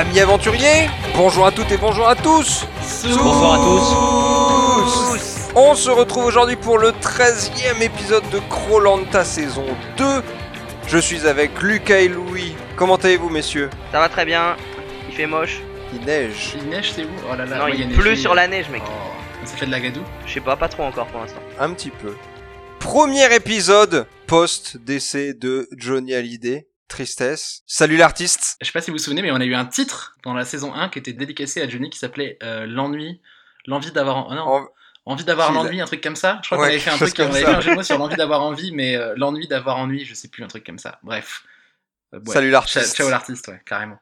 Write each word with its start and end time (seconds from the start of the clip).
Amis 0.00 0.18
aventuriers, 0.18 0.88
bonjour 1.14 1.44
à 1.44 1.52
toutes 1.52 1.70
et 1.72 1.76
bonjour 1.76 2.08
à 2.08 2.14
tous 2.16 2.66
Bonsoir 3.04 3.52
à 3.52 3.58
tous. 3.58 5.50
On 5.54 5.74
se 5.74 5.90
retrouve 5.90 6.24
aujourd'hui 6.24 6.56
pour 6.56 6.78
le 6.78 6.88
13e 6.92 7.82
épisode 7.82 8.22
de 8.30 8.38
Krolanta 8.48 9.24
saison 9.24 9.66
2. 9.98 10.22
Je 10.86 10.96
suis 10.96 11.26
avec 11.26 11.60
Lucas 11.60 11.98
et 11.98 12.08
Louis. 12.08 12.54
Comment 12.76 12.96
allez-vous 12.96 13.28
messieurs? 13.28 13.68
Ça 13.92 14.00
va 14.00 14.08
très 14.08 14.24
bien. 14.24 14.56
Il 15.10 15.14
fait 15.14 15.26
moche. 15.26 15.60
Il 15.92 16.00
neige. 16.06 16.56
Il 16.56 16.70
neige, 16.70 16.92
c'est 16.94 17.04
où? 17.04 17.08
Oh 17.30 17.36
là 17.36 17.44
là. 17.44 17.58
non, 17.58 17.64
ouais, 17.66 17.72
il 17.74 17.80
y 17.80 17.94
a 17.94 17.94
pleut 17.94 18.16
sur 18.16 18.34
la 18.34 18.48
neige, 18.48 18.70
mec. 18.70 18.80
Oh, 18.86 19.44
ça 19.44 19.54
fait 19.54 19.66
de 19.66 19.70
la 19.70 19.80
gadoue? 19.80 20.00
Je 20.24 20.32
sais 20.32 20.40
pas, 20.40 20.56
pas 20.56 20.68
trop 20.68 20.84
encore 20.84 21.08
pour 21.08 21.20
l'instant. 21.20 21.42
Un 21.58 21.74
petit 21.74 21.90
peu. 21.90 22.16
Premier 22.78 23.34
épisode 23.34 24.06
post-décès 24.26 25.34
de 25.34 25.68
Johnny 25.76 26.14
Hallyday. 26.14 26.69
Tristesse. 26.90 27.62
Salut 27.66 27.96
l'artiste. 27.96 28.56
Je 28.60 28.66
sais 28.66 28.72
pas 28.72 28.82
si 28.82 28.90
vous 28.90 28.96
vous 28.98 29.02
souvenez, 29.02 29.22
mais 29.22 29.30
on 29.30 29.36
a 29.40 29.44
eu 29.44 29.54
un 29.54 29.64
titre 29.64 30.16
dans 30.24 30.34
la 30.34 30.44
saison 30.44 30.74
1 30.74 30.90
qui 30.90 30.98
était 30.98 31.12
dédicacé 31.14 31.62
à 31.62 31.68
Johnny 31.68 31.88
qui 31.88 31.98
s'appelait 31.98 32.36
euh, 32.42 32.66
L'ennui. 32.66 33.22
L'envie 33.66 33.92
d'avoir. 33.92 34.28
non, 34.34 34.42
En- 34.42 34.68
envie 35.06 35.24
d'avoir 35.24 35.50
l'ennui, 35.52 35.80
un 35.80 35.86
truc 35.86 36.02
comme 36.02 36.16
ça. 36.16 36.40
Je 36.42 36.48
crois 36.48 36.58
Ouais, 36.58 36.64
qu'on 36.64 36.70
avait 36.72 36.78
fait 36.80 36.90
un 36.90 36.96
truc, 36.96 37.14
on 37.18 37.22
comme 37.24 37.30
avait 37.32 37.40
ça. 37.42 37.46
fait 37.50 37.54
un 37.56 37.60
jeu 37.60 37.70
de 37.70 37.76
mots 37.76 37.82
sur 37.82 37.98
l'envie 37.98 38.16
d'avoir 38.16 38.42
envie, 38.42 38.70
mais 38.72 38.96
euh, 38.96 39.14
l'ennui 39.16 39.48
d'avoir 39.48 39.78
ennui, 39.78 40.04
je 40.04 40.14
sais 40.14 40.28
plus, 40.28 40.44
un 40.44 40.48
truc 40.48 40.64
comme 40.64 40.78
ça. 40.78 40.98
Bref. 41.02 41.42
Euh, 42.14 42.18
ouais. 42.20 42.32
Salut 42.32 42.48
Ciao, 42.48 42.52
l'artiste. 42.52 42.96
ciao 42.96 43.08
l'artiste, 43.08 43.48
ouais, 43.48 43.60
carrément. 43.66 43.98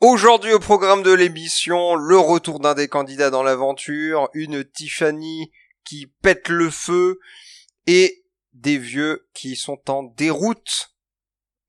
Aujourd'hui 0.00 0.52
au 0.52 0.58
programme 0.60 1.02
de 1.02 1.12
l'émission, 1.12 1.94
le 1.96 2.18
retour 2.18 2.60
d'un 2.60 2.74
des 2.74 2.88
candidats 2.88 3.30
dans 3.30 3.42
l'aventure, 3.42 4.28
une 4.34 4.64
Tiffany 4.64 5.50
qui 5.84 6.06
pète 6.22 6.48
le 6.48 6.68
feu 6.70 7.20
et 7.86 8.24
des 8.52 8.76
vieux 8.78 9.26
qui 9.34 9.56
sont 9.56 9.80
en 9.90 10.02
déroute. 10.02 10.93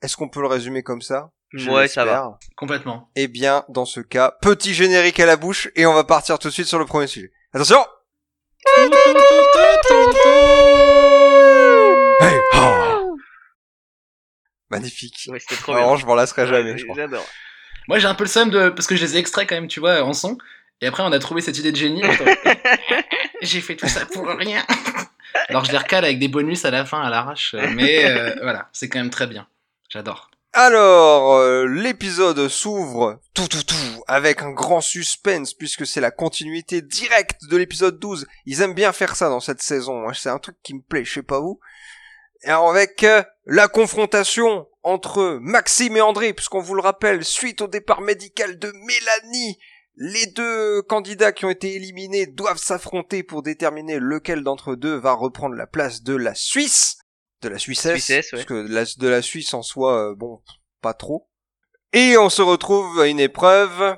Est-ce 0.06 0.18
qu'on 0.18 0.30
peut 0.30 0.40
le 0.42 0.46
résumer 0.46 0.84
comme 0.84 1.02
ça? 1.02 1.32
Je 1.52 1.68
ouais, 1.72 1.88
ça 1.88 2.06
va. 2.06 2.38
Complètement. 2.56 3.10
Eh 3.16 3.28
bien, 3.28 3.66
dans 3.70 3.86
ce 3.86 4.02
cas, 4.02 4.38
petit 4.40 4.76
générique 4.76 5.20
à 5.20 5.26
la 5.26 5.36
bouche 5.36 5.68
et 5.76 5.88
on 5.88 5.96
va 5.96 6.04
partir 6.04 6.38
tout 6.38 6.48
de 6.50 6.54
suite 6.54 6.68
sur 6.68 6.78
le 6.78 6.86
premier 6.86 7.08
sujet. 7.08 7.32
Attention 7.54 7.84
Hey, 12.22 12.40
oh. 12.54 13.18
Magnifique. 14.70 15.28
Ouais, 15.32 15.40
c'était 15.40 15.56
trop 15.60 15.74
Alors, 15.74 15.88
bien. 15.96 15.98
je 15.98 16.06
m'en 16.06 16.14
lasserai 16.14 16.46
jamais, 16.46 16.74
Ouais, 16.74 16.78
je 16.78 16.84
crois. 16.84 16.96
J'adore. 16.98 17.26
Moi 17.88 17.98
j'ai 17.98 18.06
un 18.08 18.14
peu 18.14 18.26
le 18.26 18.30
seum 18.30 18.52
de. 18.52 18.70
Parce 18.70 18.86
que 18.86 18.96
je 18.96 19.04
les 19.04 19.16
ai 19.16 19.20
extraits 19.20 19.50
quand 19.50 19.56
même, 19.56 19.68
tu 19.68 19.80
vois, 19.80 20.04
en 20.04 20.14
son. 20.14 20.38
Et 20.82 20.86
après 20.88 21.02
on 21.02 21.12
a 21.12 21.18
trouvé 21.18 21.42
cette 21.42 21.58
idée 21.58 21.72
de 21.72 21.78
génie. 21.78 22.04
J'ai 23.42 23.60
fait 23.62 23.76
tout 23.76 23.88
ça 23.88 24.06
pour 24.06 24.28
rien. 24.28 24.64
Alors 25.50 25.66
je 25.66 25.72
les 25.72 25.78
recale 25.80 26.06
avec 26.06 26.20
des 26.20 26.28
bonus 26.28 26.64
à 26.66 26.70
la 26.70 26.86
fin, 26.86 27.02
à 27.02 27.10
l'arrache. 27.10 27.56
Mais 27.74 28.06
euh, 28.06 28.36
voilà, 28.44 28.70
c'est 28.72 28.88
quand 28.88 29.00
même 29.00 29.10
très 29.10 29.26
bien. 29.26 29.48
Alors, 30.58 31.34
euh, 31.34 31.66
l'épisode 31.66 32.48
s'ouvre 32.48 33.20
tout 33.34 33.50
tout 33.50 33.64
tout 33.64 34.04
avec 34.08 34.42
un 34.42 34.52
grand 34.52 34.80
suspense 34.80 35.54
puisque 35.54 35.86
c'est 35.86 36.00
la 36.00 36.12
continuité 36.12 36.82
directe 36.82 37.42
de 37.50 37.58
l'épisode 37.58 38.00
12. 38.00 38.26
Ils 38.46 38.62
aiment 38.62 38.74
bien 38.74 38.94
faire 38.94 39.18
ça 39.18 39.28
dans 39.28 39.42
cette 39.42 39.62
saison. 39.62 40.00
Moi, 40.00 40.14
c'est 40.14 40.30
un 40.30 40.40
truc 40.40 40.56
qui 40.64 40.74
me 40.74 40.82
plaît, 40.82 41.04
je 41.04 41.16
sais 41.16 41.24
pas 41.24 41.42
vous. 41.42 41.60
Et 42.44 42.48
alors 42.48 42.70
avec 42.70 43.04
euh, 43.04 43.22
la 43.46 43.68
confrontation 43.68 44.68
entre 44.84 45.40
Maxime 45.42 45.98
et 45.98 46.02
André, 46.02 46.34
puisqu'on 46.34 46.62
vous 46.62 46.76
le 46.76 46.82
rappelle, 46.82 47.26
suite 47.26 47.62
au 47.62 47.68
départ 47.68 48.02
médical 48.02 48.58
de 48.58 48.72
Mélanie, 48.72 49.60
les 49.98 50.28
deux 50.28 50.82
candidats 50.84 51.32
qui 51.32 51.46
ont 51.46 51.50
été 51.50 51.76
éliminés 51.76 52.28
doivent 52.28 52.60
s'affronter 52.60 53.24
pour 53.24 53.44
déterminer 53.44 54.00
lequel 54.00 54.44
d'entre 54.44 54.76
deux 54.76 54.96
va 54.96 55.14
reprendre 55.14 55.56
la 55.56 55.68
place 55.68 56.04
de 56.04 56.16
la 56.16 56.36
Suisse, 56.36 56.98
de 57.42 57.50
la 57.50 57.58
Suissesse, 57.60 57.94
Suissesse, 58.04 58.26
ouais. 58.32 58.38
parce 58.40 58.46
que 58.46 58.68
de 58.68 58.74
la, 58.74 58.84
de 58.86 59.08
la 59.08 59.22
Suisse 59.22 59.54
en 59.54 59.62
soi, 59.62 60.12
euh, 60.12 60.16
bon, 60.16 60.42
pas 60.82 60.94
trop. 60.94 61.30
Et 61.94 62.18
on 62.18 62.30
se 62.30 62.42
retrouve 62.42 63.00
à 63.00 63.08
une 63.08 63.20
épreuve, 63.20 63.98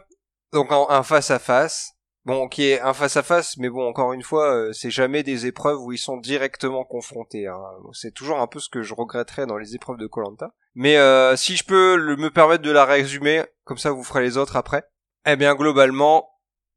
donc 0.53 0.71
en- 0.71 0.89
un 0.89 1.03
face 1.03 1.31
à 1.31 1.39
face. 1.39 1.93
Bon, 2.25 2.49
qui 2.49 2.65
est 2.65 2.81
un 2.81 2.93
face 2.93 3.15
à 3.15 3.23
face, 3.23 3.55
mais 3.55 3.69
bon, 3.69 3.87
encore 3.87 4.11
une 4.11 4.21
fois, 4.21 4.53
euh, 4.53 4.73
c'est 4.73 4.91
jamais 4.91 5.23
des 5.23 5.45
épreuves 5.45 5.79
où 5.81 5.93
ils 5.93 5.97
sont 5.97 6.17
directement 6.17 6.83
confrontés. 6.83 7.47
hein. 7.47 7.57
C'est 7.93 8.13
toujours 8.13 8.39
un 8.41 8.47
peu 8.47 8.59
ce 8.59 8.67
que 8.67 8.81
je 8.81 8.93
regretterais 8.93 9.45
dans 9.45 9.57
les 9.57 9.75
épreuves 9.75 9.95
de 9.95 10.07
Colanta. 10.07 10.51
Mais 10.75 10.97
euh, 10.97 11.37
si 11.37 11.55
je 11.55 11.63
peux 11.63 11.95
le- 11.95 12.17
me 12.17 12.29
permettre 12.29 12.63
de 12.63 12.71
la 12.71 12.83
résumer, 12.83 13.45
comme 13.63 13.77
ça 13.77 13.91
vous 13.91 14.03
ferez 14.03 14.23
les 14.23 14.35
autres 14.35 14.57
après. 14.57 14.83
Eh 15.25 15.37
bien, 15.37 15.55
globalement, 15.55 16.29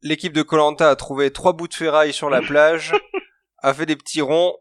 l'équipe 0.03 0.33
de 0.33 0.43
Colanta 0.43 0.89
a 0.89 0.95
trouvé 0.95 1.33
trois 1.33 1.53
bouts 1.53 1.67
de 1.69 1.75
ferraille 1.75 2.13
sur 2.13 2.31
la 2.31 2.43
plage, 2.43 2.93
a 3.59 3.75
fait 3.75 3.87
des 3.87 3.97
petits 3.97 4.23
ronds 4.23 4.57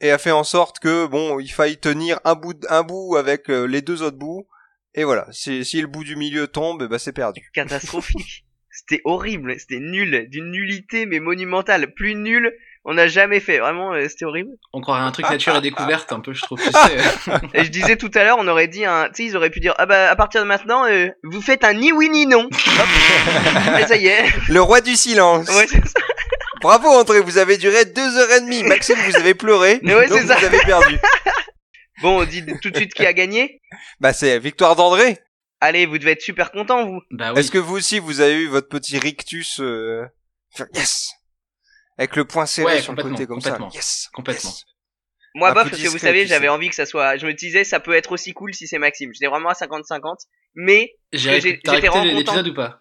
et 0.00 0.10
a 0.10 0.18
fait 0.18 0.30
en 0.30 0.44
sorte 0.44 0.78
que 0.78 1.06
bon, 1.06 1.40
il 1.40 1.48
faille 1.48 1.78
tenir 1.78 2.20
un 2.24 2.34
bout, 2.34 2.56
un 2.68 2.82
bout 2.82 3.16
avec 3.16 3.50
euh, 3.50 3.64
les 3.64 3.82
deux 3.82 4.02
autres 4.02 4.18
bouts. 4.18 4.46
Et 4.94 5.04
voilà, 5.04 5.26
si, 5.30 5.64
si 5.64 5.80
le 5.80 5.86
bout 5.86 6.04
du 6.04 6.16
milieu 6.16 6.48
tombe, 6.48 6.86
ben 6.88 6.98
c'est 6.98 7.12
perdu. 7.12 7.48
Catastrophique. 7.54 8.44
C'était 8.70 9.02
horrible. 9.04 9.58
C'était 9.58 9.80
nul. 9.80 10.28
D'une 10.30 10.50
nullité, 10.50 11.06
mais 11.06 11.20
monumentale. 11.20 11.92
Plus 11.92 12.14
nul, 12.14 12.52
on 12.84 12.94
n'a 12.94 13.08
jamais 13.08 13.40
fait. 13.40 13.58
Vraiment, 13.58 13.92
euh, 13.92 14.08
c'était 14.08 14.24
horrible. 14.24 14.50
On 14.72 14.80
croirait 14.80 15.02
un 15.02 15.10
truc 15.12 15.28
nature 15.28 15.54
et 15.56 15.60
découverte, 15.60 16.12
un 16.12 16.20
peu, 16.20 16.32
je 16.32 16.40
trouve. 16.40 16.60
Tu 16.60 16.70
sais. 16.70 17.36
Et 17.54 17.64
je 17.64 17.70
disais 17.70 17.96
tout 17.96 18.10
à 18.14 18.24
l'heure, 18.24 18.38
on 18.40 18.48
aurait 18.48 18.68
dit 18.68 18.84
un. 18.84 19.08
Tu 19.08 19.16
sais, 19.16 19.24
ils 19.24 19.36
auraient 19.36 19.50
pu 19.50 19.60
dire 19.60 19.74
Ah 19.78 19.86
bah, 19.86 20.10
à 20.10 20.16
partir 20.16 20.40
de 20.40 20.46
maintenant, 20.46 20.86
euh, 20.86 21.08
vous 21.22 21.42
faites 21.42 21.62
un 21.64 21.74
ni 21.74 21.92
oui 21.92 22.08
ni 22.08 22.26
non. 22.26 22.44
Hop. 22.52 23.78
Et 23.80 23.86
ça 23.86 23.96
y 23.96 24.06
est. 24.06 24.24
Le 24.48 24.62
roi 24.62 24.80
du 24.80 24.96
silence. 24.96 25.48
Ouais, 25.48 25.66
c'est 25.66 25.86
ça. 25.86 26.00
Bravo 26.60 26.88
André, 26.88 27.20
vous 27.20 27.38
avez 27.38 27.56
duré 27.56 27.84
deux 27.86 28.18
heures 28.18 28.30
et 28.32 28.40
demie. 28.40 28.62
Maxime, 28.64 28.98
vous 29.06 29.16
avez 29.16 29.34
pleuré. 29.34 29.80
Mais 29.82 29.94
ouais, 29.94 30.08
donc 30.08 30.20
c'est 30.20 30.26
ça. 30.26 30.36
vous 30.36 30.44
avez 30.44 30.58
perdu. 30.60 30.98
Bon, 32.02 32.22
on 32.22 32.24
dit 32.24 32.42
tout 32.62 32.70
de 32.70 32.76
suite 32.78 32.94
qui 32.94 33.04
a 33.04 33.12
gagné. 33.12 33.60
Bah 34.00 34.14
c'est 34.14 34.38
victoire 34.38 34.74
d'André. 34.74 35.18
Allez, 35.60 35.84
vous 35.84 35.98
devez 35.98 36.12
être 36.12 36.22
super 36.22 36.50
content, 36.50 36.86
vous. 36.86 37.02
bah 37.10 37.34
oui. 37.34 37.40
Est-ce 37.40 37.50
que 37.50 37.58
vous 37.58 37.76
aussi 37.76 37.98
vous 37.98 38.22
avez 38.22 38.36
eu 38.36 38.46
votre 38.46 38.70
petit 38.70 38.98
rictus 38.98 39.60
euh... 39.60 40.06
yes 40.74 41.12
avec 41.98 42.16
le 42.16 42.24
point 42.24 42.46
serré 42.46 42.76
Ouais, 42.76 42.80
sur 42.80 42.94
le 42.94 43.02
côté 43.02 43.26
complètement, 43.26 43.34
comme 43.34 43.40
ça. 43.42 43.50
complètement. 43.50 43.70
Yes. 43.74 44.08
Complètement. 44.14 44.50
yes. 44.50 44.64
Moi, 45.34 45.52
bof, 45.52 45.68
parce 45.68 45.82
que 45.82 45.88
vous 45.88 45.98
savez, 45.98 46.26
j'avais 46.26 46.48
envie 46.48 46.70
que 46.70 46.74
ça 46.74 46.86
soit. 46.86 47.18
Je 47.18 47.26
me 47.26 47.34
disais, 47.34 47.62
ça 47.62 47.78
peut 47.78 47.92
être 47.92 48.12
aussi 48.12 48.32
cool 48.32 48.54
si 48.54 48.66
c'est 48.66 48.78
Maxime. 48.78 49.12
J'étais 49.12 49.26
vraiment 49.26 49.50
à 49.50 49.52
50-50. 49.52 50.16
Mais 50.54 50.96
J'ai 51.12 51.60
vraiment 51.66 52.04
l'épisode 52.04 52.48
ou 52.48 52.54
pas? 52.54 52.80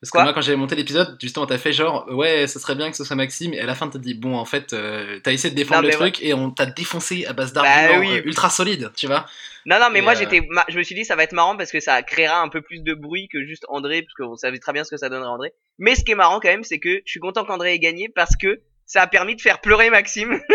Parce 0.00 0.10
que 0.10 0.18
moi, 0.18 0.32
quand 0.32 0.40
j'avais 0.42 0.56
monté 0.56 0.74
l'épisode, 0.74 1.16
justement, 1.20 1.46
t'as 1.46 1.58
fait 1.58 1.72
genre, 1.72 2.06
ouais, 2.10 2.46
ça 2.46 2.60
serait 2.60 2.74
bien 2.74 2.90
que 2.90 2.96
ce 2.96 3.04
soit 3.04 3.16
Maxime, 3.16 3.54
et 3.54 3.60
à 3.60 3.66
la 3.66 3.74
fin, 3.74 3.88
t'as 3.88 3.98
dit, 3.98 4.14
bon, 4.14 4.36
en 4.36 4.44
fait, 4.44 4.72
euh, 4.72 5.18
t'as 5.22 5.32
essayé 5.32 5.50
de 5.50 5.56
défendre 5.56 5.82
Non, 5.82 5.88
le 5.88 5.94
truc, 5.94 6.22
et 6.22 6.34
on 6.34 6.50
t'a 6.50 6.66
défoncé 6.66 7.24
à 7.26 7.32
base 7.32 7.52
Bah 7.52 7.62
d'arguments 7.62 8.00
oui. 8.00 8.18
euh, 8.18 8.22
ultra 8.24 8.50
solides, 8.50 8.92
tu 8.94 9.06
vois. 9.06 9.26
non, 9.64 9.78
non, 9.80 9.86
mais 9.90 10.00
Et, 10.00 10.02
moi, 10.02 10.12
euh, 10.12 10.16
j'étais. 10.16 10.46
Je 10.68 10.76
me 10.76 10.82
suis 10.82 10.94
dit, 10.94 11.04
ça 11.04 11.16
va 11.16 11.22
être 11.22 11.32
marrant 11.32 11.56
parce 11.56 11.72
que 11.72 11.80
ça 11.80 12.02
créera 12.02 12.40
un 12.40 12.48
peu 12.48 12.60
plus 12.60 12.82
de 12.82 12.94
bruit 12.94 13.28
que 13.32 13.44
juste 13.44 13.64
André, 13.68 14.02
parce 14.02 14.14
qu'on 14.14 14.36
savait 14.36 14.58
très 14.58 14.72
bien 14.72 14.84
ce 14.84 14.90
que 14.90 14.96
ça 14.96 15.08
donnerait 15.08 15.28
André. 15.28 15.52
Mais 15.78 15.94
ce 15.94 16.04
qui 16.04 16.12
est 16.12 16.16
marrant 16.16 16.40
quand 16.40 16.48
même, 16.48 16.64
c'est 16.64 16.78
que 16.78 17.00
je 17.04 17.10
suis 17.10 17.20
content 17.20 17.44
qu'André 17.44 17.72
ait 17.74 17.78
gagné 17.78 18.08
parce 18.14 18.36
que 18.36 18.60
ça 18.84 19.02
a 19.02 19.06
permis 19.06 19.34
de 19.34 19.40
faire 19.40 19.60
pleurer 19.60 19.90
Maxime. 19.90 20.40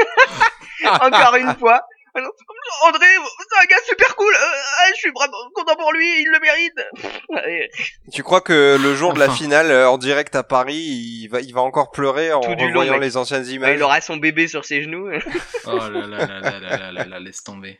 Encore 1.01 1.35
une 1.35 1.53
fois. 1.55 1.81
André, 2.13 3.05
c'est 3.49 3.61
un 3.61 3.65
gars 3.65 3.81
super 3.87 4.15
cool. 4.15 4.33
Euh, 4.33 4.39
ah, 4.79 4.89
je 4.93 4.99
suis 4.99 5.11
vraiment 5.11 5.37
content 5.53 5.75
pour 5.75 5.93
lui, 5.93 6.21
il 6.21 6.27
le 6.29 6.39
mérite. 6.39 7.81
tu 8.11 8.23
crois 8.23 8.41
que 8.41 8.77
le 8.81 8.95
jour 8.95 9.11
enfin. 9.11 9.19
de 9.19 9.25
la 9.25 9.33
finale 9.33 9.71
euh, 9.71 9.89
en 9.89 9.97
direct 9.97 10.35
à 10.35 10.43
Paris, 10.43 10.75
il 10.75 11.27
va, 11.27 11.41
il 11.41 11.53
va 11.53 11.61
encore 11.61 11.91
pleurer 11.91 12.33
en 12.33 12.41
voyant 12.73 12.97
les 12.97 13.17
anciennes 13.17 13.45
ah, 13.47 13.51
images. 13.51 13.77
Il 13.77 13.83
aura 13.83 14.01
son 14.01 14.17
bébé 14.17 14.47
sur 14.47 14.65
ses 14.65 14.83
genoux. 14.83 15.09
oh 15.65 15.77
là 15.77 15.89
là 15.89 16.07
là 16.07 16.25
là 16.25 16.59
là 16.59 16.77
là 16.77 16.91
là, 16.91 17.05
là 17.05 17.19
laisse 17.19 17.43
tomber. 17.43 17.79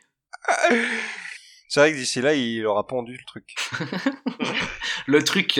C'est 1.72 1.80
vrai 1.80 1.92
que 1.92 1.96
d'ici 1.96 2.20
là, 2.20 2.34
il 2.34 2.66
aura 2.66 2.86
pendu 2.86 3.12
le 3.12 3.24
truc. 3.24 3.54
le 5.06 5.24
truc. 5.24 5.58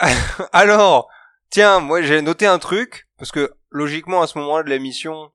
Alors, 0.52 1.08
tiens, 1.48 1.78
moi 1.78 2.02
j'ai 2.02 2.22
noté 2.22 2.44
un 2.44 2.58
truc 2.58 3.06
parce 3.18 3.30
que 3.30 3.52
logiquement 3.70 4.20
à 4.20 4.26
ce 4.26 4.36
moment-là 4.38 4.64
de 4.64 4.70
l'émission, 4.70 5.30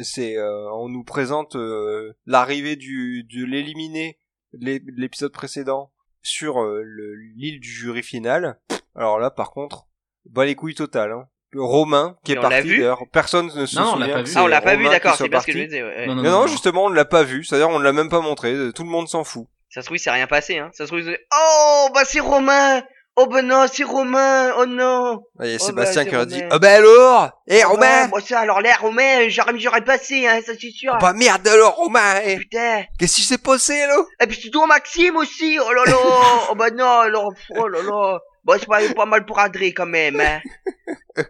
c'est 0.00 0.36
euh, 0.36 0.70
on 0.74 0.88
nous 0.88 1.04
présente 1.04 1.56
euh, 1.56 2.12
l'arrivée 2.26 2.76
du 2.76 3.24
de 3.24 3.44
l'éliminé 3.44 4.18
de 4.54 4.64
l'é- 4.66 4.80
de 4.80 4.92
l'épisode 5.00 5.32
précédent 5.32 5.92
sur 6.22 6.62
euh, 6.62 6.82
le- 6.84 7.14
l'île 7.36 7.60
du 7.60 7.68
jury 7.70 8.02
final. 8.02 8.58
Alors 8.94 9.18
là, 9.18 9.30
par 9.30 9.50
contre, 9.50 9.86
bah 10.30 10.44
les 10.44 10.54
couilles 10.54 10.74
totales. 10.74 11.12
Hein. 11.12 11.26
Romain 11.54 12.16
qui 12.24 12.32
est 12.32 12.34
Mais 12.36 12.38
on 12.38 12.48
parti 12.48 12.68
d'ailleurs, 12.68 13.02
personne 13.12 13.46
ne 13.54 13.66
se 13.66 13.76
Non, 13.78 13.82
on 13.82 13.96
l'a 13.98 14.06
souvient. 14.06 14.06
pas 14.14 14.22
que 14.22 14.26
vu. 14.26 14.32
c'est 14.32 14.38
Ah, 14.38 14.44
on 14.44 14.46
l'a 14.46 14.60
pas 14.62 14.76
vu, 14.76 14.84
d'accord, 14.84 15.16
c'est 15.16 15.28
pas 15.28 15.40
ce 15.40 15.46
que 15.46 15.52
parti. 15.52 15.60
je 15.60 15.64
disais. 15.66 15.82
ouais. 15.82 16.06
Non, 16.06 16.14
non, 16.14 16.22
non, 16.22 16.46
justement, 16.46 16.84
on 16.86 16.90
ne 16.90 16.94
l'a 16.94 17.04
pas 17.04 17.24
vu. 17.24 17.44
C'est-à-dire, 17.44 17.68
on 17.68 17.78
ne 17.78 17.84
l'a 17.84 17.92
même 17.92 18.08
pas 18.08 18.20
montré. 18.22 18.54
Tout 18.74 18.84
le 18.84 18.88
monde 18.88 19.06
s'en 19.06 19.22
fout. 19.22 19.46
Ça 19.68 19.82
se 19.82 19.86
trouve, 19.86 19.96
il 19.98 20.00
s'est 20.00 20.10
rien 20.10 20.26
passé, 20.26 20.56
hein. 20.58 20.70
Ça 20.72 20.86
se 20.86 20.92
trouve, 20.94 21.06
oh, 21.10 21.88
bah 21.94 22.02
c'est 22.06 22.20
Romain. 22.20 22.82
Oh, 23.16 23.26
bah 23.26 23.42
non, 23.42 23.66
c'est 23.70 23.84
Romain. 23.84 24.52
Oh 24.56 24.64
non. 24.64 25.22
Il 25.40 25.50
y 25.50 25.52
a 25.52 25.56
Oh, 25.56 25.58
Sébastien 25.66 26.04
bah, 26.04 26.08
qui 26.10 26.16
a 26.16 26.20
c'est 26.20 26.26
dit, 26.26 26.34
Romain. 26.36 26.48
ah 26.50 26.58
bah 26.58 26.72
alors, 26.74 27.30
eh 27.46 27.62
Oh, 27.64 27.68
Romain, 27.72 28.04
non, 28.04 28.08
bah 28.08 28.20
ça, 28.26 28.40
alors 28.40 28.60
là, 28.62 28.74
Romain, 28.80 29.28
j'aurais, 29.28 29.58
j'aurais 29.58 29.84
passé, 29.84 30.26
hein, 30.26 30.40
ça 30.44 30.52
c'est 30.58 30.70
sûr. 30.70 30.96
bah 30.98 31.12
merde 31.12 31.46
alors 31.46 31.74
Romain, 31.76 32.20
eh, 32.24 32.38
Putain. 32.38 32.84
qu'est-ce 32.98 33.16
qui 33.16 33.22
s'est 33.22 33.36
passé 33.38 33.86
là 33.86 33.96
Et 34.22 34.26
puis 34.26 34.40
c'est 34.42 34.48
toi, 34.50 34.66
Maxime 34.66 35.16
aussi. 35.16 35.58
Oh 35.60 35.72
là 35.72 35.84
là. 35.84 35.96
oh, 36.50 36.54
bah 36.54 36.70
non, 36.70 37.00
alors, 37.00 37.32
oh 37.56 37.68
là 37.68 37.82
là. 37.82 38.18
Bon, 38.44 38.56
c'est 38.58 38.66
pas, 38.66 38.80
pas 38.94 39.06
mal 39.06 39.26
pour 39.26 39.38
André 39.38 39.72
quand 39.74 39.86
même, 39.86 40.18
hein. 40.20 40.40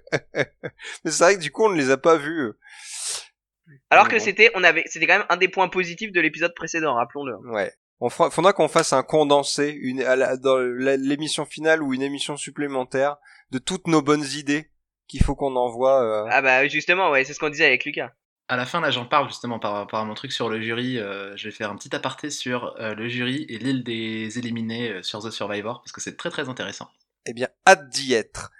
Mais 1.04 1.10
c'est 1.10 1.24
vrai 1.24 1.34
que 1.34 1.40
du 1.40 1.50
coup, 1.50 1.64
on 1.64 1.70
ne 1.70 1.76
les 1.76 1.90
a 1.90 1.96
pas 1.96 2.16
vus. 2.16 2.52
Alors 3.90 4.08
que 4.08 4.18
c'était, 4.18 4.50
on 4.54 4.62
avait, 4.64 4.84
c'était 4.86 5.06
quand 5.06 5.18
même 5.18 5.26
un 5.28 5.36
des 5.36 5.48
points 5.48 5.68
positifs 5.68 6.12
de 6.12 6.20
l'épisode 6.20 6.54
précédent, 6.54 6.94
rappelons-le. 6.94 7.34
Ouais. 7.52 7.72
On 8.04 8.10
fera, 8.10 8.30
faudra 8.32 8.52
qu'on 8.52 8.66
fasse 8.66 8.92
un 8.92 9.04
condensé 9.04 9.68
une, 9.70 10.02
à 10.02 10.16
la- 10.16 10.36
dans 10.36 10.58
l'émission 10.58 11.44
finale 11.44 11.84
ou 11.84 11.94
une 11.94 12.02
émission 12.02 12.36
supplémentaire 12.36 13.16
de 13.52 13.58
toutes 13.58 13.86
nos 13.86 14.02
bonnes 14.02 14.24
idées 14.34 14.72
qu'il 15.06 15.22
faut 15.22 15.36
qu'on 15.36 15.54
envoie. 15.54 16.02
euh. 16.02 16.28
Ah 16.32 16.42
bah 16.42 16.66
justement, 16.66 17.10
ouais, 17.10 17.24
c'est 17.24 17.32
ce 17.32 17.38
qu'on 17.38 17.48
disait 17.48 17.66
avec 17.66 17.84
Lucas. 17.84 18.10
À 18.48 18.56
la 18.56 18.66
fin, 18.66 18.80
là, 18.80 18.90
j'en 18.90 19.06
parle 19.06 19.28
justement 19.28 19.60
par 19.60 19.72
rapport 19.74 20.00
à 20.00 20.04
mon 20.04 20.14
truc 20.14 20.32
sur 20.32 20.48
le 20.48 20.60
jury. 20.60 20.98
euh, 20.98 21.36
je 21.36 21.48
vais 21.48 21.54
faire 21.54 21.70
un 21.70 21.76
petit 21.76 21.94
aparté 21.94 22.28
sur 22.30 22.74
euh, 22.80 22.92
le 22.94 23.08
jury 23.08 23.46
et 23.48 23.58
l'île 23.58 23.84
des 23.84 24.36
éliminés 24.36 24.90
euh, 24.90 25.02
sur 25.04 25.20
The 25.22 25.30
Survivor, 25.30 25.80
parce 25.80 25.92
que 25.92 26.00
c'est 26.00 26.16
très 26.16 26.30
très 26.30 26.48
intéressant. 26.48 26.88
Eh 27.26 27.32
bien, 27.34 27.48
hâte 27.68 27.88
d'y 27.88 28.14
être. 28.14 28.50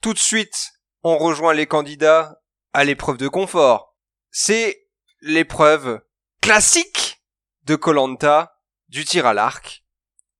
Tout 0.00 0.12
de 0.12 0.18
suite, 0.18 0.72
on 1.04 1.18
rejoint 1.18 1.54
les 1.54 1.66
candidats 1.66 2.42
à 2.72 2.82
l'épreuve 2.82 3.16
de 3.16 3.28
confort. 3.28 3.96
C'est 4.32 4.88
l'épreuve 5.20 6.00
classique 6.40 7.22
de 7.64 7.76
Colanta 7.76 8.51
du 8.92 9.06
tir 9.06 9.26
à 9.26 9.32
l'arc, 9.32 9.82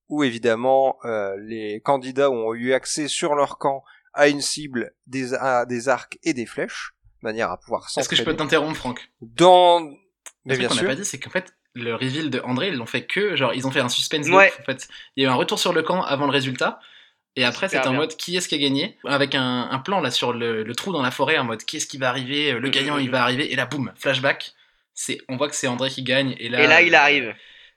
où 0.08 0.22
évidemment 0.22 0.98
euh, 1.06 1.34
les 1.40 1.80
candidats 1.80 2.30
ont 2.30 2.52
eu 2.54 2.74
accès 2.74 3.08
sur 3.08 3.34
leur 3.34 3.56
camp 3.56 3.82
à 4.12 4.28
une 4.28 4.42
cible, 4.42 4.92
des, 5.06 5.32
à 5.32 5.64
des 5.64 5.88
arcs 5.88 6.18
et 6.22 6.34
des 6.34 6.44
flèches, 6.44 6.92
de 7.22 7.28
manière 7.28 7.50
à 7.50 7.58
pouvoir 7.58 7.88
Est-ce 7.96 8.08
que 8.10 8.14
je 8.14 8.22
peux 8.22 8.36
t'interrompre, 8.36 8.76
Franck? 8.76 9.10
Dans... 9.22 9.80
Le 9.80 9.96
Mais 10.44 10.58
bien 10.58 10.68
qu'on 10.68 10.74
n'a 10.74 10.84
pas 10.84 10.94
dit, 10.94 11.04
c'est 11.06 11.18
qu'en 11.18 11.30
fait, 11.30 11.54
le 11.74 11.94
reveal 11.94 12.28
de 12.28 12.40
André, 12.40 12.68
ils 12.68 12.74
l'ont 12.76 12.84
fait 12.84 13.06
que, 13.06 13.36
genre, 13.36 13.54
ils 13.54 13.66
ont 13.66 13.70
fait 13.70 13.80
un 13.80 13.88
suspense 13.88 14.28
Ouais. 14.28 14.50
loop, 14.50 14.60
en 14.60 14.64
fait. 14.64 14.88
Il 15.16 15.22
y 15.22 15.26
a 15.26 15.30
eu 15.30 15.32
un 15.32 15.36
retour 15.36 15.58
sur 15.58 15.72
le 15.72 15.82
camp 15.82 16.02
avant 16.02 16.26
le 16.26 16.32
résultat. 16.32 16.78
Et 17.36 17.44
après, 17.44 17.70
c'était 17.70 17.86
en 17.86 17.94
mode 17.94 18.14
qui 18.16 18.36
est-ce 18.36 18.48
qui 18.48 18.54
a 18.54 18.58
gagné? 18.58 18.98
Avec 19.06 19.34
un, 19.34 19.70
un 19.70 19.78
plan 19.78 20.02
là 20.02 20.10
sur 20.10 20.34
le, 20.34 20.62
le 20.62 20.74
trou 20.74 20.92
dans 20.92 21.00
la 21.00 21.10
forêt, 21.10 21.38
en 21.38 21.44
mode 21.44 21.62
qui 21.64 21.78
est-ce 21.78 21.86
qui 21.86 21.96
va 21.96 22.10
arriver 22.10 22.52
Le 22.52 22.68
gagnant, 22.68 22.98
il 22.98 23.10
va 23.10 23.22
arriver. 23.22 23.50
Et 23.50 23.56
là, 23.56 23.64
boum, 23.64 23.90
flashback. 23.96 24.52
C'est, 24.92 25.18
on 25.30 25.38
voit 25.38 25.48
que 25.48 25.54
c'est 25.54 25.68
André 25.68 25.88
qui 25.88 26.02
gagne. 26.02 26.36
Et 26.38 26.50
là, 26.50 26.62
Et 26.62 26.66
là, 26.66 26.82
il 26.82 26.94
euh, 26.94 26.98
arrive. 26.98 27.34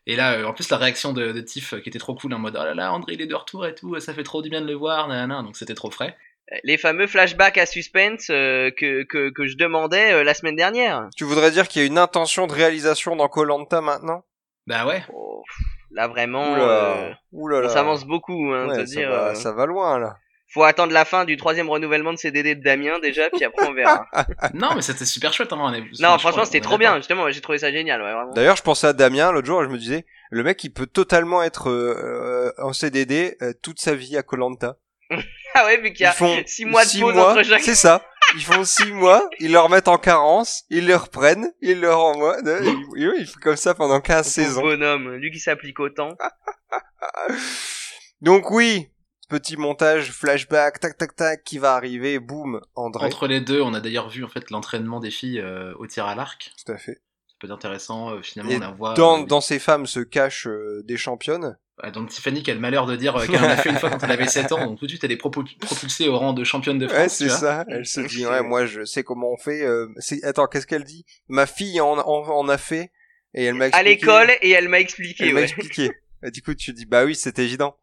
Et 0.07 0.15
là, 0.15 0.33
euh, 0.33 0.45
en 0.45 0.53
plus, 0.53 0.69
la 0.69 0.77
réaction 0.77 1.13
de, 1.13 1.31
de 1.31 1.41
Tiff 1.41 1.73
euh, 1.73 1.79
qui 1.79 1.89
était 1.89 1.99
trop 1.99 2.13
cool, 2.15 2.33
en 2.33 2.39
mode 2.39 2.57
oh 2.59 2.63
là 2.63 2.73
là, 2.75 2.93
André 2.93 3.13
il 3.13 3.21
est 3.21 3.25
de 3.27 3.35
retour 3.35 3.65
et 3.65 3.73
tout, 3.73 3.99
ça 3.99 4.13
fait 4.13 4.23
trop 4.23 4.41
du 4.41 4.49
bien 4.49 4.61
de 4.61 4.67
le 4.67 4.73
voir, 4.75 5.07
nanana. 5.07 5.41
donc 5.41 5.57
c'était 5.57 5.73
trop 5.73 5.89
frais. 5.91 6.15
Les 6.63 6.77
fameux 6.77 7.07
flashbacks 7.07 7.57
à 7.57 7.65
suspense 7.65 8.27
euh, 8.29 8.69
que, 8.69 9.01
que, 9.03 9.31
que 9.31 9.47
je 9.47 9.57
demandais 9.57 10.13
euh, 10.13 10.23
la 10.23 10.35
semaine 10.35 10.55
dernière. 10.55 11.09
Tu 11.17 11.23
voudrais 11.23 11.49
dire 11.49 11.67
qu'il 11.67 11.81
y 11.81 11.85
a 11.85 11.87
une 11.87 11.97
intention 11.97 12.45
de 12.45 12.53
réalisation 12.53 13.15
dans 13.15 13.27
Colanta 13.27 13.81
maintenant? 13.81 14.23
Bah 14.67 14.85
ouais, 14.85 15.03
Oh, 15.11 15.41
là 15.89 16.07
vraiment, 16.07 16.53
euh, 16.55 17.11
oulala. 17.31 17.67
on 17.67 17.69
s'avance 17.71 18.05
beaucoup. 18.05 18.51
Hein, 18.53 18.67
Ouais, 18.67 18.75
te 18.75 18.85
ça, 18.85 18.95
dire, 18.95 19.09
va, 19.09 19.29
euh, 19.29 19.33
ça 19.33 19.53
va 19.53 19.65
loin 19.65 19.97
là. 19.97 20.17
Faut 20.53 20.63
attendre 20.63 20.93
la 20.93 21.05
fin 21.05 21.25
du 21.25 21.35
troisième 21.37 21.69
renouvellement 21.69 22.13
de 22.13 22.17
CDD 22.17 22.55
de 22.55 22.63
Damien 22.63 22.99
déjà, 22.99 23.29
puis 23.29 23.43
après 23.43 23.67
on 23.67 23.73
verra. 23.73 24.07
non, 24.53 24.69
mais 24.75 24.81
c'était 24.81 25.05
super 25.05 25.33
chouette, 25.33 25.51
hein, 25.51 25.57
on 25.59 25.73
est- 25.73 25.81
non, 25.99 26.09
crois 26.09 26.17
franchement, 26.19 26.45
c'était 26.45 26.61
trop 26.61 26.77
bien. 26.77 26.95
Justement, 26.97 27.29
j'ai 27.29 27.41
trouvé 27.41 27.57
ça 27.57 27.71
génial. 27.71 28.01
Ouais, 28.01 28.13
vraiment. 28.13 28.31
D'ailleurs, 28.31 28.55
je 28.55 28.63
pensais 28.63 28.87
à 28.87 28.93
Damien 28.93 29.31
l'autre 29.31 29.47
jour 29.47 29.61
et 29.61 29.65
je 29.65 29.69
me 29.71 29.77
disais, 29.77 30.05
le 30.29 30.43
mec, 30.43 30.63
il 30.63 30.69
peut 30.71 30.87
totalement 30.87 31.43
être 31.43 31.69
euh, 31.69 32.51
euh, 32.57 32.63
en 32.63 32.73
CDD 32.73 33.37
euh, 33.41 33.53
toute 33.61 33.79
sa 33.81 33.95
vie 33.95 34.17
à 34.17 34.23
Colanta. 34.23 34.77
Ah 35.57 35.63
ouais, 35.67 35.77
vu 35.77 35.93
qu'il 35.93 36.03
y 36.03 36.05
a 36.05 36.09
Ils 36.11 36.17
font 36.17 36.37
six 36.45 36.65
mois 36.65 36.83
de 36.83 36.89
six 36.89 36.99
pause 36.99 37.13
mois, 37.13 37.31
entre 37.31 37.43
chaque. 37.43 37.61
C'est 37.61 37.75
ça. 37.75 38.01
Ils 38.35 38.43
font 38.43 38.65
six 38.65 38.91
mois, 38.91 39.29
ils 39.39 39.53
leur 39.53 39.69
mettent 39.69 39.87
en 39.87 39.97
carence, 39.97 40.65
ils 40.69 40.85
les 40.85 40.95
reprennent, 40.95 41.49
ils 41.61 41.79
leur 41.79 41.97
renvoient. 42.01 42.35
euh, 42.45 42.59
Il, 42.97 43.13
il 43.19 43.25
fait 43.25 43.39
comme 43.39 43.55
ça 43.55 43.73
pendant 43.73 44.01
15 44.01 44.17
Pauvre 44.25 44.33
saisons. 44.33 44.61
bonhomme, 44.61 45.13
lui 45.15 45.31
qui 45.31 45.39
s'applique 45.39 45.79
autant. 45.79 46.09
Donc 48.21 48.49
oui, 48.51 48.89
petit 49.27 49.57
montage, 49.57 50.11
flashback, 50.11 50.79
tac 50.79 50.97
tac 50.97 51.15
tac, 51.15 51.43
qui 51.43 51.57
va 51.57 51.73
arriver, 51.75 52.19
boum, 52.19 52.61
André. 52.75 53.05
Entre 53.05 53.27
les 53.27 53.41
deux, 53.41 53.61
on 53.61 53.73
a 53.73 53.79
d'ailleurs 53.81 54.09
vu 54.09 54.23
en 54.23 54.27
fait 54.29 54.49
l'entraînement 54.51 54.99
des 54.99 55.11
filles 55.11 55.39
euh, 55.39 55.73
au 55.77 55.87
tir 55.87 56.05
à 56.05 56.15
l'arc. 56.15 56.51
Tout 56.65 56.71
à 56.71 56.77
fait. 56.77 56.93
Ça 57.27 57.35
peut 57.39 57.47
être 57.47 57.53
intéressant, 57.53 58.11
euh, 58.11 58.21
finalement, 58.21 58.51
Et 58.51 58.57
on 58.57 58.59
la 58.59 58.71
voit. 58.71 58.93
Dans, 58.93 59.21
euh, 59.23 59.25
dans 59.25 59.41
ces 59.41 59.59
femmes 59.59 59.85
se 59.87 59.99
cachent 59.99 60.47
euh, 60.47 60.81
des 60.85 60.97
championnes. 60.97 61.57
Ah, 61.83 61.91
donc 61.91 62.07
Tiffany 62.09 62.41
qui 62.41 62.51
a 62.51 62.53
le 62.53 62.61
malheur 62.61 62.85
de 62.85 62.95
dire 62.95 63.17
euh, 63.17 63.25
qu'elle 63.25 63.43
en 63.43 63.49
a 63.49 63.57
fait 63.57 63.69
une 63.69 63.77
fois 63.77 63.89
quand 63.89 64.01
elle 64.01 64.11
avait 64.11 64.27
7 64.27 64.53
ans, 64.53 64.65
donc 64.65 64.79
tout 64.79 64.85
de 64.85 64.89
suite 64.91 65.03
elle 65.03 65.11
est 65.11 65.21
propul- 65.21 65.57
propulsée 65.59 66.07
au 66.07 66.17
rang 66.17 66.31
de 66.31 66.45
championne 66.45 66.79
de 66.79 66.87
France. 66.87 66.97
Ouais, 67.01 67.09
c'est 67.09 67.27
ça. 67.27 67.65
Elle 67.67 67.85
se 67.85 67.99
dit, 67.99 68.25
ouais, 68.25 68.41
moi, 68.41 68.65
je 68.65 68.85
sais 68.85 69.03
comment 69.03 69.29
on 69.33 69.37
fait. 69.37 69.61
euh, 69.63 69.87
c'est- 69.97 70.23
Attends, 70.23 70.47
qu'est-ce 70.47 70.67
qu'elle 70.67 70.85
dit? 70.85 71.05
Ma 71.27 71.45
fille 71.45 71.81
en, 71.81 71.97
en, 71.97 72.29
en 72.29 72.47
a 72.47 72.57
fait 72.57 72.91
et 73.33 73.43
elle 73.43 73.55
m'a 73.55 73.65
À 73.65 73.67
expliqué. 73.67 73.89
l'école, 73.89 74.31
et 74.41 74.51
elle 74.51 74.69
m'a 74.69 74.79
expliqué. 74.79 75.25
Elle 75.27 75.33
m'a 75.33 75.41
expliqué. 75.41 75.91
Et 76.23 76.31
du 76.31 76.41
coup, 76.41 76.53
tu 76.55 76.71
dis, 76.71 76.85
bah 76.85 77.03
oui, 77.03 77.13
c'est 77.13 77.39
évident. 77.39 77.75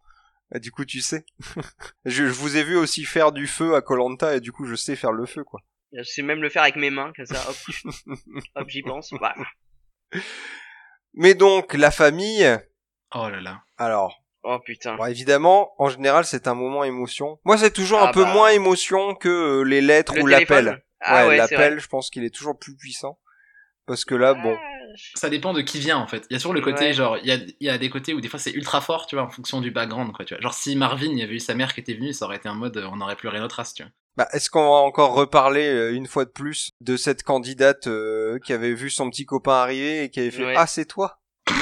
Et 0.54 0.60
du 0.60 0.70
coup, 0.70 0.84
tu 0.84 1.00
sais. 1.00 1.25
je, 2.04 2.26
je 2.26 2.32
vous 2.32 2.56
ai 2.56 2.62
vu 2.62 2.76
aussi 2.76 3.04
faire 3.04 3.32
du 3.32 3.46
feu 3.46 3.75
à 3.75 3.81
Colanta 3.82 4.37
et 4.37 4.40
du 4.40 4.52
coup, 4.52 4.66
je 4.66 4.75
sais 4.75 4.96
faire 4.96 5.12
le 5.12 5.26
feu, 5.26 5.44
quoi. 5.44 5.60
Je 5.93 6.02
sais 6.02 6.22
même 6.22 6.40
le 6.43 6.49
faire 6.49 6.62
avec 6.62 6.76
mes 6.76 6.90
mains, 6.90 7.12
comme 7.14 7.26
ça. 7.26 7.43
Hop, 7.49 7.56
hop, 8.54 8.69
j'y 8.69 8.82
pense. 8.82 9.12
Mais 11.14 11.34
donc, 11.34 11.75
la 11.75 11.90
famille. 11.90 12.46
Oh 13.14 13.28
là 13.28 13.40
là. 13.40 13.62
Alors, 13.76 14.19
Oh 14.44 14.58
putain. 14.58 14.96
bon, 14.96 15.04
évidemment, 15.06 15.72
en 15.78 15.88
général, 15.88 16.25
c'est 16.25 16.49
un 16.49 16.55
moment 16.55 16.82
émotion. 16.82 17.38
Moi, 17.44 17.58
c'est 17.58 17.70
toujours 17.72 18.00
un 18.00 18.06
Ah 18.08 18.12
peu 18.12 18.25
bah. 18.25 18.32
moins 18.32 18.48
émotion 18.50 19.14
que 19.14 19.28
euh, 19.28 19.62
les 19.62 19.81
lettres 19.81 20.16
Le 20.16 20.22
ou 20.22 20.26
l'appel. 20.26 20.82
Ah 21.00 21.26
ouais, 21.28 21.37
l'appel, 21.37 21.78
je 21.78 21.87
pense 21.88 22.10
qu'il 22.10 22.25
est 22.25 22.34
toujours 22.34 22.58
plus 22.58 22.76
puissant. 22.76 23.19
Parce 23.87 24.05
que 24.05 24.14
là, 24.14 24.34
bon. 24.34 24.56
Ça 25.14 25.28
dépend 25.30 25.52
de 25.52 25.60
qui 25.62 25.78
vient 25.78 25.98
en 25.98 26.06
fait. 26.06 26.26
Il 26.30 26.34
y 26.34 26.36
a 26.36 26.38
toujours 26.38 26.54
le 26.54 26.60
côté, 26.60 26.84
Ouais. 26.86 26.92
genre, 26.92 27.18
il 27.18 27.26
y 27.26 27.32
a, 27.32 27.36
il 27.36 27.66
y 27.66 27.68
a 27.70 27.78
des 27.78 27.90
côtés 27.90 28.14
où 28.14 28.20
des 28.20 28.28
fois 28.28 28.38
c'est 28.38 28.52
ultra 28.52 28.80
fort, 28.80 29.06
tu 29.06 29.16
vois, 29.16 29.24
en 29.24 29.30
fonction 29.30 29.60
du 29.60 29.70
background, 29.70 30.12
quoi, 30.12 30.24
tu 30.24 30.34
vois. 30.34 30.40
Genre, 30.40 30.54
si 30.54 30.76
Marvin, 30.76 31.10
il 31.10 31.18
y 31.18 31.22
avait 31.22 31.34
eu 31.34 31.40
sa 31.40 31.54
mère 31.54 31.74
qui 31.74 31.80
était 31.80 31.94
venue, 31.94 32.12
ça 32.12 32.24
aurait 32.26 32.36
été 32.36 32.48
un 32.48 32.54
mode, 32.54 32.76
euh, 32.76 32.88
on 32.92 33.00
aurait 33.00 33.16
pleuré 33.16 33.38
notre 33.40 33.56
race, 33.56 33.74
tu 33.74 33.82
vois. 33.82 33.92
Bah, 34.16 34.28
est-ce 34.32 34.50
qu'on 34.50 34.60
va 34.62 34.76
encore 34.76 35.14
reparler 35.14 35.66
euh, 35.66 35.94
une 35.94 36.06
fois 36.06 36.24
de 36.26 36.30
plus 36.30 36.70
de 36.82 36.96
cette 36.98 37.22
candidate 37.22 37.86
euh, 37.86 38.38
qui 38.44 38.52
avait 38.52 38.74
vu 38.74 38.90
son 38.90 39.08
petit 39.08 39.24
copain 39.24 39.54
arriver 39.54 40.04
et 40.04 40.10
qui 40.10 40.20
avait 40.20 40.30
fait 40.30 40.44
Ouais. 40.44 40.54
Ah, 40.56 40.66
c'est 40.66 40.84
toi? 40.84 41.20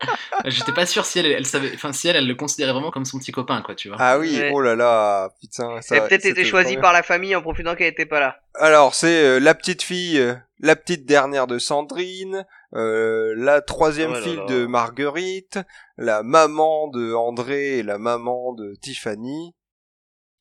J'étais 0.46 0.72
pas 0.72 0.86
sûr 0.86 1.04
si 1.04 1.18
elle, 1.18 1.26
elle 1.26 1.46
savait, 1.46 1.72
enfin, 1.74 1.92
si 1.92 2.08
elle, 2.08 2.16
elle 2.16 2.26
le 2.26 2.34
considérait 2.34 2.72
vraiment 2.72 2.90
comme 2.90 3.04
son 3.04 3.18
petit 3.18 3.32
copain, 3.32 3.62
quoi, 3.62 3.74
tu 3.74 3.88
vois. 3.88 3.96
Ah 4.00 4.18
oui, 4.18 4.38
Ouais. 4.38 4.50
oh 4.52 4.60
là 4.60 4.74
là, 4.74 5.30
putain. 5.40 5.80
Ça, 5.80 5.96
Elle 5.96 6.02
a 6.02 6.06
peut-être 6.08 6.26
été 6.26 6.44
choisie 6.44 6.76
par 6.76 6.92
la 6.92 7.02
famille 7.02 7.34
en 7.36 7.42
profitant 7.42 7.74
qu'elle 7.74 7.88
était 7.92 8.06
pas 8.06 8.20
là. 8.20 8.40
Alors, 8.54 8.94
c'est 8.94 9.24
euh, 9.24 9.38
la 9.40 9.54
petite 9.54 9.82
fille, 9.82 10.18
euh, 10.18 10.34
la 10.60 10.76
petite 10.76 11.06
dernière 11.06 11.46
de 11.46 11.58
Sandrine, 11.58 12.44
euh, 12.74 13.34
la 13.36 13.60
troisième 13.60 14.10
Oh 14.10 14.14
là 14.14 14.20
fille 14.22 14.36
là. 14.36 14.46
de 14.46 14.66
Marguerite, 14.66 15.58
la 15.96 16.22
maman 16.22 16.88
de 16.88 17.14
André 17.14 17.78
et 17.78 17.82
la 17.82 17.98
maman 17.98 18.52
de 18.54 18.74
Tiffany, 18.80 19.54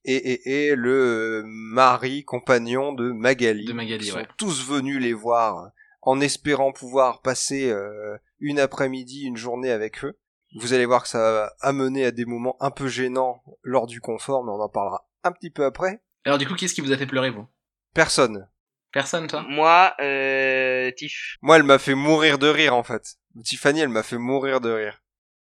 et, 0.06 0.16
et, 0.16 0.68
et 0.70 0.76
le 0.76 0.92
euh, 0.92 1.44
mari 1.46 2.26
compagnon 2.26 2.92
de 2.94 3.12
Magali. 3.12 3.66
De 3.66 3.74
Magali, 3.74 4.06
Ils 4.06 4.12
sont 4.12 4.26
tous 4.38 4.68
venus 4.68 5.00
les 5.00 5.14
voir 5.14 5.70
en 6.06 6.20
espérant 6.22 6.72
pouvoir 6.72 7.22
passer 7.22 7.70
euh, 7.70 8.18
une 8.40 8.60
après-midi, 8.60 9.24
une 9.24 9.38
journée 9.38 9.72
avec 9.72 10.04
eux. 10.04 10.18
Vous 10.56 10.74
allez 10.74 10.86
voir 10.86 11.04
que 11.04 11.10
ça 11.10 11.20
va 11.20 11.54
amener 11.62 12.06
à 12.06 12.12
des 12.12 12.26
moments 12.26 12.58
un 12.60 12.72
peu 12.72 12.88
gênants 12.88 13.42
lors 13.64 13.88
du 13.88 14.02
confort, 14.02 14.44
mais 14.44 14.52
on 14.52 14.62
en 14.62 14.70
parlera 14.70 15.08
un 15.24 15.32
petit 15.32 15.50
peu 15.50 15.66
après. 15.66 16.04
Alors, 16.26 16.38
du 16.38 16.48
coup, 16.48 16.56
qu'est-ce 16.56 16.74
qui 16.74 16.82
vous 16.82 16.92
a 16.92 16.98
fait 16.98 17.08
pleurer, 17.08 17.32
vous? 17.32 17.48
Personne. 17.94 18.48
Personne, 18.92 19.28
toi? 19.28 19.44
Moi, 19.50 19.94
euh, 20.02 20.92
Tiff. 20.92 21.38
Moi, 21.42 21.56
elle 21.56 21.64
m'a 21.64 21.80
fait 21.80 21.96
mourir 21.96 22.38
de 22.38 22.48
rire, 22.48 22.76
en 22.76 22.84
fait. 22.84 23.16
Tiffany, 23.44 23.80
elle 23.80 23.90
m'a 23.90 24.04
fait 24.04 24.20
mourir 24.20 24.62
de 24.62 24.72
rire. 24.72 25.00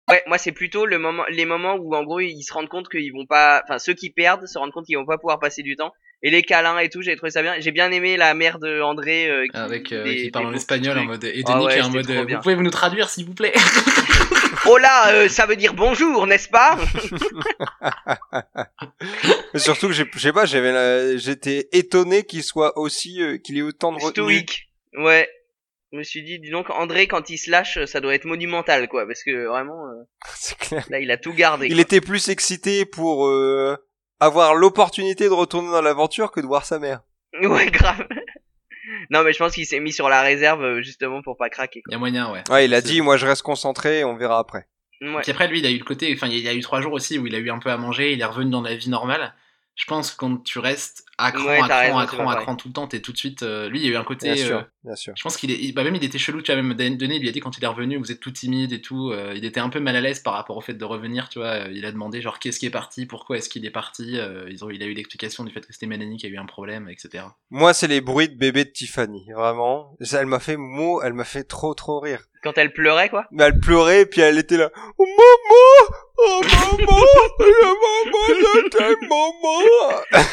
Ouais, 0.09 0.21
moi 0.27 0.37
c'est 0.37 0.51
plutôt 0.51 0.85
le 0.85 0.99
moment, 0.99 1.23
les 1.29 1.45
moments 1.45 1.75
où 1.75 1.95
en 1.95 2.03
gros 2.03 2.19
ils 2.19 2.43
se 2.43 2.51
rendent 2.51 2.67
compte 2.67 2.89
qu'ils 2.89 3.13
vont 3.13 3.25
pas, 3.25 3.61
enfin 3.63 3.79
ceux 3.79 3.93
qui 3.93 4.09
perdent 4.09 4.45
se 4.45 4.57
rendent 4.57 4.73
compte 4.73 4.85
qu'ils 4.85 4.97
vont 4.97 5.05
pas 5.05 5.17
pouvoir 5.17 5.39
passer 5.39 5.63
du 5.63 5.77
temps. 5.77 5.93
Et 6.25 6.29
les 6.29 6.41
câlins 6.41 6.77
et 6.79 6.87
tout, 6.89 7.01
j'ai 7.01 7.15
trouvé 7.17 7.31
ça 7.31 7.41
bien. 7.41 7.55
J'ai 7.59 7.71
bien 7.71 7.91
aimé 7.91 8.15
la 8.15 8.33
mère 8.33 8.57
de 8.57 8.79
André 8.81 9.29
euh, 9.29 9.45
qui, 9.47 9.57
Avec, 9.57 9.91
euh, 9.91 10.03
des- 10.05 10.15
qui 10.15 10.23
des 10.23 10.31
parle 10.31 10.45
en 10.47 10.53
espagnol, 10.53 10.97
en 10.97 11.03
mode, 11.03 11.23
et 11.25 11.43
Ah 11.45 11.53
Denis 11.53 11.65
ouais, 11.65 11.73
qui 11.73 11.79
est 11.79 11.81
en 11.83 11.89
mode, 11.89 12.09
euh, 12.09 12.23
bien. 12.25 12.37
vous 12.37 12.43
pouvez 12.43 12.55
nous 12.55 12.69
traduire, 12.69 13.09
s'il 13.09 13.25
vous 13.25 13.33
plaît 13.33 13.51
Oh 14.65 14.77
là, 14.77 15.09
euh, 15.11 15.27
ça 15.27 15.45
veut 15.45 15.57
dire 15.57 15.73
bonjour, 15.73 16.25
n'est-ce 16.25 16.47
pas 16.47 16.77
Mais 19.53 19.59
surtout 19.59 19.87
que 19.87 19.93
j'ai- 19.93 20.05
je 20.13 20.19
sais 20.19 20.33
pas, 20.33 20.45
j'avais, 20.45 20.71
la- 20.71 21.17
j'étais 21.17 21.67
étonné 21.71 22.23
qu'il 22.23 22.43
soit 22.43 22.77
aussi, 22.77 23.21
euh, 23.21 23.37
qu'il 23.37 23.57
ait 23.57 23.61
autant 23.61 23.91
de 23.91 23.97
retenue. 24.01 24.11
Stoïque. 24.25 24.69
Ouais. 24.97 25.27
Je 25.91 25.97
me 25.99 26.03
suis 26.03 26.23
dit, 26.23 26.39
dis 26.39 26.49
donc 26.49 26.69
André 26.71 27.05
quand 27.07 27.29
il 27.29 27.37
se 27.37 27.51
lâche, 27.51 27.83
ça 27.85 27.99
doit 28.01 28.15
être 28.15 28.25
monumental 28.25 28.87
quoi, 28.87 29.05
parce 29.05 29.23
que 29.23 29.45
vraiment, 29.45 29.85
euh, 29.89 30.03
C'est 30.35 30.57
clair. 30.57 30.85
là 30.89 30.99
il 30.99 31.11
a 31.11 31.17
tout 31.17 31.33
gardé. 31.33 31.67
Il 31.67 31.73
quoi. 31.73 31.81
était 31.81 32.01
plus 32.01 32.29
excité 32.29 32.85
pour 32.85 33.27
euh, 33.27 33.75
avoir 34.23 34.55
l'opportunité 34.55 35.25
de 35.25 35.33
retourner 35.33 35.69
dans 35.69 35.81
l'aventure 35.81 36.31
que 36.31 36.39
de 36.39 36.45
voir 36.45 36.65
sa 36.65 36.79
mère. 36.79 37.01
Ouais, 37.41 37.69
grave. 37.71 38.07
non 39.09 39.23
mais 39.23 39.33
je 39.33 39.39
pense 39.39 39.53
qu'il 39.53 39.65
s'est 39.65 39.79
mis 39.79 39.91
sur 39.91 40.09
la 40.09 40.21
réserve 40.21 40.63
euh, 40.63 40.81
justement 40.81 41.21
pour 41.21 41.37
pas 41.37 41.49
craquer. 41.49 41.81
Il 41.87 41.93
y 41.93 41.95
a 41.95 41.97
moyen, 41.97 42.31
ouais. 42.31 42.43
Ouais, 42.49 42.65
il 42.65 42.73
a 42.73 42.81
dit, 42.81 43.01
moi 43.01 43.17
je 43.17 43.25
reste 43.25 43.41
concentré, 43.41 44.03
on 44.03 44.15
verra 44.15 44.39
après. 44.39 44.67
Ouais. 45.01 45.21
Puis 45.21 45.31
après, 45.31 45.47
lui, 45.47 45.59
il 45.59 45.65
a 45.65 45.71
eu 45.71 45.77
le 45.77 45.83
côté, 45.83 46.13
enfin, 46.15 46.27
il 46.27 46.39
y 46.39 46.47
a 46.47 46.53
eu 46.53 46.61
trois 46.61 46.81
jours 46.81 46.93
aussi 46.93 47.17
où 47.17 47.27
il 47.27 47.35
a 47.35 47.39
eu 47.39 47.49
un 47.49 47.59
peu 47.59 47.69
à 47.69 47.77
manger, 47.77 48.13
il 48.13 48.21
est 48.21 48.25
revenu 48.25 48.51
dans 48.51 48.61
la 48.61 48.75
vie 48.75 48.89
normale. 48.89 49.33
Je 49.75 49.85
pense 49.85 50.11
que 50.11 50.17
quand 50.17 50.37
tu 50.43 50.59
restes 50.59 51.03
à 51.17 51.31
cran, 51.31 51.47
Ouais, 51.49 51.59
à 51.61 51.67
cran, 51.67 51.79
raison, 51.79 51.97
à 51.97 52.05
cran, 52.05 52.29
à 52.29 52.35
cran 52.35 52.55
tout 52.55 52.67
le 52.67 52.73
temps, 52.73 52.87
t'es 52.87 53.01
tout 53.01 53.11
de 53.11 53.17
suite. 53.17 53.43
euh, 53.43 53.69
lui, 53.69 53.79
il 53.79 53.85
y 53.85 53.89
a 53.89 53.91
eu 53.91 53.95
un 53.95 54.03
côté. 54.03 54.27
Bien 54.27 54.35
sûr, 54.35 54.57
euh, 54.57 54.61
bien 54.83 54.95
sûr. 54.95 55.13
je 55.15 55.23
pense 55.23 55.37
qu'il 55.37 55.49
est, 55.51 55.59
il- 55.59 55.73
bah 55.73 55.83
même 55.83 55.95
il 55.95 56.03
était 56.03 56.17
chelou, 56.19 56.41
tu 56.41 56.51
vois, 56.53 56.61
même 56.61 56.73
Dan- 56.75 56.97
Denis 56.97 57.19
lui 57.19 57.29
a 57.29 57.31
dit 57.31 57.39
quand 57.39 57.57
il 57.57 57.63
est 57.63 57.67
revenu, 57.67 57.97
vous 57.97 58.11
êtes 58.11 58.19
tout 58.19 58.31
timide 58.31 58.71
et 58.71 58.81
tout, 58.81 59.11
euh, 59.11 59.33
il 59.35 59.45
était 59.45 59.59
un 59.59 59.69
peu 59.69 59.79
mal 59.79 59.95
à 59.95 60.01
l'aise 60.01 60.19
par 60.19 60.33
rapport 60.33 60.57
au 60.57 60.61
fait 60.61 60.73
de 60.75 60.85
revenir, 60.85 61.29
tu 61.29 61.39
vois, 61.39 61.67
il 61.71 61.85
a 61.85 61.91
demandé 61.91 62.21
genre 62.21 62.39
qu'est-ce 62.39 62.59
qui 62.59 62.65
est 62.67 62.69
parti, 62.71 63.05
pourquoi 63.07 63.37
est-ce 63.37 63.49
qu'il 63.49 63.65
est 63.65 63.71
parti, 63.71 64.17
euh, 64.19 64.47
ils 64.49 64.63
ont, 64.63 64.69
il 64.69 64.81
a 64.83 64.85
eu 64.85 64.93
l'explication 64.93 65.43
du 65.43 65.51
fait 65.51 65.61
que 65.65 65.73
c'était 65.73 65.87
Mélanie 65.87 66.17
qui 66.17 66.25
a 66.25 66.29
eu 66.29 66.37
un 66.37 66.45
problème, 66.45 66.87
etc. 66.89 67.37
Moi, 67.49 67.73
c'est 67.73 67.87
les 67.87 68.01
bruits 68.01 68.29
de 68.29 68.35
bébé 68.35 68.65
de 68.65 68.69
Tiffany, 68.71 69.31
vraiment. 69.33 69.95
Ça, 70.01 70.21
Elle 70.21 70.27
m'a 70.27 70.39
fait 70.39 70.57
mot, 70.57 71.01
elle 71.01 71.13
m'a 71.13 71.23
fait 71.23 71.43
trop 71.43 71.73
trop 71.73 71.99
rire. 71.99 72.25
Quand 72.43 72.57
elle 72.57 72.73
pleurait, 72.73 73.09
quoi. 73.09 73.25
Mais 73.31 73.45
elle 73.45 73.59
pleurait 73.59 74.01
et 74.01 74.05
puis 74.05 74.21
elle 74.21 74.37
était 74.37 74.57
là. 74.57 74.69
Oh 74.97 75.05
maman, 75.05 75.95
oh 76.17 76.41
maman, 76.43 76.97
le 77.39 77.51
maman, 77.63 78.27
je 78.27 78.69
t'aime, 78.69 79.07
maman. 79.09 80.23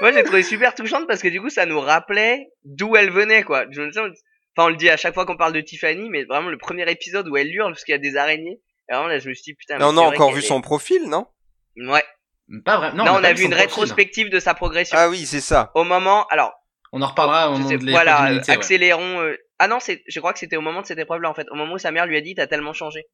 Moi, 0.00 0.12
j'ai 0.12 0.22
trouvé 0.24 0.42
super 0.42 0.74
touchante 0.74 1.06
parce 1.06 1.20
que 1.22 1.28
du 1.28 1.40
coup, 1.40 1.50
ça 1.50 1.66
nous 1.66 1.80
rappelait 1.80 2.48
d'où 2.64 2.96
elle 2.96 3.10
venait, 3.10 3.42
quoi. 3.42 3.64
Je 3.70 3.82
me 3.82 3.92
sens- 3.92 4.08
Enfin, 4.56 4.66
on 4.66 4.70
le 4.70 4.76
dit 4.76 4.90
à 4.90 4.98
chaque 4.98 5.14
fois 5.14 5.24
qu'on 5.24 5.36
parle 5.38 5.54
de 5.54 5.60
Tiffany, 5.62 6.10
mais 6.10 6.24
vraiment 6.24 6.50
le 6.50 6.58
premier 6.58 6.90
épisode 6.90 7.26
où 7.28 7.36
elle 7.38 7.48
hurle 7.54 7.72
parce 7.72 7.84
qu'il 7.84 7.92
y 7.92 7.96
a 7.96 7.98
des 7.98 8.16
araignées. 8.16 8.60
Et 8.90 8.92
vraiment, 8.92 9.08
là, 9.08 9.18
je 9.18 9.28
me 9.28 9.34
suis 9.34 9.44
dit, 9.44 9.54
putain. 9.54 9.78
Mais 9.78 9.84
on 9.84 9.96
a 9.96 10.00
encore 10.02 10.32
vu 10.32 10.40
est- 10.40 10.46
son 10.46 10.60
profil, 10.60 11.04
non? 11.08 11.26
Ouais. 11.76 12.04
Pas 12.66 12.76
vrai. 12.76 12.92
Non, 12.92 13.04
Là, 13.04 13.14
on 13.14 13.22
pas 13.22 13.28
a 13.28 13.32
vu 13.32 13.44
une 13.44 13.50
profil. 13.50 13.66
rétrospective 13.66 14.28
de 14.28 14.38
sa 14.40 14.52
progression. 14.52 14.96
Ah 15.00 15.08
oui, 15.08 15.24
c'est 15.24 15.40
ça. 15.40 15.70
Au 15.74 15.84
moment, 15.84 16.26
alors, 16.26 16.52
On 16.92 17.00
en 17.02 17.06
reparlera 17.06 17.48
au 17.50 17.52
moment 17.54 17.68
sais- 17.68 17.78
de 17.78 17.84
l'épreuve 17.84 18.04
voilà, 18.04 18.30
euh, 18.32 18.38
ouais. 18.40 18.50
accélérons. 18.50 19.20
euh, 19.22 19.36
Ah 19.58 19.68
non, 19.68 19.78
c'est, 19.80 20.02
je 20.08 20.18
crois 20.20 20.32
que 20.32 20.38
c'était 20.38 20.56
au 20.56 20.60
moment 20.60 20.82
de 20.82 20.86
cette 20.86 20.98
épreuve-là, 20.98 21.30
en 21.30 21.34
fait. 21.34 21.46
Au 21.50 21.54
moment 21.54 21.74
où 21.74 21.78
sa 21.78 21.90
mère 21.90 22.06
lui 22.06 22.16
a 22.16 22.20
dit, 22.20 22.34
t'as 22.34 22.46
tellement 22.46 22.72
changé. 22.72 23.04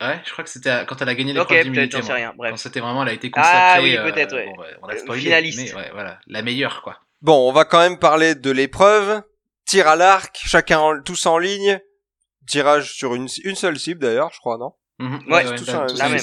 Ouais, 0.00 0.20
je 0.24 0.32
crois 0.32 0.44
que 0.44 0.50
c'était 0.50 0.84
quand 0.86 1.00
elle 1.02 1.08
a 1.08 1.14
gagné 1.14 1.32
Ok, 1.32 1.36
l'épreuve 1.38 1.48
peut-être, 1.48 1.64
d'immunité. 1.64 1.96
j'en 1.98 2.02
sais 2.06 2.12
rien. 2.12 2.32
Bref. 2.36 2.50
Quand 2.52 2.56
c'était 2.56 2.80
vraiment, 2.80 3.02
elle 3.02 3.08
a 3.10 3.12
été 3.12 3.30
Ah 3.34 3.40
consacrée. 3.40 3.82
oui, 3.82 3.96
euh, 3.96 4.10
peut-être, 4.12 4.34
ouais. 4.34 4.46
bon, 4.46 4.62
ouais, 4.62 4.68
on 4.82 4.86
l'a 4.86 4.94
Euh, 4.94 4.98
spoilé, 4.98 5.20
finaliste. 5.22 5.58
Mais 5.74 5.74
ouais, 5.74 5.90
voilà, 5.92 6.18
la 6.26 6.42
meilleure, 6.42 6.82
quoi. 6.82 7.00
Bon, 7.22 7.48
on 7.48 7.52
va 7.52 7.64
quand 7.64 7.80
même 7.80 7.98
parler 7.98 8.34
de 8.34 8.50
l'épreuve. 8.50 9.22
Tir 9.66 9.88
à 9.88 9.96
l'arc, 9.96 10.40
chacun 10.44 10.78
en- 10.78 11.00
tous 11.02 11.26
en 11.26 11.38
ligne. 11.38 11.80
Tirage 12.46 12.92
sur 12.92 13.14
une, 13.14 13.26
une 13.44 13.54
seule 13.56 13.78
cible 13.78 14.00
d'ailleurs, 14.00 14.30
je 14.32 14.38
crois, 14.38 14.58
non? 14.58 14.72
Mhm. 14.98 15.32
Ouais, 15.32 15.44
tout 15.56 15.64
là, 15.64 15.72
ça, 15.72 15.86
tous 15.88 15.98
la 15.98 16.08
même. 16.08 16.18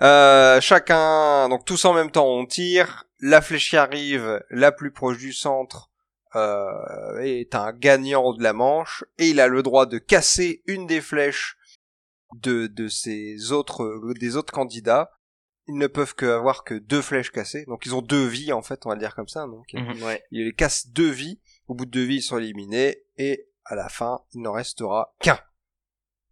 Euh, 0.00 0.60
chacun, 0.60 1.48
donc 1.48 1.64
tous 1.64 1.84
en 1.84 1.94
même 1.94 2.10
temps, 2.10 2.26
on 2.28 2.46
tire. 2.46 3.04
La 3.20 3.40
flèche 3.40 3.70
qui 3.70 3.76
arrive 3.76 4.44
la 4.50 4.70
plus 4.70 4.92
proche 4.92 5.18
du 5.18 5.32
centre 5.32 5.90
euh, 6.36 7.18
est 7.20 7.54
un 7.54 7.72
gagnant 7.72 8.32
de 8.32 8.42
la 8.42 8.52
manche 8.52 9.04
et 9.18 9.28
il 9.30 9.40
a 9.40 9.48
le 9.48 9.62
droit 9.62 9.86
de 9.86 9.98
casser 9.98 10.62
une 10.66 10.86
des 10.86 11.00
flèches 11.00 11.56
de 12.34 12.66
de 12.68 12.86
ses 12.88 13.50
autres 13.50 14.00
des 14.20 14.36
autres 14.36 14.52
candidats. 14.52 15.10
Ils 15.66 15.76
ne 15.78 15.86
peuvent 15.86 16.14
que 16.14 16.26
avoir 16.26 16.62
que 16.64 16.74
deux 16.74 17.02
flèches 17.02 17.32
cassées, 17.32 17.64
donc 17.66 17.84
ils 17.86 17.94
ont 17.94 18.02
deux 18.02 18.26
vies 18.26 18.52
en 18.52 18.62
fait, 18.62 18.86
on 18.86 18.90
va 18.90 18.94
le 18.94 19.00
dire 19.00 19.14
comme 19.16 19.28
ça. 19.28 19.46
Donc 19.46 19.66
Mhm. 19.72 20.02
Ouais. 20.04 20.22
il 20.30 20.44
les 20.44 20.52
casse 20.54 20.88
deux 20.88 21.10
vies. 21.10 21.40
Au 21.66 21.74
bout 21.74 21.86
de 21.86 21.90
deux 21.90 22.04
vies, 22.04 22.16
ils 22.18 22.22
sont 22.22 22.38
éliminés 22.38 23.02
et 23.16 23.48
à 23.64 23.74
la 23.74 23.88
fin, 23.88 24.20
il 24.32 24.42
n'en 24.42 24.52
restera 24.52 25.14
qu'un. 25.20 25.38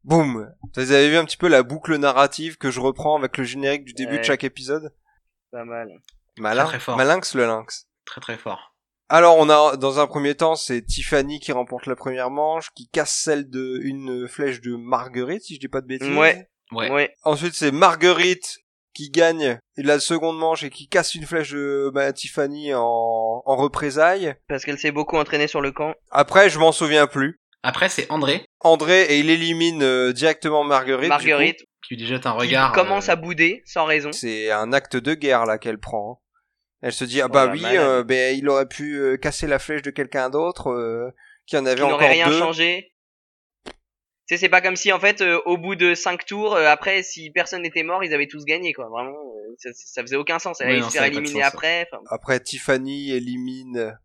Boum 0.06 0.48
Vous 0.76 0.92
avez 0.92 1.10
vu 1.10 1.16
un 1.16 1.24
petit 1.24 1.36
peu 1.36 1.48
la 1.48 1.64
boucle 1.64 1.96
narrative 1.96 2.58
que 2.58 2.70
je 2.70 2.78
reprends 2.78 3.18
avec 3.18 3.36
le 3.36 3.42
générique 3.42 3.84
du 3.84 3.92
début 3.92 4.18
de 4.18 4.22
chaque 4.22 4.44
épisode? 4.44 4.94
Pas 5.50 5.64
mal. 5.64 5.90
Malin, 6.38 6.64
très 6.64 6.78
fort. 6.78 6.96
Malinx 6.96 7.34
le 7.34 7.44
lynx. 7.44 7.88
Très 8.04 8.20
très 8.20 8.36
fort. 8.36 8.76
Alors 9.08 9.36
on 9.36 9.50
a 9.50 9.76
dans 9.76 9.98
un 9.98 10.06
premier 10.06 10.36
temps 10.36 10.54
c'est 10.54 10.82
Tiffany 10.82 11.40
qui 11.40 11.50
remporte 11.50 11.86
la 11.86 11.96
première 11.96 12.30
manche, 12.30 12.70
qui 12.74 12.88
casse 12.88 13.14
celle 13.14 13.50
de 13.50 13.80
une 13.82 14.28
flèche 14.28 14.60
de 14.60 14.76
Marguerite 14.76 15.42
si 15.42 15.56
je 15.56 15.60
dis 15.60 15.68
pas 15.68 15.80
de 15.80 15.86
bêtises. 15.88 16.16
Ouais. 16.16 16.48
Ouais. 16.70 16.90
Ouais. 16.90 17.14
Ensuite 17.24 17.54
c'est 17.54 17.72
Marguerite 17.72 18.58
qui 18.94 19.10
gagne 19.10 19.58
la 19.76 19.98
seconde 19.98 20.38
manche 20.38 20.62
et 20.62 20.70
qui 20.70 20.88
casse 20.88 21.16
une 21.16 21.26
flèche 21.26 21.50
de 21.50 21.90
bah, 21.92 22.12
Tiffany 22.12 22.74
en, 22.74 23.42
en 23.44 23.56
représailles. 23.56 24.36
Parce 24.48 24.64
qu'elle 24.64 24.78
s'est 24.78 24.92
beaucoup 24.92 25.16
entraînée 25.16 25.48
sur 25.48 25.60
le 25.60 25.72
camp. 25.72 25.94
Après 26.12 26.48
je 26.48 26.60
m'en 26.60 26.70
souviens 26.70 27.08
plus. 27.08 27.40
Après, 27.66 27.88
c'est 27.88 28.06
André 28.10 28.46
André 28.60 29.02
et 29.02 29.18
il 29.18 29.28
élimine 29.28 29.82
euh, 29.82 30.12
directement 30.12 30.62
Marguerite. 30.64 31.02
du 31.04 31.08
Marguerite, 31.08 31.64
qui 31.86 31.96
lui 31.96 32.06
jette 32.06 32.24
un 32.26 32.32
qui 32.32 32.46
regard. 32.46 32.72
commence 32.72 33.08
euh, 33.08 33.12
à 33.12 33.16
bouder, 33.16 33.62
sans 33.66 33.84
raison. 33.86 34.12
C'est 34.12 34.50
un 34.52 34.72
acte 34.72 34.96
de 34.96 35.14
guerre 35.14 35.46
là 35.46 35.58
qu'elle 35.58 35.78
prend. 35.78 36.12
hein. 36.12 36.22
Elle 36.82 36.92
se 36.92 37.04
dit 37.04 37.20
ah 37.20 37.26
Oh 37.28 37.32
bah 37.32 37.48
oui, 37.52 37.62
euh, 37.64 38.04
ben 38.04 38.36
il 38.38 38.48
aurait 38.48 38.68
pu 38.68 38.94
euh, 38.96 39.16
casser 39.16 39.46
la 39.48 39.58
flèche 39.58 39.82
de 39.82 39.90
quelqu'un 39.90 40.30
d'autre 40.30 40.70
euh, 40.70 41.10
qui 41.46 41.56
en 41.56 41.66
avait 41.66 41.74
qui 41.76 41.82
encore 41.82 42.00
n'aurait 42.00 42.12
rien 42.12 42.28
deux. 42.28 42.38
changé. 42.38 42.92
Tu 43.64 44.34
sais, 44.34 44.36
c'est 44.38 44.48
pas 44.48 44.60
comme 44.60 44.76
si 44.76 44.92
en 44.92 45.00
fait, 45.00 45.20
euh, 45.20 45.40
au 45.46 45.56
bout 45.56 45.74
de 45.74 45.94
cinq 45.94 46.24
tours, 46.26 46.54
euh, 46.54 46.66
après, 46.66 47.02
si 47.02 47.30
personne 47.30 47.62
n'était 47.62 47.82
mort, 47.84 48.04
ils 48.04 48.12
avaient 48.14 48.26
tous 48.26 48.44
gagné, 48.44 48.72
quoi. 48.72 48.88
Vraiment, 48.88 49.10
euh, 49.10 49.54
ça, 49.58 49.70
ça 49.72 50.02
faisait 50.02 50.16
aucun 50.16 50.38
sens. 50.38 50.60
Elle 50.60 50.70
allait 50.70 50.82
se 50.82 50.90
faire 50.90 51.04
éliminer 51.04 51.42
après. 51.42 51.88
Après 52.10 52.38
Tiffany 52.40 53.10
élimine 53.12 53.96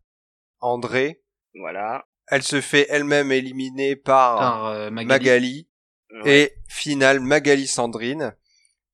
André. 0.60 1.22
voilà. 1.54 2.04
Elle 2.34 2.42
se 2.42 2.62
fait 2.62 2.86
elle-même 2.88 3.30
éliminer 3.30 3.94
par, 3.94 4.38
par 4.38 4.66
euh, 4.68 4.90
Magali. 4.90 5.08
Magali. 5.08 5.68
Ouais. 6.24 6.38
Et 6.40 6.52
finale 6.68 7.20
Magali 7.20 7.66
Sandrine 7.66 8.34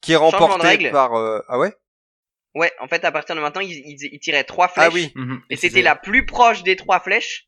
qui 0.01 0.13
est 0.13 0.17
remportée 0.17 0.67
règle. 0.67 0.91
par 0.91 1.15
euh, 1.15 1.41
ah 1.49 1.59
ouais? 1.59 1.73
Ouais, 2.55 2.73
en 2.81 2.89
fait, 2.89 3.05
à 3.05 3.13
partir 3.13 3.37
de 3.37 3.41
maintenant, 3.41 3.61
ils, 3.61 3.71
ils, 3.73 4.09
ils 4.13 4.19
tiraient 4.19 4.43
trois 4.45 4.67
flèches. 4.69 4.87
ah 4.89 4.93
oui 4.93 5.13
Mhm. 5.15 5.41
Et 5.51 5.57
c'était 5.57 5.83
la 5.83 5.95
plus 5.95 6.27
proche 6.27 6.65
des 6.65 6.75
trois 6.75 6.99
flèches 6.99 7.47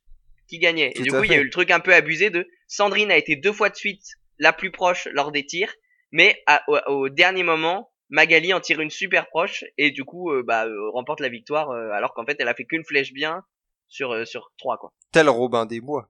qui 0.49 0.59
gagnait. 0.61 0.93
Tout 0.93 1.01
et 1.01 1.05
du 1.05 1.11
coup, 1.11 1.25
il 1.25 1.31
y 1.31 1.35
a 1.35 1.39
eu 1.39 1.45
le 1.45 1.51
truc 1.51 1.71
un 1.73 1.81
peu 1.81 1.93
abusé 1.93 2.31
de 2.31 2.47
Sandrine 2.69 3.11
a 3.11 3.17
été 3.17 3.35
deux 3.35 3.53
fois 3.53 3.69
de 3.69 3.75
suite 3.77 4.05
la 4.39 4.53
plus 4.53 4.71
proche 4.71 5.09
lors 5.13 5.33
des 5.33 5.45
tirs, 5.45 5.75
mais 6.13 6.41
à- 6.47 6.63
au, 6.69 6.79
au 6.93 7.09
dernier 7.09 7.43
moment, 7.43 7.91
Magali 8.11 8.53
en 8.55 8.61
tire 8.61 8.81
une 8.81 8.91
super 8.91 9.27
proche 9.29 9.65
et 9.77 9.91
du 9.91 10.05
coup, 10.05 10.31
euh, 10.33 10.45
bah, 10.45 10.67
euh, 10.67 10.91
remporte 10.93 11.21
la 11.21 11.29
victoire 11.29 11.71
euh, 11.71 11.91
alors 11.93 12.15
qu'en 12.15 12.25
fait, 12.25 12.37
elle 12.39 12.49
a 12.49 12.55
fait 12.55 12.65
qu'une 12.65 12.85
flèche 12.85 13.13
bien 13.13 13.43
sur 13.91 14.13
euh, 14.13 14.25
sur 14.25 14.51
trois 14.57 14.79
quoi. 14.79 14.93
tel 15.13 15.29
Robin 15.29 15.67
des 15.67 15.81
Bois. 15.83 16.09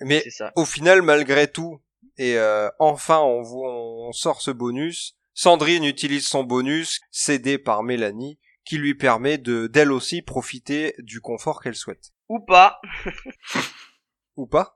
Mais 0.00 0.22
ça. 0.30 0.52
au 0.54 0.64
final 0.64 1.02
malgré 1.02 1.50
tout 1.50 1.80
et 2.18 2.36
euh, 2.38 2.68
enfin 2.78 3.18
on 3.18 3.42
voit 3.42 3.72
on 3.74 4.12
sort 4.12 4.40
ce 4.40 4.52
bonus. 4.52 5.16
Sandrine 5.34 5.84
utilise 5.84 6.26
son 6.28 6.44
bonus 6.44 7.00
cédé 7.10 7.58
par 7.58 7.82
Mélanie 7.82 8.38
qui 8.64 8.78
lui 8.78 8.94
permet 8.94 9.36
de 9.38 9.66
d'elle 9.66 9.92
aussi 9.92 10.22
profiter 10.22 10.94
du 10.98 11.20
confort 11.20 11.60
qu'elle 11.62 11.74
souhaite. 11.74 12.12
Ou 12.28 12.40
pas, 12.40 12.80
Ou 14.36 14.46
pas 14.46 14.72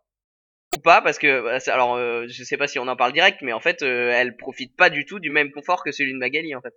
ou 0.77 0.81
pas 0.81 1.03
parce 1.03 1.19
que 1.19 1.43
bah, 1.43 1.59
c'est- 1.59 1.73
alors 1.73 1.97
euh, 1.97 2.27
je 2.29 2.45
sais 2.45 2.57
pas 2.57 2.69
si 2.69 2.79
on 2.79 2.87
en 2.87 2.95
parle 2.95 3.13
direct, 3.13 3.39
mais 3.43 3.53
en 3.53 3.59
fait, 3.59 3.83
euh, 3.83 4.11
elle 4.15 4.37
profite 4.37 4.77
pas 4.77 4.89
du 4.89 5.05
tout 5.05 5.19
du 5.19 5.29
même 5.31 5.51
confort 5.51 5.83
que 5.83 5.91
celui 5.91 6.13
de 6.13 6.19
Magali 6.19 6.55
en 6.55 6.61
fait. 6.61 6.73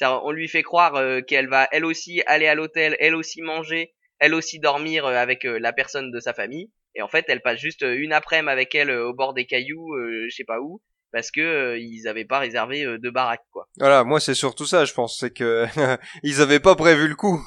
On 0.00 0.30
lui 0.32 0.48
fait 0.48 0.62
croire 0.62 0.94
euh, 0.96 1.20
qu'elle 1.20 1.48
va 1.48 1.68
elle 1.70 1.84
aussi 1.84 2.22
aller 2.26 2.46
à 2.46 2.54
l'hôtel, 2.54 2.96
elle 3.00 3.14
aussi 3.14 3.42
manger, 3.42 3.94
elle 4.18 4.34
aussi 4.34 4.58
dormir 4.58 5.06
euh, 5.06 5.14
avec 5.16 5.44
euh, 5.44 5.58
la 5.58 5.72
personne 5.72 6.10
de 6.10 6.20
sa 6.20 6.32
famille. 6.34 6.70
Et 6.94 7.02
en 7.02 7.08
fait, 7.08 7.24
elle 7.28 7.40
passe 7.42 7.58
juste 7.58 7.82
euh, 7.82 7.96
une 7.98 8.12
après-midi 8.12 8.50
avec 8.50 8.74
elle 8.74 8.90
au 8.90 9.12
bord 9.14 9.34
des 9.34 9.46
cailloux, 9.46 9.94
euh, 9.94 10.26
je 10.30 10.34
sais 10.34 10.44
pas 10.44 10.60
où, 10.60 10.80
parce 11.12 11.30
que 11.30 11.40
euh, 11.40 11.78
ils 11.78 12.06
avaient 12.06 12.24
pas 12.24 12.38
réservé 12.38 12.84
euh, 12.84 12.98
de 12.98 13.10
baraque 13.10 13.42
quoi. 13.50 13.66
Voilà, 13.78 14.04
moi 14.04 14.20
c'est 14.20 14.34
surtout 14.34 14.66
ça, 14.66 14.84
je 14.84 14.92
pense, 14.94 15.18
c'est 15.18 15.32
que 15.32 15.66
ils 16.22 16.40
avaient 16.40 16.60
pas 16.60 16.76
prévu 16.76 17.08
le 17.08 17.16
coup. 17.16 17.40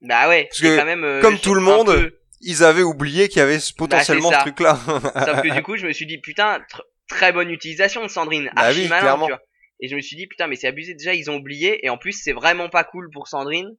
Bah 0.00 0.28
ouais, 0.28 0.46
Parce 0.50 0.60
que, 0.60 0.76
quand 0.78 0.84
même 0.84 1.20
comme 1.22 1.38
tout 1.38 1.54
le 1.54 1.60
monde, 1.60 1.86
peu- 1.86 2.18
Ils 2.40 2.62
avaient 2.64 2.82
oublié 2.82 3.28
qu'il 3.28 3.38
y 3.38 3.42
avait 3.42 3.58
potentiellement 3.76 4.30
Bah, 4.30 4.42
c'est 4.44 4.50
ce 4.50 4.54
truc-là. 4.54 4.78
Sauf 5.24 5.42
que 5.42 5.54
du 5.54 5.62
coup, 5.62 5.76
je 5.76 5.86
me 5.86 5.92
suis 5.92 6.04
dit 6.06 6.18
putain, 6.18 6.58
tr- 6.58 6.80
très 7.08 7.32
bonne 7.32 7.50
utilisation 7.50 8.02
de 8.02 8.08
Sandrine, 8.08 8.50
Bah 8.54 8.62
archi 8.62 8.82
oui, 8.82 8.88
malin, 8.88 9.00
clairement. 9.02 9.26
tu 9.26 9.32
vois. 9.32 9.40
Et 9.80 9.88
je 9.88 9.96
me 9.96 10.00
suis 10.02 10.16
dit 10.16 10.26
putain, 10.26 10.46
mais 10.46 10.56
c'est 10.56 10.66
abusé. 10.68 10.94
Déjà, 10.94 11.14
ils 11.14 11.30
ont 11.30 11.36
oublié 11.36 11.84
et 11.84 11.90
en 11.90 11.96
plus, 11.96 12.12
c'est 12.12 12.32
vraiment 12.32 12.68
pas 12.68 12.84
cool 12.84 13.08
pour 13.12 13.28
Sandrine. 13.28 13.70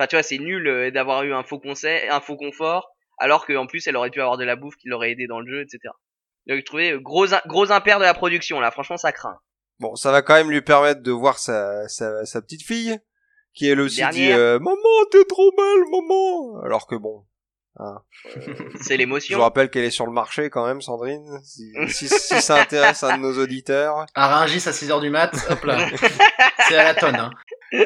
Enfin, 0.00 0.06
tu 0.06 0.16
vois, 0.16 0.22
c'est 0.22 0.38
nul 0.38 0.66
euh, 0.66 0.90
d'avoir 0.90 1.24
eu 1.24 1.34
un 1.34 1.42
faux 1.42 1.58
conseil, 1.58 2.08
un 2.08 2.22
faux 2.22 2.38
confort, 2.38 2.88
alors 3.18 3.44
qu'en 3.46 3.66
plus, 3.66 3.86
elle 3.86 3.98
aurait 3.98 4.08
pu 4.08 4.22
avoir 4.22 4.38
de 4.38 4.44
la 4.44 4.56
bouffe 4.56 4.76
qui 4.76 4.88
l'aurait 4.88 5.10
aidé 5.10 5.26
dans 5.26 5.40
le 5.40 5.46
jeu, 5.46 5.60
etc. 5.60 5.92
Donc, 6.46 6.60
je 6.60 6.64
trouvais 6.64 6.92
euh, 6.92 7.00
gros 7.00 7.26
gros 7.46 7.70
impair 7.70 7.98
de 7.98 8.04
la 8.04 8.14
production 8.14 8.60
là. 8.60 8.70
Franchement, 8.70 8.96
ça 8.96 9.12
craint. 9.12 9.38
Bon, 9.78 9.96
ça 9.96 10.10
va 10.10 10.22
quand 10.22 10.32
même 10.32 10.50
lui 10.50 10.62
permettre 10.62 11.02
de 11.02 11.12
voir 11.12 11.38
sa, 11.38 11.86
sa, 11.88 12.24
sa 12.24 12.40
petite 12.40 12.62
fille, 12.62 12.98
qui 13.52 13.68
elle 13.68 13.78
aussi 13.78 14.02
dit 14.12 14.32
euh, 14.32 14.58
Maman, 14.58 15.04
t'es 15.10 15.22
trop 15.24 15.52
belle, 15.54 15.84
maman!» 15.90 16.62
Alors 16.64 16.86
que 16.86 16.94
bon, 16.94 17.26
C'est 18.80 18.94
je 18.94 18.98
l'émotion. 18.98 19.36
vous 19.36 19.42
rappelle 19.42 19.68
qu'elle 19.68 19.84
est 19.84 19.90
sur 19.90 20.06
le 20.06 20.12
marché 20.12 20.48
quand 20.48 20.66
même, 20.66 20.80
Sandrine, 20.80 21.40
si, 21.44 21.72
si, 21.88 22.08
si 22.08 22.40
ça 22.40 22.58
intéresse 22.58 23.02
un 23.02 23.18
de 23.18 23.22
nos 23.22 23.38
auditeurs. 23.38 24.06
À 24.14 24.38
Rungis 24.38 24.66
à 24.66 24.72
6h 24.72 24.98
du 25.02 25.10
mat, 25.10 25.30
hop 25.50 25.64
là. 25.64 25.86
c'est 26.68 26.76
à 26.78 26.84
la 26.84 26.94
tonne, 26.94 27.16
hein. 27.16 27.30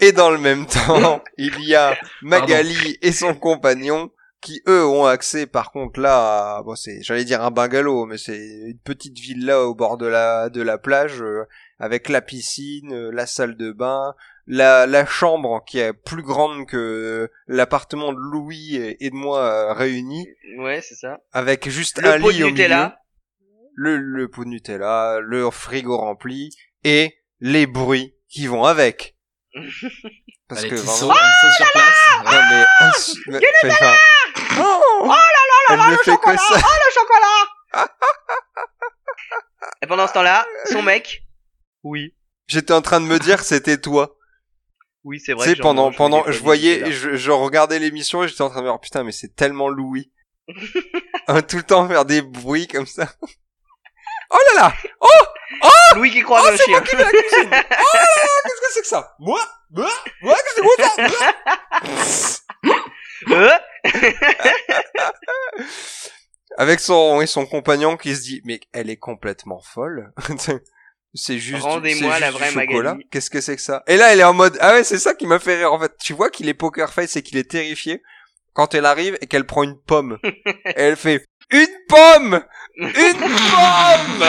Et 0.00 0.12
dans 0.12 0.30
le 0.30 0.38
même 0.38 0.66
temps, 0.66 1.22
il 1.38 1.60
y 1.64 1.74
a 1.74 1.96
Magali 2.22 2.98
et 3.02 3.12
son 3.12 3.34
compagnon 3.34 4.10
qui 4.40 4.60
eux 4.68 4.84
ont 4.86 5.06
accès 5.06 5.46
par 5.46 5.72
contre 5.72 5.98
là 6.00 6.56
à, 6.58 6.62
bon 6.62 6.74
c'est 6.76 7.00
j'allais 7.02 7.24
dire 7.24 7.42
un 7.42 7.50
bungalow 7.50 8.04
mais 8.04 8.18
c'est 8.18 8.36
une 8.36 8.78
petite 8.78 9.18
villa 9.18 9.62
au 9.62 9.74
bord 9.74 9.96
de 9.96 10.04
la 10.06 10.50
de 10.50 10.60
la 10.60 10.76
plage 10.76 11.22
euh, 11.22 11.44
avec 11.78 12.10
la 12.10 12.20
piscine, 12.20 12.92
euh, 12.92 13.10
la 13.10 13.24
salle 13.26 13.56
de 13.56 13.72
bain, 13.72 14.14
la 14.46 14.86
la 14.86 15.06
chambre 15.06 15.64
qui 15.66 15.78
est 15.78 15.94
plus 15.94 16.22
grande 16.22 16.66
que 16.66 17.30
l'appartement 17.46 18.12
de 18.12 18.18
Louis 18.18 18.76
et, 18.76 19.06
et 19.06 19.08
de 19.08 19.14
moi 19.14 19.38
euh, 19.40 19.72
réunis 19.72 20.28
Ouais, 20.58 20.82
c'est 20.82 20.94
ça. 20.96 21.20
avec 21.32 21.70
juste 21.70 22.02
Le 22.02 22.08
un 22.10 22.20
pot 22.20 22.28
lit 22.28 22.40
de 22.40 22.44
au 22.44 22.50
Nutella. 22.50 22.98
milieu, 23.76 23.96
le 23.96 23.96
le 23.96 24.28
pot 24.28 24.44
de 24.44 24.50
Nutella, 24.50 25.20
le 25.22 25.50
frigo 25.50 25.96
rempli 25.96 26.50
et 26.84 27.14
les 27.40 27.66
bruits 27.66 28.14
qui 28.28 28.46
vont 28.46 28.64
avec. 28.64 29.13
Parce 30.48 30.64
que 30.64 30.74
vraiment, 30.74 31.14
elle 31.14 31.32
saute 31.40 31.52
sur 31.56 31.72
place. 31.72 32.08
non 32.24 32.30
mais, 32.50 32.64
insu- 32.86 33.22
mais- 33.28 33.40
fais 33.60 33.70
genre, 33.70 33.96
oh, 34.60 35.06
là 35.06 35.14
là 35.14 35.74
elle 35.86 35.92
ne 35.92 35.96
fait 35.98 36.16
que 36.16 36.36
ça. 36.36 36.56
le 36.56 36.92
chocolat 36.92 37.86
Et 39.82 39.86
pendant 39.86 40.06
ce 40.06 40.12
temps-là, 40.12 40.46
son 40.70 40.82
mec. 40.82 41.22
Oui. 41.82 42.14
J'étais 42.46 42.72
en 42.74 42.82
train 42.82 43.00
de 43.00 43.06
me 43.06 43.18
dire 43.18 43.38
que 43.38 43.44
c'était 43.44 43.78
toi. 43.80 44.16
Oui, 45.04 45.20
c'est 45.20 45.32
Tu 45.32 45.38
vrai. 45.38 45.46
sais, 45.48 45.52
que 45.52 45.56
j'en 45.58 45.62
pendant, 45.62 45.92
pendant, 45.92 46.24
je 46.30 46.38
voyais, 46.40 46.90
je, 46.92 47.16
je 47.16 47.30
regardais 47.30 47.78
l'émission 47.78 48.22
et 48.24 48.28
j'étais 48.28 48.42
en 48.42 48.50
train 48.50 48.60
de 48.60 48.66
me 48.66 48.70
dire, 48.70 48.80
putain, 48.80 49.04
mais 49.04 49.12
c'est 49.12 49.34
tellement 49.34 49.68
Louis. 49.68 50.10
Hein, 51.26 51.40
Tout 51.42 51.56
le 51.56 51.62
temps 51.62 51.88
faire 51.88 52.04
des 52.04 52.20
bruits 52.22 52.66
comme 52.66 52.86
ça. 52.86 53.08
Oh 54.30 54.38
là 54.56 54.62
là! 54.62 54.74
Louis 55.96 56.10
qui 56.10 56.22
croise 56.22 56.44
Oh, 56.46 56.50
c'est 56.56 56.64
chien. 56.64 56.72
moi 56.72 56.80
qui 56.82 56.96
la 56.96 57.04
cuisine! 57.04 57.50
Oh 57.70 57.98
qu'est-ce 58.44 58.60
que 58.60 58.72
c'est 58.72 58.80
que 58.82 58.86
ça? 58.86 59.14
Moi? 59.18 59.40
Moi? 59.70 59.90
Moi? 60.22 60.34
Qu'est-ce 60.34 60.60
que 60.60 60.66
c'est 60.96 61.04
que 61.04 61.10
ça? 61.12 62.40
Euh 63.30 63.50
Avec 66.58 66.78
son, 66.80 67.18
oui, 67.18 67.26
son 67.26 67.46
compagnon 67.46 67.96
qui 67.96 68.14
se 68.14 68.20
dit, 68.22 68.40
mais 68.44 68.60
elle 68.72 68.88
est 68.90 68.96
complètement 68.96 69.60
folle. 69.60 70.12
c'est 71.14 71.38
juste, 71.38 71.62
Rendez-moi 71.62 72.18
la 72.20 72.30
vraie 72.30 72.50
chocolat. 72.50 72.96
Qu'est-ce 73.10 73.30
que 73.30 73.40
c'est 73.40 73.56
que 73.56 73.62
ça? 73.62 73.82
Et 73.86 73.96
là, 73.96 74.12
elle 74.12 74.20
est 74.20 74.24
en 74.24 74.34
mode, 74.34 74.56
ah 74.60 74.74
ouais, 74.74 74.84
c'est 74.84 74.98
ça 74.98 75.14
qui 75.14 75.26
m'a 75.26 75.38
fait 75.40 75.56
rire, 75.56 75.72
en 75.72 75.80
fait. 75.80 75.92
Tu 75.98 76.12
vois 76.12 76.30
qu'il 76.30 76.48
est 76.48 76.54
poker 76.54 76.92
face 76.92 77.16
et 77.16 77.22
qu'il 77.22 77.38
est 77.38 77.50
terrifié 77.50 78.02
quand 78.52 78.74
elle 78.74 78.86
arrive 78.86 79.18
et 79.20 79.26
qu'elle 79.26 79.46
prend 79.46 79.64
une 79.64 79.80
pomme. 79.80 80.18
et 80.24 80.34
elle 80.76 80.96
fait, 80.96 81.24
une 81.50 81.66
pomme! 81.88 82.44
Une 82.76 82.92
pomme! 82.92 84.24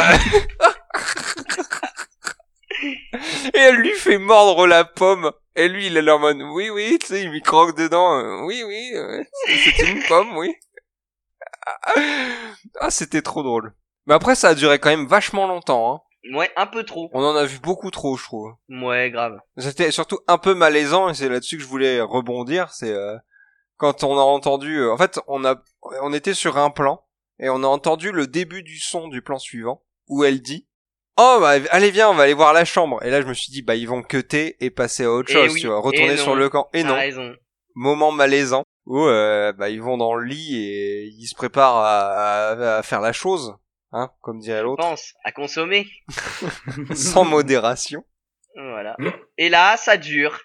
Et 3.54 3.58
elle 3.60 3.76
lui 3.78 3.94
fait 3.94 4.18
mordre 4.18 4.68
la 4.68 4.84
pomme. 4.86 5.32
Et 5.56 5.70
lui, 5.70 5.88
il 5.88 5.96
est 5.96 6.02
là 6.02 6.18
en 6.18 6.20
mode, 6.20 6.42
oui, 6.54 6.70
oui, 6.70 6.98
tu 7.00 7.08
sais, 7.08 7.22
il 7.22 7.30
lui 7.30 7.42
croque 7.42 7.78
dedans. 7.78 8.44
oui, 8.46 8.64
oui, 8.66 8.92
c'est 9.46 9.72
c'est 9.72 9.88
une 9.90 10.04
pomme, 10.04 10.36
oui. 10.38 10.54
Ah, 12.80 12.92
c'était 12.92 13.22
trop 13.22 13.42
drôle. 13.42 13.74
Mais 14.06 14.14
après, 14.14 14.36
ça 14.36 14.50
a 14.50 14.56
duré 14.56 14.80
quand 14.80 14.90
même 14.90 15.08
vachement 15.08 15.48
longtemps. 15.48 15.96
Hein. 15.96 16.02
Ouais, 16.34 16.52
un 16.56 16.68
peu 16.68 16.84
trop. 16.84 17.10
On 17.14 17.24
en 17.24 17.36
a 17.36 17.46
vu 17.46 17.60
beaucoup 17.60 17.92
trop, 17.92 18.18
je 18.18 18.24
trouve. 18.24 18.54
Ouais, 18.70 19.12
grave. 19.12 19.40
C'était 19.58 19.92
surtout 19.92 20.20
un 20.28 20.38
peu 20.38 20.54
malaisant, 20.54 21.10
et 21.10 21.14
c'est 21.14 21.30
là-dessus 21.30 21.58
que 21.58 21.64
je 21.64 21.68
voulais 21.68 22.02
rebondir. 22.02 22.72
C'est 22.74 22.92
euh, 22.92 23.16
quand 23.78 24.04
on 24.04 24.18
a 24.18 24.22
entendu. 24.22 24.78
euh, 24.78 24.92
en 24.94 24.98
fait, 24.98 25.20
on 25.28 25.46
a, 25.46 25.56
on 26.02 26.14
était 26.14 26.34
sur 26.34 26.58
un 26.58 26.70
plan 26.70 27.04
et 27.40 27.50
on 27.50 27.64
a 27.64 27.68
entendu 27.68 28.12
le 28.12 28.28
début 28.28 28.64
du 28.64 28.80
son 28.80 29.08
du 29.08 29.22
plan 29.22 29.38
suivant 29.40 29.84
où 30.08 30.24
elle 30.24 30.42
dit. 30.42 30.68
Oh 31.18 31.38
bah 31.40 31.54
allez 31.72 31.92
viens 31.92 32.10
on 32.10 32.14
va 32.14 32.24
aller 32.24 32.34
voir 32.34 32.52
la 32.54 32.66
chambre 32.66 33.02
et 33.04 33.10
là 33.10 33.22
je 33.22 33.26
me 33.28 33.34
suis 33.34 33.50
dit 33.52 33.62
bah 33.62 33.76
ils 33.76 33.88
vont 33.88 34.04
cutter 34.04 34.58
et 34.60 34.70
passer 34.70 35.06
à 35.06 35.12
autre 35.12 35.30
Et 35.30 35.34
chose 35.34 35.54
oui, 35.54 35.62
tu 35.62 35.68
vois 35.68 35.78
et 35.78 35.82
retourner 35.82 36.16
non. 36.16 36.24
sur 36.24 36.36
le 36.36 36.50
camp 36.50 36.68
et 36.74 36.82
T'as 36.82 36.88
non 36.90 36.96
raison. 36.96 37.34
moment 37.74 38.12
malaisant 38.12 38.64
où 38.86 39.00
euh, 39.00 39.54
bah, 39.54 39.70
ils 39.70 39.82
vont 39.82 39.98
dans 39.98 40.14
le 40.16 40.26
lit 40.26 40.58
et 40.62 41.04
ils 41.06 41.26
se 41.28 41.36
préparent 41.36 41.78
à, 41.78 42.00
à- 42.50 42.78
à 42.78 42.84
faire 42.84 43.02
la 43.02 43.14
chose, 43.14 43.56
hein, 43.94 44.12
comme 44.22 44.40
dirait 44.40 44.62
l'autre, 44.62 44.84
Pense 44.84 45.14
à 45.24 45.32
consommer. 45.32 45.88
sans 46.94 47.24
modération. 47.26 48.04
Voilà. 48.56 48.96
Et 49.38 49.50
là, 49.50 49.76
ça 49.78 49.98
dure. 49.98 50.40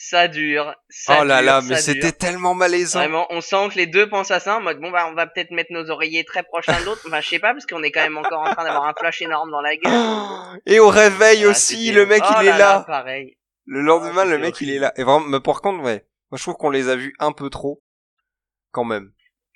Ça 0.00 0.28
dure. 0.28 0.72
Ça 0.88 1.18
oh 1.20 1.24
là 1.24 1.38
dure, 1.38 1.46
là, 1.46 1.60
mais 1.60 1.76
c'était 1.76 2.12
tellement 2.12 2.54
malaisant. 2.54 3.00
Vraiment, 3.00 3.26
on 3.30 3.40
sent 3.40 3.70
que 3.70 3.74
les 3.74 3.88
deux 3.88 4.08
pensent 4.08 4.30
à 4.30 4.38
ça 4.38 4.58
en 4.58 4.60
mode 4.60 4.78
bon 4.78 4.92
bah 4.92 5.08
on 5.10 5.14
va 5.14 5.26
peut-être 5.26 5.50
mettre 5.50 5.72
nos 5.72 5.90
oreillers 5.90 6.24
très 6.24 6.44
proches 6.44 6.68
l'un 6.68 6.78
de 6.80 6.84
l'autre. 6.84 7.02
Enfin 7.08 7.20
je 7.20 7.28
sais 7.28 7.40
pas 7.40 7.52
parce 7.52 7.66
qu'on 7.66 7.82
est 7.82 7.90
quand 7.90 8.02
même 8.02 8.16
encore 8.16 8.42
en 8.42 8.54
train 8.54 8.62
d'avoir 8.62 8.86
un 8.86 8.94
flash 8.96 9.20
énorme 9.22 9.50
dans 9.50 9.60
la 9.60 9.76
gueule. 9.76 10.60
Et 10.66 10.78
au 10.78 10.88
réveil 10.88 11.42
Ah, 11.44 11.48
aussi, 11.48 11.90
le 11.90 12.06
mec 12.06 12.22
Oh 12.24 12.34
il 12.40 12.46
est 12.46 12.56
là. 12.56 12.84
Pareil. 12.86 13.38
Le 13.66 13.80
lendemain, 13.80 14.22
Ah, 14.22 14.24
le 14.24 14.38
mec 14.38 14.60
il 14.60 14.70
est 14.70 14.78
là. 14.78 14.92
Et 14.96 15.02
vraiment, 15.02 15.26
mais 15.26 15.40
par 15.40 15.60
contre, 15.60 15.82
ouais, 15.82 16.06
moi 16.30 16.38
je 16.38 16.42
trouve 16.44 16.54
qu'on 16.54 16.70
les 16.70 16.88
a 16.88 16.94
vus 16.94 17.16
un 17.18 17.32
peu 17.32 17.50
trop, 17.50 17.82
quand 18.70 18.84
même. 18.84 19.10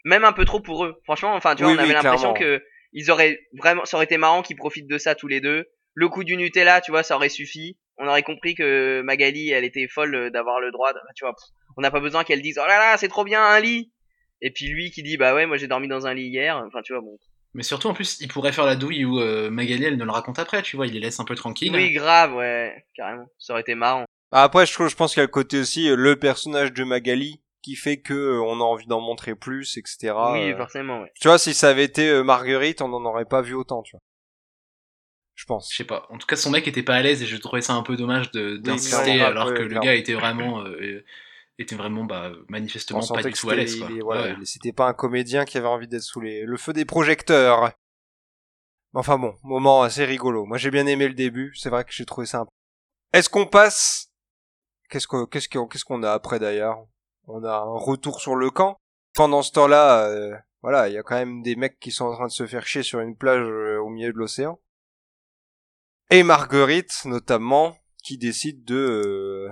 Même 0.04 0.24
un 0.24 0.32
peu 0.32 0.44
trop 0.44 0.58
pour 0.58 0.84
eux. 0.84 1.00
Franchement, 1.04 1.34
enfin 1.34 1.54
tu 1.54 1.62
vois, 1.62 1.70
Oui, 1.70 1.78
on 1.78 1.80
avait 1.80 1.94
oui, 1.94 2.02
l'impression 2.02 2.34
que 2.34 2.60
ils 2.92 3.12
auraient 3.12 3.38
vraiment, 3.56 3.84
ça 3.84 3.96
aurait 3.96 4.06
été 4.06 4.16
marrant 4.16 4.42
qu'ils 4.42 4.56
profitent 4.56 4.90
de 4.90 4.98
ça 4.98 5.14
tous 5.14 5.28
les 5.28 5.40
deux. 5.40 5.66
Le 5.94 6.08
coup 6.08 6.24
du 6.24 6.36
Nutella, 6.36 6.80
tu 6.80 6.90
vois, 6.90 7.04
ça 7.04 7.14
aurait 7.14 7.28
suffi. 7.28 7.78
On 8.02 8.08
aurait 8.08 8.22
compris 8.24 8.54
que 8.56 9.00
Magali, 9.02 9.50
elle 9.50 9.64
était 9.64 9.86
folle 9.86 10.14
euh, 10.14 10.30
d'avoir 10.30 10.60
le 10.60 10.70
droit. 10.72 10.92
de- 10.92 10.98
tu 11.14 11.24
vois, 11.24 11.34
pff, 11.34 11.44
on 11.76 11.82
n'a 11.82 11.90
pas 11.90 12.00
besoin 12.00 12.24
qu'elle 12.24 12.42
dise 12.42 12.58
oh 12.62 12.66
là 12.66 12.78
là, 12.78 12.96
c'est 12.96 13.08
trop 13.08 13.22
bien 13.24 13.42
un 13.42 13.60
lit. 13.60 13.92
Et 14.40 14.50
puis 14.50 14.66
lui 14.66 14.90
qui 14.90 15.02
dit 15.04 15.16
bah 15.16 15.34
ouais, 15.34 15.46
moi 15.46 15.56
j'ai 15.56 15.68
dormi 15.68 15.86
dans 15.88 16.06
un 16.06 16.14
lit 16.14 16.26
hier. 16.26 16.56
Enfin 16.66 16.80
tu 16.82 16.92
vois 16.92 17.00
bon. 17.02 17.16
Mais 17.54 17.62
surtout, 17.62 17.88
en 17.88 17.94
plus, 17.94 18.18
il 18.20 18.28
pourrait 18.28 18.50
faire 18.52 18.64
la 18.64 18.76
douille 18.76 19.04
où 19.04 19.20
euh, 19.20 19.50
Magali, 19.50 19.84
elle 19.84 19.98
ne 19.98 20.04
le 20.04 20.10
raconte 20.10 20.38
après, 20.38 20.62
tu 20.62 20.76
vois, 20.76 20.86
il 20.86 20.94
les 20.94 21.00
laisse 21.00 21.20
un 21.20 21.24
peu 21.26 21.34
tranquilles. 21.34 21.70
Oui, 21.74 21.92
grave, 21.92 22.34
ouais, 22.34 22.86
carrément. 22.96 23.26
Ça 23.38 23.52
aurait 23.52 23.60
été 23.60 23.74
marrant. 23.74 24.04
Bah, 24.32 24.42
Après, 24.42 24.64
je 24.64 24.72
trouve, 24.72 24.88
je 24.88 24.96
pense 24.96 25.12
qu'il 25.12 25.20
y 25.20 25.22
a 25.22 25.26
le 25.26 25.30
côté 25.30 25.60
aussi, 25.60 25.90
euh, 25.90 25.94
le 25.94 26.16
personnage 26.16 26.72
de 26.72 26.82
Magali, 26.82 27.42
qui 27.60 27.76
fait 27.76 27.98
que 28.00 28.14
euh, 28.14 28.40
on 28.42 28.58
a 28.60 28.64
envie 28.64 28.86
d'en 28.86 29.02
montrer 29.02 29.34
plus, 29.34 29.76
etc. 29.76 30.14
oui, 30.32 30.54
forcément, 30.56 31.02
ouais. 31.02 31.12
Tu 31.20 31.28
vois, 31.28 31.36
si 31.38 31.52
ça 31.52 31.68
avait 31.68 31.84
été 31.84 32.08
euh, 32.08 32.22
Marguerite, 32.24 32.80
on 32.80 32.88
n'en 32.88 33.04
aurait 33.04 33.26
pas 33.26 33.42
vu 33.42 33.52
autant, 33.52 33.82
tu 33.82 33.92
vois. 33.96 34.00
Je 35.34 35.44
pense. 35.46 35.70
Je 35.70 35.76
sais 35.76 35.84
pas. 35.84 36.06
En 36.10 36.18
tout 36.18 36.26
cas, 36.26 36.36
son 36.36 36.50
mec 36.50 36.68
était 36.68 36.82
pas 36.82 36.94
à 36.96 37.02
l'aise 37.02 37.22
et 37.22 37.26
je 37.26 37.36
trouvais 37.38 37.62
ça 37.62 37.72
un 37.74 37.82
peu 37.82 37.96
dommage 37.96 38.30
de- 38.32 38.56
d'insister 38.58 39.20
alors 39.22 39.48
ouais, 39.48 39.54
que 39.54 39.62
le 39.62 39.80
gars 39.80 39.94
était 39.94 40.14
vraiment, 40.14 40.62
euh, 40.64 41.04
était 41.58 41.74
vraiment 41.74 42.04
bah, 42.04 42.32
manifestement 42.48 43.00
On 43.02 43.14
pas 43.14 43.22
du 43.22 43.32
tout 43.32 43.48
à 43.48 43.52
c'était- 43.52 43.56
l'aise. 43.56 43.82
voilà, 44.02 44.34
Ouais. 44.38 44.44
c'était 44.44 44.72
pas 44.72 44.86
un 44.88 44.92
comédien 44.94 45.44
qui 45.44 45.56
avait 45.58 45.66
envie 45.68 45.88
d'être 45.88 46.02
sous 46.02 46.20
les, 46.20 46.42
le 46.44 46.56
feu 46.56 46.72
des 46.72 46.84
projecteurs. 46.84 47.72
Enfin 48.94 49.18
bon, 49.18 49.34
moment 49.42 49.82
assez 49.82 50.04
rigolo. 50.04 50.44
Moi 50.44 50.58
j'ai 50.58 50.70
bien 50.70 50.86
aimé 50.86 51.08
le 51.08 51.14
début, 51.14 51.52
c'est 51.56 51.70
vrai 51.70 51.84
que 51.84 51.92
j'ai 51.92 52.04
trouvé 52.04 52.26
ça 52.26 52.40
un 52.40 52.44
peu... 52.44 52.50
Est-ce 53.18 53.28
qu'on 53.30 53.46
passe... 53.46 54.08
Qu'est-ce 54.90 55.06
qu'on 55.06 55.24
qu'est-ce 55.24 55.48
qu'on 55.48 55.66
qu'est-ce 55.66 55.84
qu'on 55.86 56.02
a 56.02 56.12
après 56.12 56.38
d'ailleurs? 56.38 56.84
On 57.26 57.42
a 57.44 57.52
un 57.54 57.78
retour 57.78 58.20
sur 58.20 58.34
le 58.34 58.50
camp. 58.50 58.76
Pendant 59.14 59.40
ce 59.42 59.52
temps-là, 59.52 60.06
euh, 60.08 60.34
voilà, 60.62 60.88
il 60.88 60.94
y 60.94 60.98
a 60.98 61.02
quand 61.02 61.14
même 61.14 61.42
des 61.42 61.56
mecs 61.56 61.78
qui 61.80 61.90
sont 61.90 62.04
en 62.06 62.12
train 62.14 62.26
de 62.26 62.32
se 62.32 62.46
faire 62.46 62.66
chier 62.66 62.82
sur 62.82 63.00
une 63.00 63.16
plage 63.16 63.40
euh, 63.46 63.78
au 63.80 63.88
milieu 63.88 64.12
de 64.12 64.18
l'océan. 64.18 64.58
Et 66.12 66.24
Marguerite, 66.24 67.06
notamment, 67.06 67.74
qui 68.04 68.18
décide 68.18 68.66
de... 68.66 68.74
euh, 68.76 69.50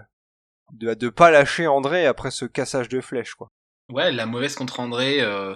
de, 0.75 0.93
de 0.93 1.09
pas 1.09 1.31
lâcher 1.31 1.67
André 1.67 2.05
après 2.05 2.31
ce 2.31 2.45
cassage 2.45 2.91
de 2.91 3.01
flèches, 3.01 3.35
quoi. 3.35 3.49
Ouais, 3.89 4.13
la 4.13 4.27
mauvaise 4.27 4.57
contre 4.57 4.79
André. 4.79 5.23
euh, 5.23 5.55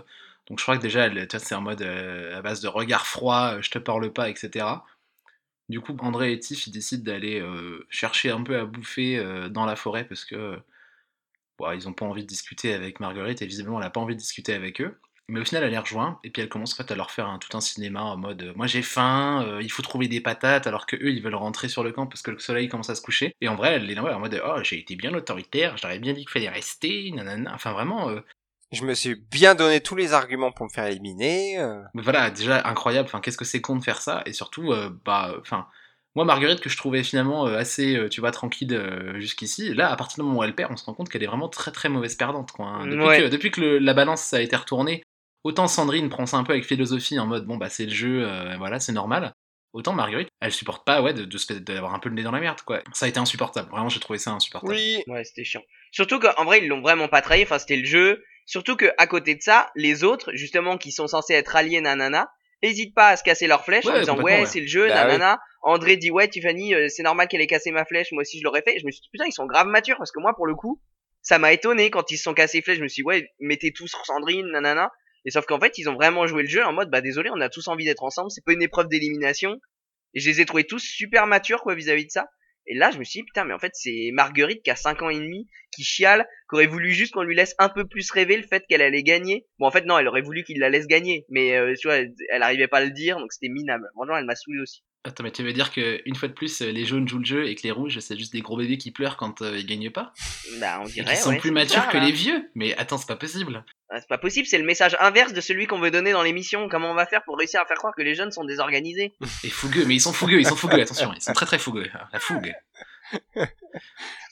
donc 0.48 0.58
je 0.58 0.64
crois 0.64 0.78
que 0.78 0.82
déjà, 0.82 1.10
c'est 1.38 1.54
en 1.54 1.60
mode 1.60 1.82
euh, 1.82 2.38
à 2.38 2.40
base 2.40 2.62
de 2.62 2.68
regard 2.68 3.06
froid, 3.06 3.60
je 3.60 3.70
te 3.70 3.78
parle 3.78 4.10
pas, 4.14 4.30
etc. 4.30 4.64
Du 5.68 5.82
coup, 5.82 5.94
André 6.00 6.32
et 6.32 6.38
Tiff, 6.38 6.66
ils 6.66 6.72
décident 6.72 7.04
d'aller 7.04 7.46
chercher 7.90 8.30
un 8.30 8.42
peu 8.42 8.58
à 8.58 8.64
bouffer 8.64 9.22
dans 9.50 9.66
la 9.66 9.76
forêt 9.76 10.04
parce 10.04 10.24
que 10.24 10.58
bon, 11.58 11.70
ils 11.72 11.86
ont 11.86 11.92
pas 11.92 12.06
envie 12.06 12.22
de 12.22 12.28
discuter 12.28 12.72
avec 12.72 12.98
Marguerite 13.00 13.42
et 13.42 13.46
visiblement 13.46 13.78
elle 13.78 13.86
a 13.86 13.90
pas 13.90 14.00
envie 14.00 14.14
de 14.14 14.20
discuter 14.20 14.54
avec 14.54 14.80
eux. 14.80 14.98
Mais 15.28 15.40
au 15.40 15.44
final, 15.44 15.62
elle 15.64 15.70
les 15.70 15.78
rejoint 15.78 16.18
et 16.22 16.30
puis 16.30 16.42
elle 16.42 16.48
commence 16.50 16.74
en 16.74 16.76
fait 16.76 16.90
à 16.92 16.96
leur 16.96 17.10
faire 17.10 17.26
un, 17.28 17.38
tout 17.38 17.56
un 17.56 17.60
cinéma 17.60 18.02
en 18.02 18.16
mode 18.18 18.42
euh, 18.42 18.52
moi 18.56 18.66
j'ai 18.66 18.82
faim, 18.82 19.42
euh, 19.46 19.62
il 19.62 19.70
faut 19.72 19.80
trouver 19.82 20.06
des 20.06 20.20
patates 20.20 20.66
alors 20.66 20.84
que 20.86 20.96
eux 20.96 21.10
ils 21.10 21.22
veulent 21.22 21.34
rentrer 21.34 21.68
sur 21.68 21.82
le 21.82 21.92
camp 21.92 22.06
parce 22.06 22.20
que 22.22 22.30
le 22.30 22.38
soleil 22.38 22.68
commence 22.68 22.90
à 22.90 22.94
se 22.94 23.00
coucher. 23.00 23.34
Et 23.40 23.48
en 23.48 23.54
vrai, 23.56 23.72
elle 23.74 23.90
est 23.90 23.94
là 23.94 24.02
ouais, 24.02 24.12
en 24.12 24.20
mode 24.20 24.40
oh 24.46 24.58
j'ai 24.62 24.78
été 24.78 24.96
bien 24.96 25.14
autoritaire, 25.14 25.76
j'aurais 25.78 25.98
bien 25.98 26.12
dit 26.12 26.20
qu'il 26.20 26.30
fallait 26.30 26.48
rester, 26.50 27.10
nanana. 27.12 27.52
Enfin 27.54 27.72
vraiment. 27.72 28.10
euh, 28.10 28.20
Je 28.72 28.84
me 28.84 28.92
suis 28.94 29.14
bien 29.14 29.54
donné 29.54 29.80
tous 29.80 29.96
les 29.96 30.12
arguments 30.12 30.52
pour 30.52 30.66
me 30.66 30.70
faire 30.70 30.86
éliminer. 30.86 31.58
euh. 31.58 31.80
Mais 31.94 32.02
voilà, 32.02 32.30
déjà 32.30 32.66
incroyable. 32.68 33.06
Enfin, 33.08 33.20
qu'est-ce 33.20 33.38
que 33.38 33.44
c'est 33.46 33.60
con 33.62 33.76
de 33.76 33.84
faire 33.84 34.00
ça? 34.02 34.22
Et 34.26 34.32
surtout, 34.34 34.72
euh, 34.72 34.90
bah, 35.06 35.34
enfin, 35.40 35.66
moi 36.16 36.24
Marguerite 36.26 36.60
que 36.60 36.68
je 36.68 36.76
trouvais 36.76 37.02
finalement 37.02 37.46
euh, 37.46 37.56
assez, 37.56 37.96
euh, 37.96 38.08
tu 38.10 38.20
vois, 38.20 38.30
tranquille 38.30 38.74
euh, 38.74 39.18
jusqu'ici. 39.20 39.72
Là, 39.74 39.90
à 39.90 39.96
partir 39.96 40.16
du 40.22 40.28
moment 40.28 40.40
où 40.40 40.44
elle 40.44 40.54
perd, 40.54 40.70
on 40.72 40.76
se 40.76 40.84
rend 40.84 40.92
compte 40.94 41.08
qu'elle 41.08 41.22
est 41.22 41.26
vraiment 41.28 41.48
très 41.48 41.70
très 41.72 41.88
mauvaise 41.88 42.14
perdante, 42.16 42.52
quoi. 42.52 42.66
hein. 42.66 42.86
Depuis 42.88 43.06
Ouais. 43.06 43.18
que, 43.22 43.28
depuis 43.28 43.50
que 43.50 43.60
le- 43.62 43.78
la 43.78 43.94
balance 43.94 44.20
ça 44.20 44.36
a 44.36 44.40
été 44.40 44.54
retournée, 44.56 45.02
autant 45.44 45.68
Sandrine 45.68 46.08
prend 46.08 46.26
ça 46.26 46.38
un 46.38 46.44
peu 46.44 46.52
avec 46.52 46.64
philosophie 46.64 47.18
en 47.18 47.26
mode 47.26 47.46
bon 47.46 47.56
bah 47.56 47.70
c'est 47.70 47.84
le 47.84 47.92
jeu, 47.92 48.26
euh, 48.26 48.56
voilà, 48.56 48.80
c'est 48.80 48.92
normal. 48.92 49.34
Autant 49.74 49.92
Marguerite, 49.92 50.28
elle 50.40 50.52
supporte 50.52 50.86
pas, 50.86 51.02
ouais, 51.02 51.12
de, 51.14 51.24
de 51.24 51.58
d'avoir 51.58 51.94
un 51.94 51.98
peu 51.98 52.08
le 52.08 52.14
nez 52.14 52.22
dans 52.22 52.30
la 52.30 52.38
merde, 52.38 52.60
quoi. 52.62 52.80
Ça 52.92 53.06
a 53.06 53.08
été 53.08 53.18
insupportable. 53.18 53.68
Vraiment, 53.70 53.88
j'ai 53.88 53.98
trouvé 53.98 54.20
ça 54.20 54.30
insupportable. 54.30 54.72
Oui. 54.72 55.02
Ouais, 55.08 55.24
c'était 55.24 55.42
chiant. 55.42 55.62
Surtout 55.90 56.20
qu'en 56.20 56.44
vrai, 56.44 56.60
ils 56.62 56.68
l'ont 56.68 56.80
vraiment 56.80 57.08
pas 57.08 57.22
trahi. 57.22 57.42
Enfin, 57.42 57.58
c'était 57.58 57.76
le 57.76 57.84
jeu. 57.84 58.22
Surtout 58.46 58.76
que 58.76 58.86
à 58.98 59.08
côté 59.08 59.34
de 59.34 59.42
ça, 59.42 59.72
les 59.74 60.04
autres, 60.04 60.30
justement, 60.34 60.78
qui 60.78 60.92
sont 60.92 61.08
censés 61.08 61.34
être 61.34 61.56
alliés, 61.56 61.80
nanana, 61.80 62.30
hésitent 62.62 62.94
pas 62.94 63.08
à 63.08 63.16
se 63.16 63.24
casser 63.24 63.48
leurs 63.48 63.64
flèches 63.64 63.84
en 63.86 63.98
disant 63.98 64.16
ouais, 64.16 64.40
ouais. 64.40 64.46
c'est 64.46 64.60
le 64.60 64.68
jeu, 64.68 64.86
Bah 64.86 64.94
nanana. 64.94 65.40
André 65.62 65.96
dit 65.96 66.12
ouais, 66.12 66.28
Tiffany, 66.28 66.72
euh, 66.72 66.86
c'est 66.88 67.02
normal 67.02 67.26
qu'elle 67.26 67.40
ait 67.40 67.48
cassé 67.48 67.72
ma 67.72 67.84
flèche. 67.84 68.12
Moi 68.12 68.20
aussi, 68.20 68.38
je 68.38 68.44
l'aurais 68.44 68.62
fait. 68.62 68.78
Je 68.78 68.86
me 68.86 68.92
suis 68.92 69.00
dit 69.00 69.08
putain, 69.12 69.24
ils 69.26 69.32
sont 69.32 69.46
grave 69.46 69.66
matures 69.66 69.96
parce 69.98 70.12
que 70.12 70.20
moi, 70.20 70.34
pour 70.36 70.46
le 70.46 70.54
coup, 70.54 70.80
ça 71.20 71.40
m'a 71.40 71.52
étonné 71.52 71.90
quand 71.90 72.12
ils 72.12 72.16
se 72.16 72.22
sont 72.22 72.34
cassés 72.34 72.58
les 72.58 72.62
flèches. 72.62 72.78
Je 72.78 72.82
me 72.84 72.88
suis 72.88 73.02
dit 73.02 73.06
ouais, 73.06 73.28
mettez 73.40 73.72
tout 73.72 73.88
sur 73.88 74.06
Sandrine, 74.06 74.46
nanana. 74.52 74.92
Et 75.24 75.30
sauf 75.30 75.46
qu'en 75.46 75.60
fait, 75.60 75.78
ils 75.78 75.88
ont 75.88 75.94
vraiment 75.94 76.26
joué 76.26 76.42
le 76.42 76.48
jeu 76.48 76.64
en 76.64 76.72
mode 76.72 76.90
bah 76.90 77.00
désolé, 77.00 77.30
on 77.32 77.40
a 77.40 77.48
tous 77.48 77.68
envie 77.68 77.84
d'être 77.84 78.02
ensemble. 78.02 78.30
C'est 78.30 78.44
pas 78.44 78.52
une 78.52 78.62
épreuve 78.62 78.88
d'élimination. 78.88 79.58
Et 80.14 80.20
je 80.20 80.30
les 80.30 80.40
ai 80.40 80.44
trouvés 80.44 80.64
tous 80.64 80.80
super 80.80 81.26
matures 81.26 81.62
quoi 81.62 81.74
vis-à-vis 81.74 82.06
de 82.06 82.10
ça. 82.10 82.28
Et 82.66 82.74
là, 82.74 82.90
je 82.90 82.98
me 82.98 83.04
suis 83.04 83.20
dit, 83.20 83.24
putain, 83.24 83.44
mais 83.44 83.52
en 83.52 83.58
fait, 83.58 83.72
c'est 83.74 84.10
Marguerite 84.12 84.62
qui 84.62 84.70
a 84.70 84.76
5 84.76 85.02
ans 85.02 85.10
et 85.10 85.18
demi, 85.18 85.46
qui 85.70 85.84
chiale, 85.84 86.26
qui 86.48 86.54
aurait 86.54 86.66
voulu 86.66 86.92
juste 86.92 87.12
qu'on 87.12 87.22
lui 87.22 87.36
laisse 87.36 87.54
un 87.58 87.68
peu 87.68 87.86
plus 87.86 88.10
rêver 88.10 88.38
le 88.38 88.42
fait 88.42 88.64
qu'elle 88.66 88.80
allait 88.80 89.02
gagner. 89.02 89.46
Bon, 89.58 89.66
en 89.66 89.70
fait, 89.70 89.84
non, 89.84 89.98
elle 89.98 90.08
aurait 90.08 90.22
voulu 90.22 90.44
qu'il 90.44 90.58
la 90.58 90.70
laisse 90.70 90.86
gagner, 90.86 91.26
mais 91.28 91.56
euh, 91.56 91.74
tu 91.78 91.88
vois, 91.88 91.98
elle, 91.98 92.42
arrivait 92.42 92.68
pas 92.68 92.78
à 92.78 92.84
le 92.84 92.90
dire, 92.90 93.18
donc 93.18 93.32
c'était 93.32 93.52
minable. 93.52 93.90
Franchement, 93.94 94.16
elle 94.16 94.24
m'a 94.24 94.34
saoulé 94.34 94.60
aussi. 94.60 94.82
Attends, 95.06 95.22
mais 95.22 95.30
tu 95.32 95.42
veux 95.42 95.52
dire 95.52 95.70
que 95.70 96.00
une 96.06 96.14
fois 96.14 96.28
de 96.28 96.32
plus, 96.32 96.62
euh, 96.62 96.70
les 96.72 96.86
jaunes 96.86 97.06
jouent 97.06 97.18
le 97.18 97.26
jeu 97.26 97.46
et 97.46 97.54
que 97.54 97.62
les 97.62 97.70
rouges, 97.70 97.98
c'est 97.98 98.16
juste 98.16 98.32
des 98.32 98.40
gros 98.40 98.56
bébés 98.56 98.78
qui 98.78 98.90
pleurent 98.90 99.18
quand 99.18 99.42
euh, 99.42 99.58
ils 99.58 99.66
gagnent 99.66 99.90
pas? 99.90 100.14
Bah, 100.60 100.78
on 100.80 100.86
Et 100.86 100.92
dirait. 100.92 101.14
qui 101.14 101.20
sont 101.20 101.28
ouais, 101.30 101.36
plus 101.38 101.50
matures 101.50 101.74
bizarre, 101.82 101.90
que 101.90 101.98
les 101.98 102.10
vieux 102.10 102.50
Mais 102.54 102.74
attends, 102.78 102.96
c'est 102.96 103.06
pas 103.06 103.16
possible. 103.16 103.64
Ah, 103.90 104.00
c'est 104.00 104.08
pas 104.08 104.16
possible, 104.16 104.46
c'est 104.46 104.56
le 104.56 104.64
message 104.64 104.96
inverse 105.00 105.34
de 105.34 105.42
celui 105.42 105.66
qu'on 105.66 105.78
veut 105.78 105.90
donner 105.90 106.12
dans 106.12 106.22
l'émission. 106.22 106.70
Comment 106.70 106.90
on 106.90 106.94
va 106.94 107.04
faire 107.04 107.22
pour 107.24 107.36
réussir 107.36 107.60
à 107.60 107.66
faire 107.66 107.76
croire 107.76 107.94
que 107.94 108.00
les 108.00 108.14
jeunes 108.14 108.32
sont 108.32 108.44
désorganisés? 108.44 109.12
Et 109.44 109.50
fougueux, 109.50 109.84
mais 109.84 109.94
ils 109.94 110.00
sont 110.00 110.14
fougueux, 110.14 110.40
ils 110.40 110.46
sont 110.46 110.56
fougueux, 110.56 110.80
attention, 110.80 111.12
ils 111.14 111.20
sont 111.20 111.34
très 111.34 111.44
très 111.46 111.58
fougueux. 111.58 111.90
hein, 111.94 112.08
La 112.12 112.18
fougue. 112.18 112.54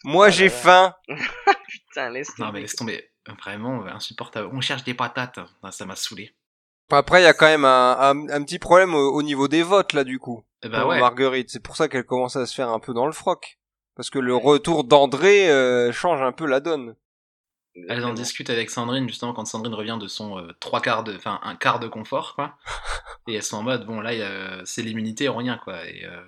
Moi, 0.04 0.26
Ah 0.26 0.30
j'ai 0.30 0.48
faim. 0.48 0.94
Putain, 1.68 2.10
laisse 2.10 2.30
Non, 2.38 2.46
tomber. 2.46 2.52
mais 2.52 2.60
laisse 2.62 2.76
tomber. 2.76 3.10
Vraiment 3.40 3.84
euh, 3.84 3.90
insupportable. 3.90 4.48
On 4.52 4.60
cherche 4.60 4.84
des 4.84 4.94
patates. 4.94 5.38
Ah, 5.62 5.70
ça 5.70 5.84
m'a 5.86 5.96
saoulé. 5.96 6.32
Après, 6.94 7.20
il 7.20 7.24
y 7.24 7.28
a 7.28 7.32
quand 7.34 7.46
même 7.46 7.64
un, 7.64 7.96
un, 8.00 8.28
un 8.28 8.42
petit 8.44 8.58
problème 8.58 8.94
au, 8.94 9.12
au 9.12 9.22
niveau 9.22 9.48
des 9.48 9.62
votes, 9.62 9.92
là, 9.92 10.04
du 10.04 10.18
coup. 10.18 10.44
Eh 10.64 10.68
bah 10.68 10.80
pour 10.82 10.90
ouais. 10.90 11.00
Marguerite. 11.00 11.50
C'est 11.50 11.62
pour 11.62 11.76
ça 11.76 11.88
qu'elle 11.88 12.04
commence 12.04 12.36
à 12.36 12.46
se 12.46 12.54
faire 12.54 12.68
un 12.68 12.78
peu 12.80 12.92
dans 12.94 13.06
le 13.06 13.12
froc. 13.12 13.58
Parce 13.96 14.08
que 14.10 14.18
le 14.18 14.34
retour 14.34 14.84
d'André 14.84 15.50
euh, 15.50 15.92
change 15.92 16.22
un 16.22 16.32
peu 16.32 16.46
la 16.46 16.60
donne. 16.60 16.94
Elles 17.88 18.04
en 18.04 18.12
discutent 18.12 18.50
avec 18.50 18.68
Sandrine 18.70 19.08
justement 19.08 19.32
quand 19.32 19.44
Sandrine 19.46 19.74
revient 19.74 19.98
de 20.00 20.06
son 20.06 20.38
euh, 20.38 20.52
trois 20.60 20.80
quarts 20.82 21.04
de, 21.04 21.14
enfin 21.16 21.40
un 21.42 21.56
quart 21.56 21.80
de 21.80 21.88
confort 21.88 22.34
quoi. 22.34 22.56
Et 23.28 23.34
elles 23.34 23.42
sont 23.42 23.56
en 23.56 23.62
mode 23.62 23.86
bon 23.86 24.00
là 24.00 24.12
c'est 24.66 24.82
l'immunité 24.82 25.28
ou 25.28 25.34
rien 25.36 25.58
quoi. 25.64 25.84
Et 25.86 26.04
euh, 26.04 26.22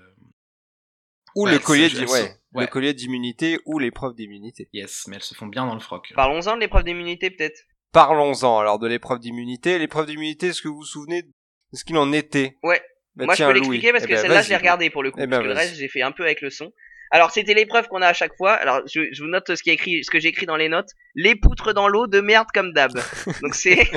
Ou 1.37 1.45
Ouais, 1.47 1.53
le 1.53 1.59
collier, 1.59 1.89
se- 1.91 2.01
ouais, 2.01 2.07
sont- 2.07 2.15
ouais. 2.55 2.65
le 2.65 2.67
collier 2.67 2.95
d'immunité 2.95 3.59
ou 3.67 3.79
l'épreuve 3.79 4.15
d'immunité. 4.15 4.69
yes, 4.73 5.07
mais 5.09 5.17
elles 5.17 5.23
se 5.23 5.35
font 5.35 5.47
bien 5.47 5.67
dans 5.67 5.75
le 5.75 5.81
froc. 5.81 6.13
Parlons-en 6.17 6.55
de 6.57 6.61
l'épreuve 6.61 6.85
d'immunité, 6.85 7.31
peut-être. 7.31 7.61
Parlons-en 7.95 8.59
alors 8.59 8.79
de 8.79 8.87
l'épreuve 8.89 9.21
d'immunité. 9.21 9.79
L'épreuve 9.79 10.07
d'immunité, 10.07 10.49
est-ce 10.49 10.61
que 10.61 10.69
vous 10.69 10.77
vous 10.79 10.85
souvenez 10.85 11.23
de 11.23 11.29
ce 11.73 11.85
qu'il 11.85 11.97
en 11.97 12.13
était? 12.13 12.57
Ouais. 12.63 12.83
Bah, 13.15 13.25
Moi, 13.27 13.37
tiens, 13.37 13.47
je 13.47 13.53
peux 13.53 13.59
l'expliquer 13.59 13.93
parce 13.93 14.05
Eh 14.05 14.09
que 14.09 14.13
ben, 14.15 14.21
celle-là, 14.21 14.43
je 14.43 14.49
l'ai 14.51 14.57
regardée 14.57 14.91
pour 14.91 15.03
le 15.05 15.13
coup. 15.13 15.21
Eh 15.23 15.27
ben, 15.27 15.31
parce 15.37 15.43
que 15.45 15.49
le 15.49 15.55
reste, 15.55 15.77
j'ai 15.77 15.89
fait 15.89 16.03
un 16.03 16.11
peu 16.13 16.25
avec 16.25 16.41
le 16.41 16.51
son. 16.51 16.73
Alors, 17.13 17.31
c'était 17.31 17.55
l'épreuve 17.55 17.87
qu'on 17.87 18.03
a 18.03 18.09
à 18.09 18.13
chaque 18.13 18.37
fois. 18.37 18.55
Alors, 18.55 18.81
je, 18.93 19.03
je 19.13 19.23
vous 19.23 19.29
note 19.29 19.55
ce 19.55 19.63
qui 19.63 19.71
est 19.71 19.75
écrit, 19.75 20.03
ce 20.03 20.11
que 20.11 20.19
j'ai 20.19 20.29
écrit 20.29 20.47
dans 20.47 20.57
les 20.57 20.69
notes. 20.69 20.89
Les 21.15 21.37
poutres 21.37 21.73
dans 21.73 21.87
l'eau 21.87 22.09
de 22.09 22.21
merde 22.21 22.49
comme 22.53 22.73
d'hab. 22.73 22.91
Donc, 23.43 23.55
c'est 23.55 23.89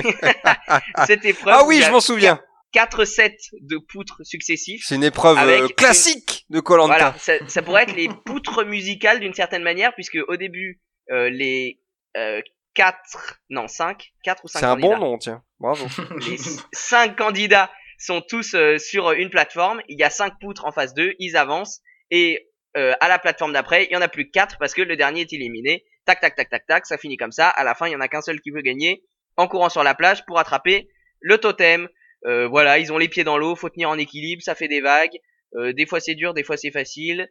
cette 1.06 1.24
épreuve. 1.24 1.54
Ah 1.58 1.64
oui, 1.66 1.82
je 1.84 1.90
m'en 1.90 2.00
souviens. 2.00 2.40
4 2.72 3.04
sets 3.04 3.36
de 3.62 3.78
poutres 3.78 4.20
successifs. 4.24 4.82
C'est 4.86 4.94
une 4.94 5.02
épreuve 5.02 5.38
Avec 5.38 5.60
euh, 5.62 5.66
une- 5.68 5.72
classique 5.74 6.44
de 6.50 6.60
Colanta. 6.60 6.94
Voilà, 6.94 7.14
ça, 7.18 7.32
ça 7.48 7.62
pourrait 7.62 7.84
être 7.84 7.96
les 7.96 8.08
poutres 8.26 8.64
musicales 8.64 9.18
d'une 9.20 9.34
certaine 9.34 9.62
manière, 9.62 9.94
puisque 9.94 10.18
au 10.28 10.36
début, 10.36 10.80
euh, 11.10 11.30
les 11.30 11.80
euh, 12.16 12.40
4, 12.78 13.40
non 13.50 13.66
5, 13.66 14.12
4 14.22 14.44
ou 14.44 14.48
5 14.48 14.60
C'est 14.60 14.64
un 14.64 14.76
bon 14.76 14.96
nom, 14.98 15.18
tiens. 15.18 15.42
Bravo. 15.58 15.84
les 16.28 16.36
5 16.72 17.16
candidats 17.16 17.72
sont 17.98 18.20
tous 18.20 18.54
euh, 18.54 18.78
sur 18.78 19.10
une 19.10 19.30
plateforme, 19.30 19.82
il 19.88 19.98
y 19.98 20.04
a 20.04 20.10
5 20.10 20.34
poutres 20.40 20.64
en 20.64 20.70
phase 20.70 20.94
2, 20.94 21.14
ils 21.18 21.36
avancent, 21.36 21.80
et 22.12 22.48
euh, 22.76 22.94
à 23.00 23.08
la 23.08 23.18
plateforme 23.18 23.52
d'après, 23.52 23.86
il 23.86 23.92
y 23.92 23.96
en 23.96 24.00
a 24.00 24.06
plus 24.06 24.26
que 24.26 24.30
4 24.30 24.58
parce 24.60 24.74
que 24.74 24.82
le 24.82 24.96
dernier 24.96 25.22
est 25.22 25.32
éliminé. 25.32 25.84
Tac, 26.04 26.20
tac, 26.20 26.36
tac, 26.36 26.50
tac, 26.50 26.66
tac, 26.66 26.86
ça 26.86 26.98
finit 26.98 27.16
comme 27.16 27.32
ça. 27.32 27.48
À 27.48 27.64
la 27.64 27.74
fin, 27.74 27.88
il 27.88 27.92
y 27.92 27.96
en 27.96 28.00
a 28.00 28.06
qu'un 28.06 28.20
seul 28.20 28.40
qui 28.40 28.52
veut 28.52 28.62
gagner 28.62 29.02
en 29.36 29.48
courant 29.48 29.70
sur 29.70 29.82
la 29.82 29.96
plage 29.96 30.24
pour 30.26 30.38
attraper 30.38 30.88
le 31.20 31.38
totem. 31.38 31.88
Euh, 32.26 32.46
voilà, 32.46 32.78
ils 32.78 32.92
ont 32.92 32.98
les 32.98 33.08
pieds 33.08 33.24
dans 33.24 33.38
l'eau, 33.38 33.56
faut 33.56 33.70
tenir 33.70 33.90
en 33.90 33.98
équilibre, 33.98 34.42
ça 34.42 34.54
fait 34.54 34.68
des 34.68 34.80
vagues. 34.80 35.18
Euh, 35.56 35.72
des 35.72 35.86
fois 35.86 35.98
c'est 35.98 36.14
dur, 36.14 36.32
des 36.32 36.44
fois 36.44 36.56
c'est 36.56 36.70
facile. 36.70 37.28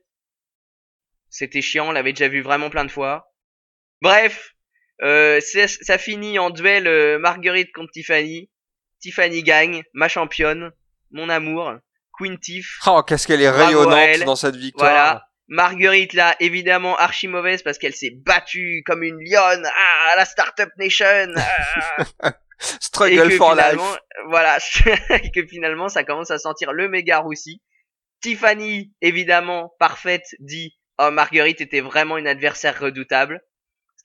C'était 1.30 1.62
chiant, 1.62 1.88
on 1.88 1.92
l'avait 1.92 2.12
déjà 2.12 2.28
vu 2.28 2.42
vraiment 2.42 2.70
plein 2.70 2.84
de 2.84 2.92
fois. 2.92 3.34
Bref, 4.02 4.57
euh, 5.04 5.40
c'est- 5.42 5.68
ça 5.84 5.98
finit 5.98 6.40
en 6.40 6.50
duel 6.50 6.88
euh, 6.88 7.20
Marguerite 7.20 7.72
contre 7.74 7.92
Tiffany. 7.92 8.50
Tiffany 9.02 9.44
gagne, 9.44 9.84
ma 9.94 10.08
championne, 10.08 10.72
mon 11.12 11.30
amour, 11.30 11.74
Queen 12.14 12.38
Tiff. 12.40 12.80
Oh, 12.88 13.04
qu'est-ce 13.04 13.28
qu'elle 13.28 13.42
est 13.42 13.50
rayonnante 13.50 14.20
dans 14.26 14.36
cette 14.36 14.56
victoire. 14.56 14.90
Voilà. 14.92 15.24
Marguerite 15.50 16.14
là, 16.14 16.36
évidemment 16.42 16.98
archi 16.98 17.28
mauvaise 17.30 17.64
parce 17.64 17.78
qu'elle 17.78 17.94
s'est 17.96 18.12
battue 18.26 18.84
comme 18.86 19.02
une 19.04 19.18
lionne 19.24 19.66
ah, 19.66 20.12
à 20.14 20.18
la 20.18 20.26
Startup 20.26 20.70
Nation. 20.78 21.06
ah, 21.38 22.04
et 22.30 22.32
Struggle 22.60 23.30
que 23.30 23.38
for 23.38 23.56
life. 23.56 23.80
voilà, 24.30 24.58
et 25.24 25.32
que 25.32 25.46
finalement 25.48 25.88
ça 25.90 26.04
commence 26.04 26.32
à 26.32 26.38
sentir 26.40 26.74
le 26.74 26.90
méga 26.90 27.20
roussi. 27.20 27.62
Tiffany, 28.22 28.92
évidemment, 29.02 29.74
parfaite, 29.80 30.26
dit 30.40 30.76
Oh, 31.00 31.12
Marguerite 31.12 31.62
était 31.62 31.82
vraiment 31.82 32.18
une 32.18 32.28
adversaire 32.28 32.80
redoutable, 32.80 33.40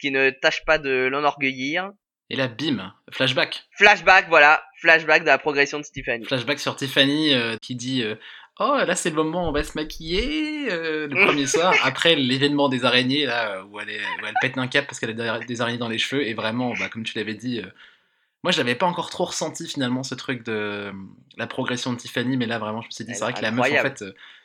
qui 0.03 0.11
ne 0.11 0.31
tâche 0.31 0.65
pas 0.65 0.79
de 0.79 1.07
l'enorgueillir. 1.07 1.93
Et 2.29 2.35
là 2.35 2.49
bim, 2.49 2.93
flashback. 3.13 3.69
Flashback, 3.71 4.29
voilà, 4.29 4.65
flashback 4.81 5.23
de 5.23 5.29
la 5.29 5.39
progression 5.39 5.79
de 5.79 5.85
Tiffany. 5.85 6.25
Flashback 6.25 6.59
sur 6.59 6.75
Tiffany 6.75 7.33
euh, 7.33 7.57
qui 7.63 7.77
dit 7.77 8.03
euh, 8.03 8.17
Oh, 8.59 8.79
là 8.85 8.97
c'est 8.97 9.11
le 9.11 9.15
moment, 9.15 9.49
on 9.49 9.53
va 9.53 9.63
se 9.63 9.79
maquiller 9.79 10.73
euh, 10.73 11.07
le 11.07 11.25
premier 11.25 11.47
soir. 11.47 11.73
Après 11.85 12.17
l'événement 12.17 12.69
des 12.69 12.85
araignées, 12.85 13.27
là, 13.27 13.65
où 13.65 13.79
elle, 13.79 13.91
est, 13.91 14.01
où 14.01 14.27
elle 14.27 14.35
pète 14.41 14.59
un 14.59 14.67
cap 14.67 14.87
parce 14.87 14.99
qu'elle 14.99 15.21
a 15.21 15.39
des- 15.39 15.61
araignées 15.61 15.79
dans 15.79 15.89
les 15.89 15.99
cheveux. 15.99 16.27
Et 16.27 16.35
vraiment, 16.35 16.75
bah, 16.75 16.89
comme 16.89 17.05
tu 17.05 17.17
l'avais 17.17 17.35
dit, 17.35 17.63
moi 18.43 18.51
je 18.51 18.59
l'avais 18.59 18.75
pas 18.75 18.87
encore 18.87 19.11
trop 19.11 19.27
ressenti 19.27 19.69
finalement 19.69 20.03
ce 20.03 20.17
truc 20.17 20.45
de 20.45 20.93
la 21.37 21.47
progression 21.47 21.93
de 21.93 21.99
Tiffany. 21.99 22.37
Mais 22.37 22.47
là 22.47 22.59
vraiment, 22.59 22.81
je 22.81 22.89
me 22.89 22.93
suis 22.93 23.05
dit, 23.05 23.15
c'est 23.15 23.23
vrai 23.23 23.35
que 23.35 23.43
la 23.43 23.53
meuf 23.53 23.71
en 23.71 23.83
fait, 23.83 24.05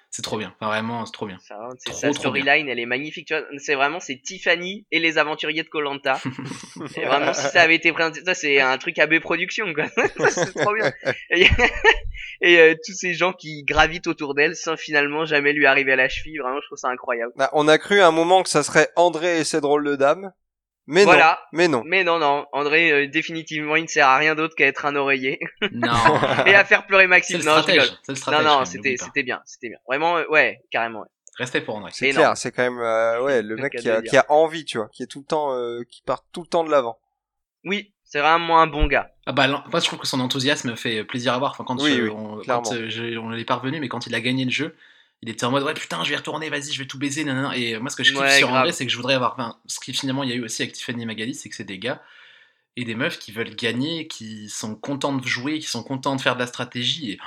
c'est 0.10 0.22
trop 0.22 0.38
bien. 0.38 0.54
Enfin, 0.60 0.72
vraiment, 0.72 1.06
c'est 1.06 1.12
trop 1.12 1.28
bien. 1.28 1.38
Ça, 1.40 1.56
c'est- 1.80 1.92
Trop, 1.92 2.00
sa 2.00 2.14
storyline, 2.14 2.68
elle 2.70 2.80
est 2.80 2.86
magnifique. 2.86 3.28
Tu 3.28 3.36
vois, 3.36 3.44
c'est 3.58 3.76
vraiment 3.76 4.00
c'est 4.00 4.18
Tiffany 4.18 4.86
et 4.92 5.00
les 5.00 5.18
aventuriers 5.18 5.64
de 5.64 5.68
Colanta. 5.70 6.20
et 6.98 7.06
vraiment, 7.06 7.34
si 7.34 7.48
ça 7.48 7.62
avait 7.62 7.76
été 7.76 7.92
présenté, 7.92 8.22
ça 8.26 8.34
c'est 8.34 8.60
un 8.60 8.78
truc 8.78 8.98
AB 9.00 9.20
Production, 9.20 9.74
quoi. 9.74 9.86
C'est 10.30 10.54
trop 10.56 10.74
bien. 10.74 10.92
Et, 11.32 11.48
et, 12.42 12.60
euh, 12.60 12.76
tous 12.86 12.94
ces 12.94 13.14
gens 13.14 13.34
qui 13.34 13.64
gravitent 13.64 14.08
autour 14.08 14.34
d'elle 14.34 14.56
sans 14.56 14.76
finalement 14.78 15.26
jamais 15.26 15.54
lui 15.54 15.66
arriver 15.66 15.94
à 15.94 15.98
la 15.98 16.10
cheville. 16.10 16.40
Vraiment, 16.40 16.60
je 16.62 16.66
trouve 16.68 16.78
ça 16.78 16.90
incroyable. 16.90 17.34
Bah, 17.36 17.50
on 17.54 17.68
a 17.68 17.78
cru 17.78 18.00
à 18.02 18.08
un 18.08 18.12
moment 18.12 18.44
que 18.44 18.50
ça 18.50 18.64
serait 18.64 18.90
André 18.96 19.40
et 19.40 19.44
ses 19.44 19.62
drôles 19.62 19.86
de 19.86 19.96
dames. 19.96 20.32
Mais 20.88 21.04
voilà. 21.04 21.40
non. 21.52 21.58
Mais 21.58 21.68
non. 21.68 21.84
Mais 21.86 22.04
non, 22.04 22.18
non, 22.20 22.46
André, 22.54 22.92
euh, 22.92 23.08
définitivement, 23.08 23.76
il 23.76 23.84
ne 23.84 23.88
sert 23.88 24.08
à 24.08 24.18
rien 24.18 24.36
d'autre 24.36 24.56
qu'à 24.56 24.66
être 24.66 24.86
un 24.86 24.96
oreiller 24.96 25.38
Non, 25.74 25.92
et 26.46 26.56
à 26.56 26.64
faire 26.66 26.86
pleurer 26.88 27.08
Maxime. 27.08 27.38
Non, 27.44 27.56
je 27.58 27.62
stratège. 27.62 27.82
rigole. 27.82 27.98
C'est 28.04 28.12
le 28.12 28.14
Non, 28.14 28.16
stratège. 28.22 28.46
non, 28.46 28.66
c'était, 28.66 28.96
c'était 28.98 29.24
bien, 29.24 29.42
c'était 29.46 29.70
bien. 29.70 29.78
Vraiment, 29.88 30.18
euh, 30.18 30.26
ouais, 30.30 30.62
carrément. 30.72 31.02
ouais. 31.02 31.08
Respect 31.38 31.62
pour 31.62 31.76
André. 31.76 31.92
C'est 31.94 32.10
clair, 32.10 32.36
c'est 32.36 32.52
quand 32.52 32.64
même 32.64 32.80
euh, 32.80 33.22
ouais 33.22 33.44
le 33.44 33.58
mec 33.58 33.76
qui 33.76 33.90
a, 33.92 34.02
qui 34.02 34.18
envie, 34.28 34.66
tu 34.66 34.78
vois, 34.80 34.88
qui 34.92 35.04
est 35.04 35.08
tout 35.08 35.20
le 35.20 35.26
temps, 35.26 35.54
euh, 35.54 35.84
qui 35.88 36.02
part 36.02 36.24
tout 36.32 36.42
le 36.42 36.48
temps 36.48 36.64
de 36.64 36.72
l'avant. 36.72 36.98
Oui, 37.64 37.94
c'est 38.04 38.20
vraiment 38.22 38.60
un 38.60 38.66
bon 38.66 38.88
gars. 38.88 39.12
Ah 39.28 39.34
bah, 39.34 39.48
moi 39.48 39.62
je 39.80 39.86
trouve 39.86 40.00
que 40.00 40.08
son 40.08 40.20
enthousiasme 40.20 40.76
fait 40.76 41.04
plaisir 41.04 41.34
à 41.34 41.38
voir. 41.38 41.52
Enfin, 41.52 41.64
quand 41.64 41.80
Oui, 41.82 41.94
je- 41.96 42.02
oui, 42.04 42.10
on, 42.10 42.42
quand, 42.48 42.72
euh, 42.74 42.90
je- 42.90 43.18
on 43.20 43.30
l'est 43.30 43.46
parvenu, 43.46 43.80
mais 43.80 43.88
quand 43.90 44.08
il 44.08 44.16
a 44.16 44.22
gagné 44.22 44.46
le 44.46 44.52
jeu, 44.52 44.76
il 45.22 45.30
était 45.30 45.46
en 45.46 45.52
mode 45.52 45.64
ouais 45.64 45.74
putain, 45.74 46.04
je 46.04 46.10
vais 46.10 46.16
retourner, 46.16 46.50
vas-y, 46.50 46.72
je 46.72 46.80
vais 46.80 46.88
tout 46.88 47.00
baiser, 47.00 47.24
nanana. 47.24 47.56
Et 47.56 47.78
moi, 47.80 47.90
ce 47.90 47.96
que 47.96 48.04
je 48.04 48.12
kiffe 48.12 48.22
Ouais, 48.22 48.38
sur 48.38 48.48
grave. 48.48 48.62
André, 48.62 48.72
c'est 48.72 48.86
que 48.86 48.92
je 48.92 48.98
voudrais 48.98 49.16
avoir. 49.16 49.34
Enfin, 49.34 49.58
ce 49.66 49.80
qui 49.80 49.94
finalement 49.94 50.24
il 50.24 50.30
y 50.30 50.34
a 50.34 50.36
eu 50.36 50.44
aussi 50.44 50.62
avec 50.62 50.74
Tiffany 50.74 51.04
et 51.04 51.06
Magali, 51.06 51.34
c'est 51.34 51.50
que 51.50 51.56
c'est 51.56 51.64
des 51.64 51.80
gars 51.80 52.02
et 52.78 52.86
des 52.86 52.96
meufs 52.96 53.18
qui 53.18 53.32
veulent 53.32 53.56
gagner, 53.56 54.08
qui 54.08 54.50
sont 54.50 54.76
contents 54.76 55.14
de 55.14 55.28
jouer, 55.28 55.58
qui 55.60 55.66
sont 55.66 55.84
contents 55.84 56.16
de 56.16 56.22
faire 56.22 56.36
de 56.36 56.40
la 56.40 56.46
stratégie. 56.46 57.14
Et 57.14 57.20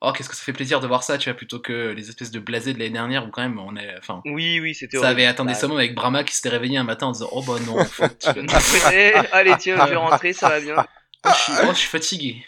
oh, 0.00 0.12
qu'est-ce 0.12 0.30
que 0.30 0.34
ça 0.34 0.42
fait 0.42 0.54
plaisir 0.54 0.80
de 0.80 0.86
voir 0.86 1.02
ça, 1.02 1.18
tu 1.18 1.28
vois, 1.28 1.36
plutôt 1.36 1.60
que 1.60 1.90
les 1.90 2.08
espèces 2.08 2.30
de 2.30 2.40
blasés 2.40 2.72
de 2.72 2.78
l'année 2.78 2.90
dernière 2.90 3.26
où 3.26 3.30
quand 3.30 3.42
même 3.42 3.58
on 3.58 3.76
est. 3.76 3.94
Enfin. 3.98 4.22
Oui, 4.24 4.60
oui, 4.60 4.74
c'était 4.74 4.98
Ça 4.98 5.08
avait 5.08 5.26
atteint 5.26 5.44
des 5.44 5.52
Bah, 5.52 5.74
avec 5.74 5.94
Brahma 5.94 6.24
qui 6.24 6.34
s'était 6.34 6.48
réveillé 6.48 6.78
un 6.78 6.84
matin 6.84 7.08
en 7.08 7.12
disant 7.12 7.28
Oh 7.32 7.42
bah 7.42 7.56
non, 7.66 7.78
en 7.78 7.84
fait, 7.84 8.26
allez, 9.32 9.54
tiens, 9.58 9.76
je 9.84 9.90
vais 9.90 9.96
rentrer, 9.96 10.32
ça 10.32 10.48
va 10.48 10.60
bien. 10.60 10.74
oh, 10.78 11.28
je 11.28 11.34
suis, 11.34 11.52
oh, 11.62 11.68
je 11.68 11.78
suis 11.78 11.88
fatigué. 11.88 12.44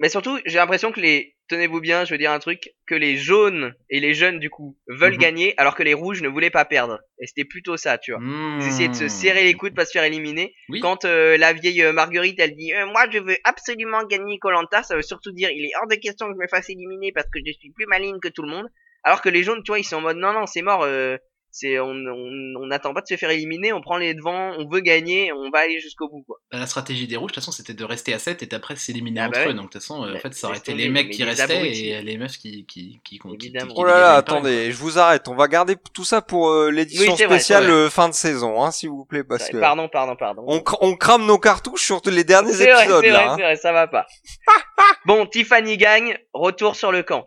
Mais 0.00 0.08
surtout, 0.08 0.38
j'ai 0.46 0.56
l'impression 0.56 0.92
que 0.92 1.00
les, 1.00 1.36
tenez-vous 1.48 1.80
bien, 1.80 2.04
je 2.06 2.12
veux 2.14 2.18
dire 2.18 2.32
un 2.32 2.38
truc, 2.38 2.70
que 2.86 2.94
les 2.94 3.16
jaunes 3.18 3.74
et 3.90 4.00
les 4.00 4.14
jeunes, 4.14 4.38
du 4.38 4.48
coup, 4.48 4.78
veulent 4.88 5.12
Mhm. 5.12 5.18
gagner, 5.18 5.54
alors 5.58 5.74
que 5.74 5.82
les 5.82 5.92
rouges 5.94 6.22
ne 6.22 6.28
voulaient 6.28 6.50
pas 6.50 6.64
perdre. 6.64 7.00
Et 7.20 7.26
c'était 7.26 7.44
plutôt 7.44 7.76
ça, 7.76 7.98
tu 7.98 8.12
vois. 8.12 8.20
Ils 8.22 8.66
essayaient 8.66 8.88
de 8.88 8.94
se 8.94 9.08
serrer 9.08 9.44
les 9.44 9.52
coudes, 9.54 9.74
pas 9.74 9.84
se 9.84 9.90
faire 9.92 10.04
éliminer. 10.04 10.54
Hmm. 10.68 10.72
Oui. 10.72 10.80
Quand 10.80 11.04
euh, 11.04 11.36
la 11.36 11.52
vieille 11.52 11.82
euh, 11.82 11.92
Marguerite, 11.92 12.40
elle 12.40 12.56
dit, 12.56 12.72
Euh, 12.72 12.86
moi, 12.86 13.02
je 13.12 13.18
veux 13.18 13.36
absolument 13.44 14.04
gagner 14.06 14.38
Colanta, 14.38 14.82
ça 14.82 14.96
veut 14.96 15.02
surtout 15.02 15.32
dire, 15.32 15.50
il 15.50 15.64
est 15.66 15.72
hors 15.80 15.86
de 15.88 15.96
question 15.96 16.26
que 16.28 16.32
je 16.34 16.38
me 16.42 16.48
fasse 16.48 16.70
éliminer 16.70 17.12
parce 17.12 17.26
que 17.26 17.38
je 17.46 17.52
suis 17.52 17.70
plus 17.70 17.86
maligne 17.86 18.18
que 18.20 18.28
tout 18.28 18.42
le 18.42 18.48
monde. 18.48 18.66
Alors 19.04 19.20
que 19.22 19.28
les 19.28 19.42
jaunes, 19.42 19.62
tu 19.62 19.70
vois, 19.70 19.78
ils 19.78 19.84
sont 19.84 19.96
en 19.96 20.00
mode, 20.02 20.16
non, 20.18 20.32
non, 20.32 20.46
c'est 20.46 20.62
mort, 20.62 20.82
euh, 20.82 21.16
c'est, 21.52 21.78
on, 21.80 21.90
on, 21.90 22.54
on 22.62 22.66
n'attend 22.66 22.94
pas 22.94 23.00
de 23.00 23.06
se 23.06 23.16
faire 23.16 23.30
éliminer, 23.30 23.72
on 23.72 23.80
prend 23.80 23.96
les 23.96 24.14
devants, 24.14 24.52
on 24.58 24.68
veut 24.68 24.80
gagner, 24.80 25.32
on 25.32 25.50
va 25.50 25.60
aller 25.60 25.80
jusqu'au 25.80 26.08
bout, 26.08 26.22
quoi. 26.26 26.38
Bah, 26.52 26.58
la 26.58 26.66
stratégie 26.66 27.06
des 27.06 27.16
rouges, 27.16 27.32
de 27.32 27.34
toute 27.34 27.42
façon, 27.42 27.52
c'était 27.52 27.74
de 27.74 27.84
rester 27.84 28.14
à 28.14 28.18
7 28.18 28.42
et 28.42 28.54
après 28.54 28.76
s'éliminer 28.76 29.20
Ah 29.20 29.26
entre 29.28 29.38
bah 29.38 29.44
ouais. 29.46 29.50
eux. 29.50 29.54
Donc, 29.54 29.66
de 29.66 29.70
toute 29.72 29.82
façon, 29.82 30.04
euh, 30.04 30.14
en 30.14 30.18
fait, 30.18 30.32
ça 30.34 30.48
aurait 30.48 30.58
été 30.58 30.74
les 30.74 30.88
mecs 30.88 31.08
mais 31.08 31.12
qui 31.12 31.24
restaient 31.24 31.68
et 31.70 32.02
les 32.02 32.18
meufs 32.18 32.36
qui, 32.38 32.66
qui, 32.66 33.00
qui, 33.04 33.18
qui, 33.18 33.18
qui, 33.18 33.34
Évidemment. 33.34 33.74
qui 33.74 33.80
Oh 33.80 33.84
là 33.84 33.98
là, 34.00 34.10
pas, 34.12 34.16
attendez, 34.18 34.70
je 34.72 34.76
vous 34.76 34.98
arrête. 34.98 35.26
On 35.28 35.34
va 35.34 35.48
garder 35.48 35.76
tout 35.92 36.04
ça 36.04 36.22
pour 36.22 36.48
euh, 36.50 36.70
l'édition 36.70 37.14
Oui, 37.14 37.24
vrai, 37.24 37.36
spéciale 37.38 37.64
vrai. 37.64 37.72
euh, 37.72 37.90
fin 37.90 38.08
de 38.08 38.14
saison, 38.14 38.62
hein, 38.62 38.70
s'il 38.70 38.90
vous 38.90 39.04
plaît, 39.04 39.24
parce 39.24 39.48
que 39.48 39.56
Pardon, 39.58 39.88
pardon, 39.88 40.16
pardon. 40.16 40.44
on, 40.46 40.58
cr- 40.58 40.78
on 40.80 40.94
crame 40.96 41.26
nos 41.26 41.38
cartouches 41.38 41.84
sur 41.84 42.00
les 42.06 42.24
derniers 42.24 42.52
C'est 42.52 42.70
vrai, 42.70 42.82
épisodes 42.82 43.04
c'est 43.04 43.10
vrai, 43.10 43.24
là. 43.24 43.32
hein. 43.32 43.36
c'est 43.36 43.42
vrai, 43.42 43.56
ça 43.56 43.72
va 43.72 43.86
pas. 43.88 44.06
bon, 45.06 45.26
Tiffany 45.26 45.76
gagne, 45.76 46.16
retour 46.32 46.76
sur 46.76 46.92
le 46.92 47.02
camp. 47.02 47.26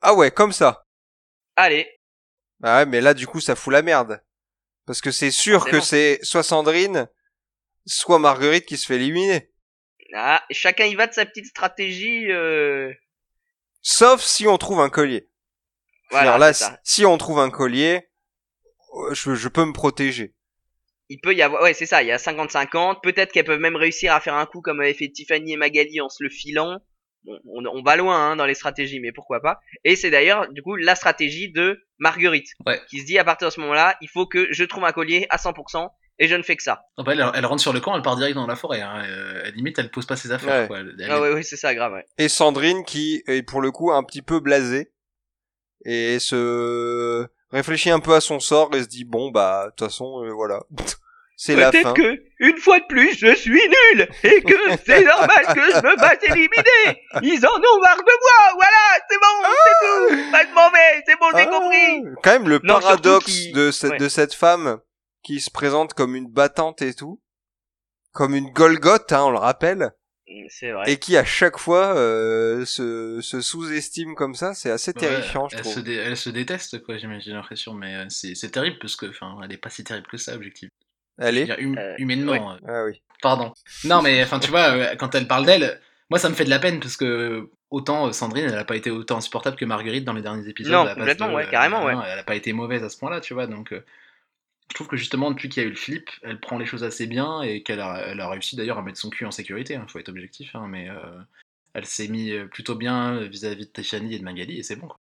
Ah 0.00 0.14
ouais, 0.14 0.30
comme 0.30 0.52
ça. 0.52 0.84
Allez, 1.56 1.88
Ah 2.62 2.78
ouais, 2.78 2.86
mais 2.86 3.00
là 3.00 3.14
du 3.14 3.26
coup 3.26 3.40
ça 3.40 3.54
fout 3.54 3.72
la 3.72 3.82
merde. 3.82 4.22
Parce 4.86 5.00
que 5.00 5.10
c'est 5.10 5.30
sûr 5.30 5.66
que 5.66 5.80
c'est 5.80 6.18
soit 6.22 6.42
Sandrine, 6.42 7.08
soit 7.86 8.18
Marguerite 8.18 8.64
qui 8.66 8.76
se 8.76 8.86
fait 8.86 8.96
éliminer. 8.96 9.50
ah, 10.14 10.42
chacun 10.50 10.86
y 10.86 10.94
va 10.94 11.06
de 11.06 11.12
sa 11.12 11.26
petite 11.26 11.46
stratégie. 11.46 12.30
Euh... 12.32 12.92
Sauf 13.82 14.22
si 14.22 14.46
on 14.46 14.56
trouve 14.58 14.80
un 14.80 14.88
collier. 14.88 15.28
Voilà, 16.10 16.38
là, 16.38 16.54
ça. 16.54 16.80
si 16.84 17.04
on 17.04 17.18
trouve 17.18 17.38
un 17.38 17.50
collier, 17.50 18.08
euh, 18.94 19.14
je, 19.14 19.34
je 19.34 19.48
peux 19.48 19.64
me 19.64 19.74
protéger. 19.74 20.34
Il 21.10 21.20
peut 21.20 21.34
y 21.34 21.42
avoir, 21.42 21.62
ouais, 21.62 21.74
c'est 21.74 21.86
ça, 21.86 22.02
il 22.02 22.08
y 22.08 22.12
a 22.12 22.16
50-50. 22.16 23.00
Peut-être 23.02 23.32
qu'elles 23.32 23.44
peuvent 23.44 23.60
même 23.60 23.76
réussir 23.76 24.14
à 24.14 24.20
faire 24.20 24.34
un 24.34 24.46
coup 24.46 24.60
comme 24.62 24.80
avait 24.80 24.94
fait 24.94 25.08
Tiffany 25.08 25.52
et 25.52 25.56
Magali 25.56 26.00
en 26.00 26.08
se 26.08 26.22
le 26.22 26.30
filant. 26.30 26.78
Bon, 27.24 27.38
on, 27.52 27.64
on 27.66 27.82
va 27.82 27.96
loin 27.96 28.16
hein, 28.30 28.36
dans 28.36 28.46
les 28.46 28.54
stratégies, 28.54 29.00
mais 29.00 29.12
pourquoi 29.12 29.40
pas. 29.40 29.58
Et 29.84 29.96
c'est 29.96 30.10
d'ailleurs 30.10 30.50
du 30.52 30.62
coup 30.62 30.76
la 30.76 30.94
stratégie 30.94 31.50
de 31.52 31.78
Marguerite, 31.98 32.48
Ouais. 32.66 32.80
qui 32.88 33.00
se 33.00 33.06
dit 33.06 33.18
à 33.18 33.24
partir 33.24 33.48
de 33.48 33.52
ce 33.52 33.60
moment-là, 33.60 33.96
il 34.00 34.08
faut 34.08 34.26
que 34.26 34.46
je 34.52 34.64
trouve 34.64 34.84
un 34.84 34.92
collier 34.92 35.26
à 35.30 35.36
100% 35.36 35.88
et 36.20 36.26
je 36.28 36.34
ne 36.34 36.42
fais 36.42 36.56
que 36.56 36.62
ça. 36.62 36.82
Bah, 36.96 37.12
elle, 37.12 37.24
elle 37.34 37.46
rentre 37.46 37.62
sur 37.62 37.72
le 37.72 37.80
camp, 37.80 37.94
elle 37.96 38.02
part 38.02 38.16
direct 38.16 38.34
dans 38.34 38.46
la 38.46 38.56
forêt. 38.56 38.80
Hein. 38.80 39.04
Euh, 39.06 39.40
à 39.40 39.44
la 39.44 39.50
limite, 39.50 39.78
elle 39.78 39.90
pose 39.90 40.06
pas 40.06 40.16
ses 40.16 40.32
affaires. 40.32 40.62
Ouais. 40.62 40.66
Quoi. 40.68 40.78
Elle- 40.80 40.94
elle- 41.00 41.10
Ah 41.10 41.20
oui, 41.20 41.44
c'est 41.44 41.56
ça, 41.56 41.74
grave. 41.74 41.92
Ouais. 41.92 42.04
Et 42.18 42.28
Sandrine 42.28 42.84
qui 42.84 43.22
est 43.26 43.42
pour 43.42 43.60
le 43.60 43.70
coup 43.70 43.92
un 43.92 44.02
petit 44.04 44.22
peu 44.22 44.40
blasée 44.40 44.92
et 45.84 46.18
se 46.18 47.26
réfléchit 47.50 47.90
un 47.90 48.00
peu 48.00 48.14
à 48.14 48.20
son 48.20 48.40
sort 48.40 48.74
et 48.74 48.82
se 48.82 48.88
dit 48.88 49.04
bon 49.04 49.30
bah 49.30 49.66
de 49.66 49.70
toute 49.70 49.88
façon 49.88 50.24
euh, 50.24 50.30
voilà 50.32 50.60
c'est 51.40 51.54
la 51.56 51.70
fin. 51.72 51.94
Peut-être 51.94 51.94
que 51.94 52.22
une 52.40 52.58
fois 52.58 52.80
de 52.80 52.84
plus, 52.86 53.16
je 53.16 53.34
suis 53.34 53.52
nul 53.94 54.08
et 54.24 54.42
que 54.42 54.54
c'est 54.84 55.04
normal 55.04 55.46
que 55.54 55.60
je 55.60 55.86
me 55.86 55.96
fasse 55.96 56.18
éliminer. 56.24 57.02
Ils 57.22 57.46
en 57.46 57.56
ont 57.56 57.80
marre 57.80 57.96
de 57.96 58.20
moi. 58.20 58.54
Voilà, 58.54 59.04
c'est 59.08 59.18
bon, 59.18 59.48
c'est 59.54 59.86
tout. 60.24 60.30
Pas 60.32 60.44
de 60.44 60.50
mauvais, 60.52 61.04
c'est 61.06 61.18
bon, 61.18 61.26
j'ai 61.34 61.42
Ah, 61.42 61.46
compris. 61.46 62.02
Quand 62.22 62.32
même 62.32 62.48
le 62.48 62.60
Non, 62.64 62.80
paradoxe 62.80 63.52
de 63.52 63.70
cette 63.70 63.92
ouais. 63.92 63.98
de 63.98 64.08
cette 64.08 64.34
femme 64.34 64.78
qui 65.22 65.40
se 65.40 65.50
présente 65.50 65.94
comme 65.94 66.14
une 66.16 66.28
battante 66.28 66.82
et 66.82 66.92
tout, 66.94 67.20
comme 68.12 68.34
une 68.34 68.50
Golgoth 68.52 69.12
hein, 69.12 69.22
on 69.24 69.30
le 69.30 69.38
rappelle, 69.38 69.92
C'est 70.48 70.72
vrai. 70.72 70.90
et 70.90 70.96
qui 70.98 71.16
à 71.16 71.24
chaque 71.24 71.58
fois 71.58 71.94
euh, 71.96 72.64
se, 72.64 73.20
se 73.20 73.40
sous-estime 73.40 74.14
comme 74.14 74.34
ça, 74.34 74.54
c'est 74.54 74.70
assez 74.70 74.92
Ouais, 74.92 75.00
terrifiant 75.00 75.48
je 75.48 75.56
elle, 75.56 75.62
trouve. 75.62 75.74
se 75.74 75.90
elle 75.90 76.16
se 76.16 76.30
déteste, 76.30 76.82
quoi, 76.82 76.96
j'ai 76.98 77.08
j'ai 77.20 77.30
l'impression. 77.32 77.74
Mais 77.74 77.94
euh, 77.94 78.06
c'est 78.08 78.34
c'est 78.34 78.50
terrible 78.50 78.78
parce 78.80 78.96
que, 78.96 79.06
enfin, 79.06 79.36
elle 79.44 79.52
est 79.52 79.56
pas 79.58 79.70
si 79.70 79.84
terrible 79.84 80.06
que 80.08 80.16
ça, 80.16 80.34
objectivement. 80.34 80.72
Dire, 81.18 81.56
hum- 81.60 81.76
Euh, 81.78 81.94
humainement. 81.98 82.32
ouais. 82.32 82.58
euh, 82.68 82.68
Ah 82.68 82.84
oui. 82.84 83.02
Pardon. 83.20 83.52
Non, 83.84 84.00
mais 84.02 84.22
enfin, 84.22 84.38
tu 84.38 84.50
vois, 84.50 84.70
euh, 84.70 84.94
quand 84.96 85.14
elle 85.14 85.26
parle 85.26 85.44
d'elle, 85.44 85.80
moi, 86.10 86.18
ça 86.18 86.28
me 86.28 86.34
fait 86.34 86.44
de 86.44 86.50
la 86.50 86.58
peine 86.60 86.78
parce 86.80 86.96
que 86.96 87.50
autant 87.70 88.12
Sandrine, 88.12 88.44
elle 88.44 88.56
a 88.58 88.64
pas 88.64 88.76
été 88.76 88.90
autant 88.90 89.16
insupportable 89.18 89.56
que 89.56 89.64
Marguerite 89.64 90.04
dans 90.04 90.12
les 90.12 90.22
derniers 90.22 90.48
épisodes. 90.48 90.72
Non, 90.72 90.94
complètement, 90.94 91.28
de- 91.28 91.34
ouais, 91.34 91.48
carrément, 91.50 91.84
ouais. 91.84 91.94
non, 91.94 92.02
Elle 92.04 92.18
a 92.18 92.22
pas 92.24 92.36
été 92.36 92.52
mauvaise 92.52 92.84
à 92.84 92.88
ce 92.88 92.96
point-là, 92.98 93.20
tu 93.20 93.34
vois. 93.34 93.46
Donc, 93.48 93.72
euh, 93.72 93.84
je 94.70 94.74
trouve 94.74 94.86
que 94.86 94.96
justement, 94.96 95.30
depuis 95.32 95.48
qu'il 95.48 95.62
y 95.62 95.66
a 95.66 95.68
eu 95.68 95.72
le 95.72 95.76
flip, 95.76 96.08
elle 96.22 96.38
prend 96.38 96.58
les 96.58 96.66
choses 96.66 96.84
assez 96.84 97.06
bien 97.06 97.42
et 97.42 97.62
qu'elle 97.62 97.80
a, 97.80 98.02
elle 98.06 98.20
a 98.20 98.28
réussi 98.30 98.54
d'ailleurs 98.54 98.78
à 98.78 98.82
mettre 98.82 98.98
son 98.98 99.10
cul 99.10 99.24
en 99.26 99.30
sécurité. 99.32 99.74
Il 99.74 99.90
faut 99.90 99.98
être 99.98 100.08
objectif, 100.10 100.54
hein, 100.54 100.66
mais 100.68 100.88
euh, 100.88 100.96
elle 101.74 101.86
s'est 101.86 102.08
mis 102.08 102.30
euh, 102.32 102.46
plutôt 102.46 102.74
bien 102.76 103.20
vis-à-vis 103.26 103.66
de 103.66 103.70
Tiffany 103.72 104.14
et 104.14 104.18
de 104.18 104.24
Magali 104.24 104.58
et 104.58 104.62
c'est 104.62 104.76
bon. 104.76 104.86
Quoi. 104.86 104.96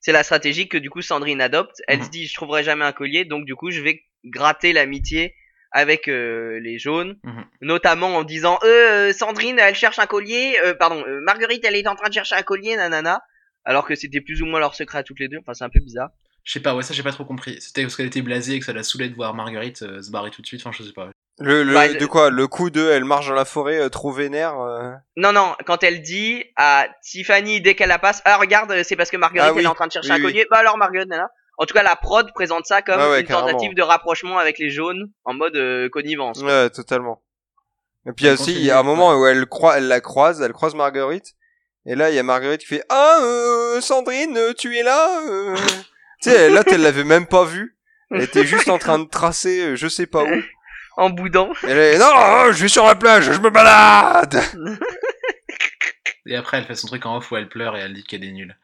C'est 0.00 0.12
la 0.12 0.22
stratégie 0.22 0.68
que 0.68 0.76
du 0.78 0.90
coup 0.90 1.02
Sandrine 1.02 1.40
adopte. 1.40 1.80
Elle 1.88 2.00
Mhm. 2.00 2.04
se 2.04 2.10
dit, 2.10 2.26
je 2.26 2.34
trouverai 2.34 2.62
jamais 2.62 2.84
un 2.84 2.92
collier, 2.92 3.24
donc 3.24 3.46
du 3.46 3.54
coup, 3.56 3.70
je 3.70 3.80
vais 3.80 4.04
gratter 4.24 4.72
l'amitié 4.72 5.34
avec 5.76 6.08
euh, 6.08 6.58
les 6.60 6.78
jaunes, 6.78 7.16
Mhm. 7.24 7.44
notamment 7.60 8.16
en 8.16 8.24
disant, 8.24 8.58
euh, 8.64 9.12
Sandrine, 9.12 9.58
elle 9.58 9.74
cherche 9.74 9.98
un 9.98 10.06
collier. 10.06 10.56
euh, 10.64 10.72
pardon, 10.74 11.04
euh, 11.06 11.20
Marguerite, 11.22 11.64
elle 11.66 11.76
est 11.76 11.86
en 11.86 11.94
train 11.94 12.08
de 12.08 12.14
chercher 12.14 12.34
un 12.34 12.42
collier, 12.42 12.76
nanana. 12.76 13.20
Alors 13.64 13.84
que 13.86 13.94
c'était 13.94 14.20
plus 14.22 14.40
ou 14.42 14.46
moins 14.46 14.58
leur 14.60 14.74
secret 14.74 14.98
à 14.98 15.02
toutes 15.02 15.20
les 15.20 15.28
deux. 15.28 15.38
Enfin, 15.38 15.52
c'est 15.52 15.64
un 15.64 15.68
peu 15.68 15.80
bizarre. 15.80 16.08
Je 16.44 16.52
sais 16.52 16.60
pas, 16.60 16.74
ouais, 16.74 16.82
ça 16.82 16.94
j'ai 16.94 17.02
pas 17.02 17.10
trop 17.12 17.24
compris. 17.24 17.60
C'était 17.60 17.82
parce 17.82 17.96
qu'elle 17.96 18.06
était 18.06 18.22
blasée 18.22 18.54
et 18.54 18.58
que 18.60 18.64
ça 18.64 18.72
la 18.72 18.84
saoulait 18.84 19.08
de 19.10 19.14
voir 19.16 19.34
Marguerite 19.34 19.82
euh, 19.82 20.00
se 20.00 20.10
barrer 20.10 20.30
tout 20.30 20.40
de 20.40 20.46
suite. 20.46 20.62
Enfin, 20.64 20.70
je 20.76 20.82
sais 20.84 20.92
pas. 20.94 21.10
Le, 21.40 21.62
le 21.64 21.74
Bah, 21.74 21.88
de 21.92 22.06
quoi? 22.06 22.30
Le 22.30 22.46
coup 22.46 22.70
de 22.70 22.88
elle 22.88 23.04
marche 23.04 23.28
dans 23.28 23.34
la 23.34 23.44
forêt 23.44 23.78
euh, 23.78 23.88
trop 23.90 24.12
vénère. 24.12 24.58
euh, 24.60 24.92
Non, 25.16 25.32
non, 25.32 25.54
quand 25.66 25.82
elle 25.82 26.00
dit 26.00 26.42
à 26.56 26.86
Tiffany 27.02 27.60
dès 27.60 27.74
qu'elle 27.74 27.88
la 27.90 27.98
passe, 27.98 28.22
ah 28.24 28.36
regarde, 28.38 28.70
euh, 28.72 28.82
c'est 28.84 28.96
parce 28.96 29.10
que 29.10 29.18
Marguerite 29.18 29.48
Ah 29.50 29.52
oui, 29.52 29.58
elle 29.60 29.66
est 29.66 29.68
en 29.68 29.74
train 29.74 29.88
de 29.88 29.92
chercher 29.92 30.08
oui, 30.10 30.14
un 30.14 30.18
oui. 30.18 30.22
collier. 30.22 30.46
Bah 30.50 30.58
alors 30.58 30.78
Marguerite, 30.78 31.08
nana. 31.10 31.28
En 31.58 31.64
tout 31.64 31.74
cas, 31.74 31.82
la 31.82 31.96
prod 31.96 32.30
présente 32.34 32.66
ça 32.66 32.82
comme 32.82 33.00
ouais, 33.00 33.20
une 33.20 33.26
tentative 33.26 33.74
de 33.74 33.82
rapprochement 33.82 34.38
avec 34.38 34.58
les 34.58 34.70
jaunes 34.70 35.10
en 35.24 35.34
mode 35.34 35.56
euh, 35.56 35.88
connivence. 35.88 36.42
Ouais, 36.42 36.68
totalement. 36.70 37.22
Et 38.06 38.12
puis 38.12 38.24
il 38.24 38.26
y 38.26 38.28
a 38.28 38.32
Elle 38.34 38.40
aussi, 38.40 38.52
il 38.52 38.64
y 38.64 38.70
a 38.70 38.78
un 38.78 38.82
moment 38.82 39.18
où 39.18 39.26
elle 39.26 39.46
croit, 39.46 39.78
elle 39.78 39.88
la 39.88 40.00
croise, 40.00 40.42
elle 40.42 40.52
croise 40.52 40.74
Marguerite. 40.74 41.34
Et 41.86 41.94
là, 41.94 42.10
il 42.10 42.16
y 42.16 42.18
a 42.18 42.22
Marguerite 42.22 42.60
qui 42.60 42.66
fait 42.66 42.84
Ah, 42.88 43.18
euh, 43.22 43.80
Sandrine, 43.80 44.38
tu 44.58 44.76
es 44.76 44.82
là 44.82 45.22
euh 45.28 45.56
Tu 46.20 46.30
sais, 46.30 46.50
là, 46.50 46.62
elle 46.66 46.82
l'avait 46.82 47.04
même 47.04 47.26
pas 47.26 47.44
vue. 47.44 47.76
Elle 48.10 48.22
était 48.22 48.44
juste 48.44 48.68
en 48.68 48.78
train 48.78 48.98
de 48.98 49.08
tracer, 49.08 49.62
euh, 49.62 49.76
je 49.76 49.88
sais 49.88 50.06
pas 50.06 50.24
où. 50.24 50.28
En 50.98 51.10
boudant. 51.10 51.52
Elle 51.62 51.76
est 51.76 51.98
Non, 51.98 52.52
je 52.52 52.62
vais 52.62 52.68
sur 52.68 52.86
la 52.86 52.94
plage, 52.94 53.30
je 53.30 53.38
me 53.38 53.50
balade 53.50 54.40
Et 56.24 56.34
après, 56.34 56.56
elle 56.56 56.64
fait 56.64 56.74
son 56.74 56.86
truc 56.86 57.04
en 57.04 57.18
off 57.18 57.30
où 57.30 57.36
elle 57.36 57.50
pleure 57.50 57.76
et 57.76 57.80
elle 57.80 57.92
dit 57.92 58.02
qu'elle 58.02 58.24
est 58.24 58.32
nulle. 58.32 58.56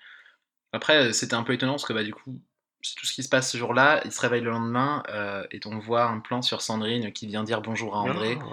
Après, 0.72 0.96
euh, 0.96 1.12
c'était 1.12 1.34
un 1.34 1.42
peu 1.42 1.52
étonnant 1.52 1.74
parce 1.74 1.84
que 1.84 1.92
bah, 1.92 2.02
du 2.02 2.14
coup, 2.14 2.40
c'est 2.82 2.96
tout 2.96 3.06
ce 3.06 3.12
qui 3.12 3.22
se 3.22 3.28
passe 3.28 3.50
ce 3.50 3.58
jour-là. 3.58 4.00
Il 4.04 4.12
se 4.12 4.20
réveille 4.20 4.40
le 4.42 4.50
lendemain 4.50 5.02
euh, 5.08 5.44
et 5.50 5.60
on 5.66 5.78
voit 5.78 6.04
un 6.04 6.18
plan 6.20 6.42
sur 6.42 6.60
Sandrine 6.62 7.12
qui 7.12 7.26
vient 7.26 7.44
dire 7.44 7.60
bonjour 7.60 7.96
à 7.96 8.00
André. 8.00 8.36
Oh, 8.40 8.44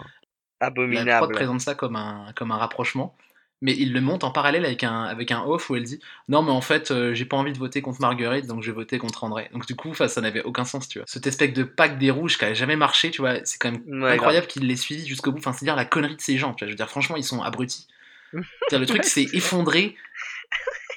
La 0.61 0.71
prod 0.71 0.83
Abominable. 0.85 1.33
présente 1.33 1.61
ça 1.61 1.75
comme 1.75 1.95
un, 1.95 2.31
comme 2.35 2.51
un 2.51 2.57
rapprochement. 2.57 3.15
Mais 3.61 3.73
il 3.73 3.91
le 3.91 3.99
monte 3.99 4.23
en 4.23 4.31
parallèle 4.31 4.63
avec 4.65 4.85
un, 4.85 5.03
avec 5.03 5.31
un 5.31 5.43
off 5.43 5.69
où 5.69 5.75
elle 5.75 5.83
dit 5.83 5.99
Non, 6.29 6.41
mais 6.41 6.51
en 6.51 6.61
fait, 6.61 6.91
euh, 6.91 7.13
j'ai 7.13 7.25
pas 7.25 7.35
envie 7.35 7.51
de 7.51 7.57
voter 7.57 7.81
contre 7.81 7.99
Marguerite, 7.99 8.47
donc 8.47 8.63
je 8.63 8.71
vais 8.71 8.75
voter 8.75 8.99
contre 8.99 9.25
André. 9.25 9.49
Donc, 9.51 9.65
du 9.65 9.75
coup, 9.75 9.93
ça 9.93 10.21
n'avait 10.21 10.43
aucun 10.43 10.63
sens, 10.63 10.87
tu 10.87 10.99
vois. 10.99 11.05
Cet 11.09 11.27
espèce 11.27 11.51
de 11.51 11.63
pack 11.63 11.97
des 11.97 12.09
rouges 12.09 12.37
qui 12.37 12.45
a 12.45 12.53
jamais 12.53 12.77
marché, 12.77 13.11
tu 13.11 13.19
vois, 13.19 13.43
c'est 13.43 13.57
quand 13.59 13.71
même 13.71 14.01
Ouais, 14.01 14.11
incroyable 14.11 14.47
qu'il 14.47 14.65
l'ait 14.65 14.77
suivi 14.77 15.05
jusqu'au 15.05 15.33
bout. 15.33 15.39
Enfin, 15.39 15.51
c'est 15.51 15.65
dire 15.65 15.75
la 15.75 15.83
connerie 15.83 16.15
de 16.15 16.21
ces 16.21 16.37
gens, 16.37 16.53
tu 16.53 16.63
vois. 16.63 16.67
Je 16.67 16.71
veux 16.71 16.77
dire, 16.77 16.89
franchement, 16.89 17.17
ils 17.17 17.23
sont 17.23 17.41
abrutis. 17.41 17.87
Le 18.71 18.85
truc 18.85 19.03
s'est 19.03 19.27
effondré 19.33 19.97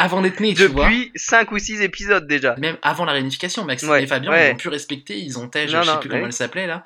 avant 0.02 0.20
d'être 0.20 0.40
né, 0.40 0.52
tu 0.52 0.66
vois. 0.66 0.84
Depuis 0.86 1.12
5 1.14 1.52
ou 1.52 1.58
6 1.58 1.80
épisodes 1.80 2.26
déjà. 2.26 2.56
Même 2.56 2.76
avant 2.82 3.04
la 3.04 3.12
réunification, 3.12 3.64
Maxime 3.64 3.88
Ouais, 3.88 4.02
et 4.02 4.06
Fabien, 4.08 4.30
ouais. 4.32 4.50
ils 4.50 4.54
ont 4.54 4.56
pu 4.56 4.68
respecter, 4.68 5.18
ils 5.18 5.38
ont 5.38 5.48
tège, 5.48 5.70
je 5.70 5.80
sais 5.80 5.86
non, 5.86 6.00
plus 6.00 6.08
comment 6.08 6.26
elle 6.26 6.32
s'appelait 6.32 6.66
là. 6.66 6.84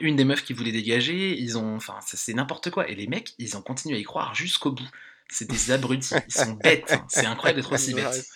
Une 0.00 0.14
des 0.16 0.24
meufs 0.24 0.44
qui 0.44 0.52
voulait 0.52 0.72
dégager, 0.72 1.38
ils 1.38 1.56
ont. 1.56 1.76
Enfin, 1.76 1.98
ça, 2.02 2.18
c'est 2.18 2.34
n'importe 2.34 2.70
quoi. 2.70 2.86
Et 2.90 2.94
les 2.94 3.06
mecs, 3.06 3.32
ils 3.38 3.56
ont 3.56 3.62
continué 3.62 3.96
à 3.96 3.98
y 3.98 4.02
croire 4.02 4.34
jusqu'au 4.34 4.72
bout. 4.72 4.86
C'est 5.30 5.48
des 5.50 5.70
abrutis, 5.70 6.14
ils 6.28 6.32
sont 6.34 6.52
bêtes. 6.62 6.92
hein. 6.92 7.06
C'est 7.08 7.24
incroyable 7.24 7.60
d'être 7.62 7.72
aussi 7.72 7.94
bêtes. 7.94 8.28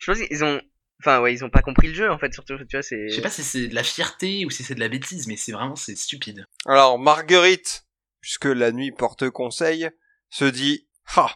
Je 0.00 0.12
pense 0.12 0.20
qu'ils 0.20 0.44
ont. 0.44 0.60
Enfin, 1.00 1.20
ouais, 1.20 1.32
ils 1.32 1.42
ont 1.44 1.50
pas 1.50 1.62
compris 1.62 1.88
le 1.88 1.94
jeu 1.94 2.10
en 2.10 2.18
fait, 2.18 2.32
surtout, 2.34 2.56
tu 2.58 2.64
vois, 2.76 2.82
c'est. 2.82 3.08
Je 3.08 3.14
sais 3.14 3.22
pas 3.22 3.30
si 3.30 3.42
c'est 3.42 3.68
de 3.68 3.74
la 3.74 3.82
fierté 3.82 4.44
ou 4.44 4.50
si 4.50 4.62
c'est 4.62 4.74
de 4.74 4.80
la 4.80 4.88
bêtise, 4.88 5.26
mais 5.26 5.36
c'est 5.36 5.52
vraiment 5.52 5.76
c'est 5.76 5.96
stupide. 5.96 6.44
Alors, 6.66 6.98
Marguerite, 6.98 7.86
puisque 8.20 8.44
la 8.46 8.70
nuit 8.72 8.92
porte 8.92 9.30
conseil, 9.30 9.88
se 10.28 10.44
dit 10.44 10.86
Ha 11.16 11.30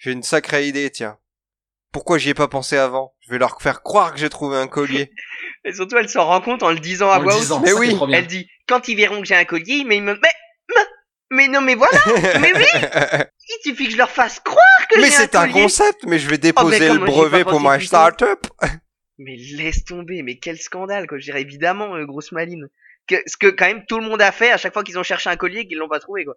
J'ai 0.00 0.12
une 0.12 0.22
sacrée 0.22 0.66
idée, 0.66 0.88
tiens. 0.90 1.18
Pourquoi 1.92 2.16
j'y 2.18 2.30
ai 2.30 2.34
pas 2.34 2.48
pensé 2.48 2.76
avant? 2.76 3.14
Je 3.20 3.30
vais 3.30 3.38
leur 3.38 3.60
faire 3.60 3.82
croire 3.82 4.12
que 4.14 4.18
j'ai 4.18 4.30
trouvé 4.30 4.56
un 4.56 4.66
collier. 4.66 5.12
Et 5.64 5.72
surtout, 5.74 5.96
elle 5.98 6.08
s'en 6.08 6.24
rend 6.24 6.40
compte 6.40 6.62
en 6.62 6.70
le 6.70 6.78
disant 6.78 7.10
à 7.10 7.18
En 7.18 7.22
voix 7.22 7.34
haute. 7.34 7.40
disant, 7.40 7.60
Mais 7.60 7.74
oui, 7.74 7.94
c'est. 7.98 8.12
Elle 8.16 8.26
dit 8.26 8.48
quand 8.66 8.88
ils 8.88 8.96
verront 8.96 9.20
que 9.20 9.26
j'ai 9.26 9.34
un 9.34 9.44
collier, 9.44 9.84
mais 9.84 9.98
ils 9.98 10.02
me. 10.02 10.14
Mais, 10.14 10.20
mais, 10.74 10.82
mais 11.32 11.48
non, 11.48 11.60
mais 11.60 11.74
voilà, 11.74 11.98
mais 12.40 12.52
oui, 12.54 12.64
il 12.72 13.58
suffit 13.62 13.84
que 13.86 13.92
je 13.92 13.96
leur 13.98 14.10
fasse 14.10 14.40
croire 14.40 14.88
que 14.88 14.98
mais 14.98 15.06
j'ai 15.06 15.10
c'est 15.10 15.36
un 15.36 15.42
un 15.42 15.48
collier. 15.48 15.62
concept, 15.64 16.04
mais 16.06 16.18
je 16.18 16.28
vais 16.30 16.38
déposer 16.38 16.80
mais 16.80 16.94
le 16.94 16.98
brevet 17.04 17.44
pour 17.44 17.60
ma 17.60 17.78
start-up. 17.78 18.46
Mais 19.22 19.36
laisse 19.36 19.84
tomber, 19.84 20.22
mais 20.22 20.38
quel 20.38 20.56
scandale, 20.56 21.06
quoi. 21.06 21.18
Je 21.18 21.24
dirais 21.24 21.42
évidemment, 21.42 21.94
euh, 21.94 22.06
grosse 22.06 22.32
maline. 22.32 22.70
Que, 23.06 23.16
ce 23.26 23.36
que 23.36 23.48
quand 23.48 23.66
même 23.66 23.84
tout 23.84 23.98
le 24.00 24.08
monde 24.08 24.22
a 24.22 24.32
fait 24.32 24.50
à 24.50 24.56
chaque 24.56 24.72
fois 24.72 24.82
qu'ils 24.82 24.98
ont 24.98 25.02
cherché 25.02 25.28
un 25.28 25.36
collier 25.36 25.58
et 25.60 25.68
qu'ils 25.68 25.76
l'ont 25.76 25.90
pas 25.90 26.00
trouvé, 26.00 26.24
quoi. 26.24 26.36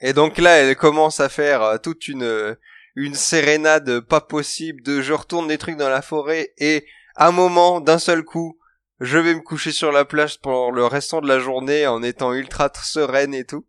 Et 0.00 0.12
donc 0.12 0.38
là, 0.38 0.56
elle 0.56 0.76
commence 0.76 1.20
à 1.20 1.28
faire 1.28 1.62
euh, 1.62 1.78
toute 1.78 2.08
une 2.08 2.22
euh, 2.22 2.54
une 2.96 3.14
sérénade 3.14 4.00
pas 4.00 4.22
possible 4.22 4.82
de 4.82 5.02
je 5.02 5.12
retourne 5.12 5.48
des 5.48 5.58
trucs 5.58 5.76
dans 5.76 5.90
la 5.90 6.02
forêt 6.02 6.54
et 6.58 6.86
à 7.14 7.28
un 7.28 7.32
moment, 7.32 7.80
d'un 7.80 7.98
seul 7.98 8.24
coup, 8.24 8.58
je 9.00 9.18
vais 9.18 9.34
me 9.34 9.40
coucher 9.40 9.72
sur 9.72 9.92
la 9.92 10.04
plage 10.04 10.40
pour 10.40 10.72
le 10.72 10.84
restant 10.84 11.20
de 11.20 11.28
la 11.28 11.38
journée 11.38 11.86
en 11.86 12.02
étant 12.02 12.32
ultra 12.32 12.70
sereine 12.74 13.34
et 13.34 13.44
tout. 13.44 13.66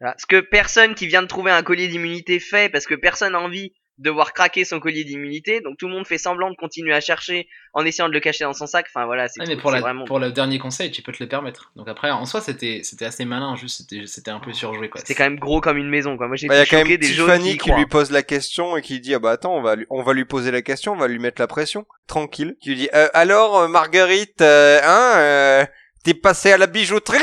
Ce 0.00 0.26
que 0.26 0.40
personne 0.40 0.94
qui 0.94 1.06
vient 1.06 1.22
de 1.22 1.26
trouver 1.26 1.50
un 1.50 1.62
collier 1.62 1.88
d'immunité 1.88 2.38
fait, 2.38 2.70
parce 2.70 2.86
que 2.86 2.94
personne 2.94 3.32
n'a 3.32 3.40
envie 3.40 3.72
de 3.98 4.10
voir 4.10 4.32
craquer 4.32 4.64
son 4.64 4.78
collier 4.80 5.04
d'immunité, 5.04 5.60
donc 5.60 5.76
tout 5.76 5.88
le 5.88 5.92
monde 5.92 6.06
fait 6.06 6.18
semblant 6.18 6.50
de 6.50 6.56
continuer 6.56 6.94
à 6.94 7.00
chercher 7.00 7.48
en 7.74 7.84
essayant 7.84 8.08
de 8.08 8.12
le 8.14 8.20
cacher 8.20 8.44
dans 8.44 8.52
son 8.52 8.66
sac. 8.66 8.86
Enfin 8.88 9.06
voilà, 9.06 9.28
c'est 9.28 9.40
Ouais, 9.40 9.46
mais 9.46 9.56
tout- 9.56 9.60
pour, 9.60 9.70
la, 9.72 9.80
vraiment. 9.80 10.04
pour 10.04 10.18
le 10.20 10.30
dernier 10.30 10.58
conseil, 10.58 10.90
tu 10.90 11.02
peux 11.02 11.12
te 11.12 11.22
le 11.22 11.28
permettre. 11.28 11.72
Donc 11.76 11.88
après, 11.88 12.10
en 12.10 12.24
soi, 12.24 12.40
c'était 12.40 12.80
c'était 12.84 13.04
assez 13.04 13.24
malin, 13.24 13.56
juste 13.56 13.78
c'était 13.78 14.06
c'était 14.06 14.30
un 14.30 14.40
peu 14.40 14.52
surjoué 14.52 14.88
quoi. 14.88 15.00
C'était 15.00 15.14
quand 15.14 15.24
même 15.24 15.38
gros 15.38 15.60
comme 15.60 15.76
une 15.76 15.88
maison, 15.88 16.16
quoi. 16.16 16.28
Moi 16.28 16.36
j'ai 16.36 16.46
Bah, 16.46 16.54
il 16.54 16.58
y 16.58 16.60
a 16.60 16.66
quand 16.66 16.78
choqué 16.78 16.90
même 16.90 16.98
des 17.00 17.06
Tiffany 17.08 17.52
qui, 17.52 17.58
qui, 17.58 17.72
lui 17.72 17.86
pose 17.86 18.10
la 18.10 18.22
question 18.22 18.76
et 18.76 18.82
qui 18.82 19.00
dit 19.00 19.14
ah 19.14 19.18
bah 19.18 19.32
attends 19.32 19.54
on 19.56 19.62
va 19.62 19.76
lui, 19.76 19.86
on 19.90 20.02
va 20.02 20.12
lui 20.12 20.24
poser 20.24 20.50
la 20.50 20.62
question 20.62 20.92
on 20.92 20.96
va 20.96 21.08
lui 21.08 21.18
mettre 21.18 21.40
la 21.40 21.46
pression 21.46 21.86
tranquille 22.06 22.56
qui 22.60 22.70
lui 22.70 22.76
dit 22.76 22.88
Euh, 22.94 23.08
alors 23.14 23.58
euh, 23.58 23.68
Marguerite 23.68 24.40
euh, 24.40 24.80
hein 24.82 25.12
euh, 25.18 25.66
t'es 26.04 26.14
passé 26.14 26.52
à 26.52 26.58
la 26.58 26.66
bijouterie? 26.66 27.18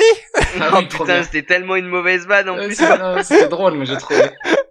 Ah 0.59 0.69
oh 0.73 0.77
oui, 0.77 0.88
putain, 0.88 1.23
c'était 1.23 1.43
tellement 1.43 1.75
une 1.75 1.88
mauvaise 1.88 2.27
vanne 2.27 2.49
en 2.49 2.55
plus. 2.55 2.75
C'était 3.23 3.47
drôle, 3.47 3.73
mais 3.77 3.85
j'ai 3.85 3.97
trouvé. 3.97 4.21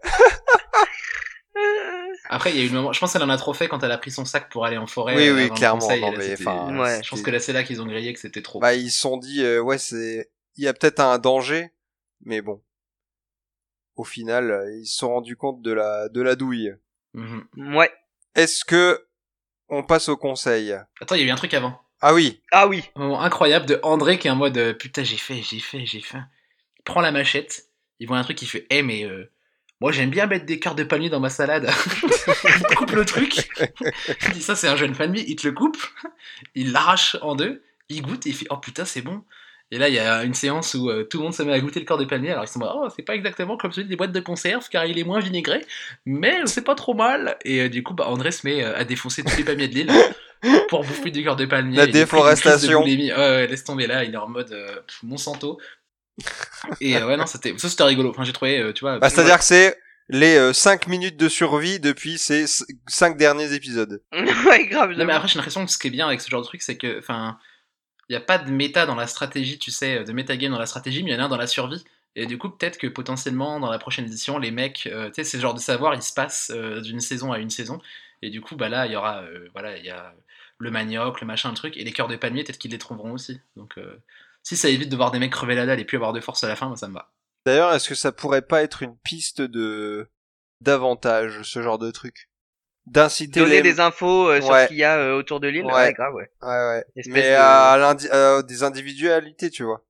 Après, 2.35 2.51
il 2.51 2.57
y 2.59 2.61
a 2.61 2.65
eu 2.65 2.69
le 2.69 2.75
moment. 2.75 2.93
Je 2.93 3.01
pense 3.01 3.13
qu'elle 3.13 3.23
en 3.23 3.29
a 3.31 3.37
trop 3.37 3.55
fait 3.55 3.69
quand 3.69 3.83
elle 3.83 3.93
a 3.93 3.99
pris 3.99 4.11
son 4.11 4.25
sac 4.25 4.51
pour 4.51 4.65
aller 4.65 4.77
en 4.77 4.87
forêt. 4.87 5.17
Oui, 5.17 5.29
euh, 5.29 5.35
oui, 5.49 5.51
clairement, 5.55 5.89
non, 5.89 6.11
là, 6.11 6.19
mais 6.19 6.33
enfin, 6.35 6.77
Ouais. 6.79 7.01
Je 7.03 7.11
pense 7.11 7.23
que 7.23 7.31
là, 7.31 7.39
c'est 7.41 7.53
là 7.53 7.63
qu'ils 7.63 7.81
ont 7.81 7.87
grillé 7.87 8.13
que 8.13 8.19
c'était 8.21 8.43
trop. 8.43 8.59
bah 8.61 8.75
ils 8.75 8.91
se 8.91 9.01
sont 9.01 9.17
dit 9.17 9.43
euh, 9.45 9.61
ouais 9.61 9.79
c'est 9.79 10.31
il 10.57 10.65
y 10.65 10.69
a 10.69 10.75
peut-être 10.75 11.01
un 11.01 11.19
danger 11.19 11.71
mais 12.25 12.41
bon 12.43 12.63
au 13.97 14.05
final 14.05 14.51
euh, 14.51 14.77
ils 14.79 14.87
se 14.87 14.97
sont 14.99 15.09
rendus 15.09 15.37
compte 15.37 15.63
de 15.63 15.73
la 15.73 16.09
de 16.09 16.21
la 16.21 16.37
douille 16.37 16.75
Mhm. 17.15 17.47
Ouais. 17.77 17.93
est-ce 18.35 18.65
que 18.65 19.07
on 19.69 19.83
passe 19.85 20.09
au 20.09 20.17
conseil? 20.17 20.73
Attends, 21.01 21.15
il 21.15 21.21
y 21.21 21.25
a 21.25 21.27
eu 21.29 21.31
un 21.31 21.37
truc 21.37 21.55
avant. 21.55 21.81
ah 22.01 22.13
oui 22.13 22.43
Ah 22.51 22.67
oui. 22.67 22.83
Un 22.97 23.01
moment 23.01 23.23
incroyable 23.23 23.67
de 23.67 23.79
André 23.85 24.19
qui 24.19 24.27
est 24.27 24.31
en 24.33 24.37
mode 24.37 24.59
euh, 24.59 24.75
putain, 24.75 25.05
j'ai 25.05 25.17
fait, 25.17 25.41
j'ai 25.43 25.61
fait, 25.61 25.87
j'ai 25.87 26.01
fait. 26.01 26.19
Il 26.79 26.83
prend 26.85 27.01
la 27.01 27.13
machette, 27.13 27.69
il 28.01 28.09
voit 28.09 28.19
un 28.19 28.23
truc, 28.25 28.43
il 28.43 28.47
fait 28.47 28.67
Eh, 28.71 28.83
mais 28.83 29.05
euh, 29.05 29.31
Moi, 29.85 29.93
j'aime 29.93 30.09
bien 30.09 30.25
mettre 30.25 30.47
des 30.47 30.59
cœurs 30.59 30.75
de 30.75 30.83
palmier 30.83 31.11
dans 31.11 31.21
ma 31.21 31.29
salade. 31.29 31.69
il 32.71 32.75
coupe 32.75 32.93
le 32.93 33.05
truc. 33.05 33.51
Il 34.27 34.33
dit 34.33 34.41
ça, 34.41 34.57
c'est 34.57 34.67
un 34.67 34.77
jeune 34.77 34.97
palmier. 34.97 35.23
Il 35.29 35.37
te 35.37 35.47
le 35.47 35.53
coupe. 35.53 35.77
Il 36.55 36.73
l'arrache 36.73 37.19
en 37.21 37.35
deux. 37.35 37.63
Il 37.91 38.01
goûte 38.01 38.25
et 38.25 38.31
il 38.31 38.35
fait 38.35 38.47
Oh 38.49 38.57
putain, 38.57 38.87
c'est 38.87 39.03
bon. 39.03 39.23
Et 39.71 39.77
là, 39.77 39.91
il 39.91 39.95
y 39.95 39.99
a 39.99 40.25
une 40.25 40.33
séance 40.33 40.73
où 40.73 40.89
euh, 40.89 41.05
tout 41.05 41.19
le 41.19 41.25
monde 41.25 41.35
se 41.35 41.43
met 41.43 41.53
à 41.53 41.61
goûter 41.61 41.81
le 41.81 41.85
corps 41.85 41.99
de 41.99 42.07
palmier. 42.07 42.31
Alors 42.31 42.45
ils 42.45 42.49
sont 42.49 42.61
là, 42.61 42.73
oh, 42.75 42.89
c'est 42.97 43.03
pas 43.03 43.15
exactement 43.15 43.59
comme 43.59 43.73
celui 43.73 43.87
des 43.87 43.97
boîtes 43.97 44.13
de 44.13 44.21
conserve 44.21 44.67
car 44.71 44.87
il 44.87 44.99
est 44.99 45.05
moins 45.05 45.21
vinaigré, 45.21 45.61
mais 46.07 46.35
c'est 46.47 46.65
pas 46.65 46.75
trop 46.75 46.95
mal. 46.95 47.37
Et 47.45 47.61
euh, 47.61 47.69
du 47.69 47.83
coup, 47.83 47.93
bah, 47.93 48.09
André 48.09 48.31
se 48.31 48.47
met 48.47 48.65
euh, 48.65 48.75
à 48.75 48.85
défoncer 48.85 49.23
tous 49.23 49.37
les 49.37 49.45
palmiers 49.45 49.69
de 49.69 49.75
l'île 49.75 49.93
pour 50.71 50.83
bouffer 50.83 51.11
du 51.11 51.23
corps 51.23 51.37
de 51.37 51.45
palmier. 51.45 51.77
La 51.77 51.87
de 51.87 51.93
déforestation. 51.93 52.81
boulimie. 52.81 53.13
Ouais, 53.13 53.19
ouais, 53.19 53.47
laisse 53.49 53.65
tomber 53.65 53.87
là, 53.87 54.03
il 54.03 54.15
est 54.15 54.17
en 54.17 54.31
mode 54.31 54.57
Monsanto. 55.03 55.59
Et 56.81 56.97
euh, 56.97 57.07
ouais, 57.07 57.17
non, 57.17 57.27
c'était 57.27 57.57
ça, 57.59 57.69
c'était 57.69 57.85
rigolo. 57.85 58.11
Enfin, 58.11 58.25
j'ai 58.25 58.33
trouvé, 58.33 58.59
euh, 58.59 58.73
tu 58.73 58.81
vois. 58.81 58.99
Bah, 58.99 59.11
c'est-à-dire 59.11 59.39
que 59.39 59.45
c'est 59.45 59.79
les 60.09 60.53
5 60.53 60.87
minutes 60.87 61.17
de 61.17 61.29
survie 61.29 61.81
depuis 61.81 62.19
ces 62.19 62.45
5 62.87 63.17
derniers 63.17 63.53
épisodes. 63.55 64.03
ouais, 64.13 64.67
grave. 64.67 64.93
Non, 64.93 65.05
mais 65.05 65.13
après, 65.13 65.29
j'ai 65.29 65.37
l'impression 65.37 65.65
que 65.65 65.73
ce 65.73 65.79
qui 65.79 65.89
est 65.89 65.91
bien 65.91 66.07
avec 66.07 66.21
ce 66.21 66.31
genre 66.31 66.43
de 66.43 66.47
truc, 66.47 66.63
c'est 66.63 66.77
que, 66.77 66.99
enfin, 66.99 67.39
il 68.09 68.13
n'y 68.13 68.17
a 68.17 68.21
pas 68.21 68.39
de 68.39 68.51
méta 68.51 68.87
dans 68.87 68.95
la 68.95 69.07
stratégie, 69.07 69.59
tu 69.59 69.71
sais, 69.71 70.05
de 70.05 70.13
metagame 70.13 70.53
dans 70.53 70.59
la 70.59 70.67
stratégie, 70.67 71.03
mais 71.03 71.11
il 71.11 71.15
y 71.15 71.17
en 71.17 71.21
a 71.21 71.25
un 71.25 71.29
dans 71.29 71.39
la 71.39 71.47
survie. 71.47 71.85
Et 72.17 72.27
du 72.27 72.39
coup, 72.39 72.49
peut-être 72.49 72.79
que 72.79 72.87
potentiellement, 72.87 73.59
dans 73.59 73.71
la 73.71 73.79
prochaine 73.79 74.05
édition, 74.05 74.39
les 74.39 74.51
mecs, 74.51 74.87
euh, 74.87 75.09
tu 75.09 75.15
sais, 75.17 75.25
c'est 75.25 75.37
le 75.39 75.43
genre 75.43 75.55
de 75.55 75.61
savoir, 75.61 75.95
il 75.95 76.03
se 76.03 76.13
passe 76.13 76.53
euh, 76.55 76.81
d'une 76.81 77.01
saison 77.01 77.33
à 77.33 77.39
une 77.39 77.51
saison. 77.51 77.81
Et 78.23 78.31
du 78.31 78.41
coup, 78.41 78.57
bah 78.57 78.69
là, 78.69 78.87
il 78.87 78.93
y 78.93 78.97
aura, 78.97 79.23
euh, 79.23 79.49
voilà, 79.53 79.77
il 79.77 79.85
y 79.85 79.91
a 79.91 80.15
le 80.59 80.71
manioc, 80.71 81.21
le 81.21 81.27
machin, 81.27 81.51
le 81.51 81.57
truc, 81.57 81.77
et 81.77 81.85
les 81.85 81.93
cœurs 81.93 82.09
de 82.09 82.17
palmier, 82.17 82.45
peut-être 82.45 82.59
qu'ils 82.59 82.71
les 82.71 82.79
trouveront 82.79 83.13
aussi. 83.13 83.41
Donc, 83.57 83.77
euh, 83.79 83.97
si 84.45 84.57
ça 84.57 84.69
évite 84.69 84.89
de 84.91 84.95
voir 84.97 85.11
des 85.11 85.19
mecs 85.19 85.33
crever 85.33 85.57
la 85.57 85.67
dalle 85.67 85.81
et 85.81 85.85
puis 85.85 85.97
avoir 85.97 86.13
de 86.13 86.21
force 86.21 86.45
à 86.45 86.49
la 86.49 86.55
fin, 86.55 86.69
moi, 86.69 86.77
ça 86.77 86.87
me 86.87 86.95
va. 86.95 87.11
D'ailleurs, 87.45 87.73
est-ce 87.75 87.89
que 87.89 87.95
ça 87.97 88.13
pourrait 88.13 88.43
pas 88.43 88.63
être 88.63 88.83
une 88.85 88.97
piste 88.99 89.43
de 89.43 90.09
d'avantage, 90.61 91.43
ce 91.43 91.61
genre 91.63 91.79
de 91.79 91.91
truc? 91.91 92.31
D'inciter 92.87 93.41
Donner 93.41 93.63
les... 93.63 93.73
des 93.75 93.81
infos 93.81 94.29
euh, 94.29 94.41
sur 94.41 94.55
ce 94.55 94.69
qu'il 94.69 94.77
y 94.77 94.85
a 94.85 94.97
euh, 94.99 95.17
autour 95.19 95.41
de 95.41 95.49
l'île? 95.49 95.65
Ouais. 95.65 95.73
Ouais. 95.73 95.93
grave, 95.95 96.15
ouais. 96.15 96.31
Ouais, 96.43 96.49
ouais. 96.49 96.85
Espèce 96.97 97.15
Mais 97.15 97.31
de- 97.31 97.35
à 97.37 97.77
l'indi- 97.79 98.09
euh, 98.13 98.43
des 98.43 98.63
individualités, 98.63 99.51
tu 99.51 99.65
vois. 99.65 99.85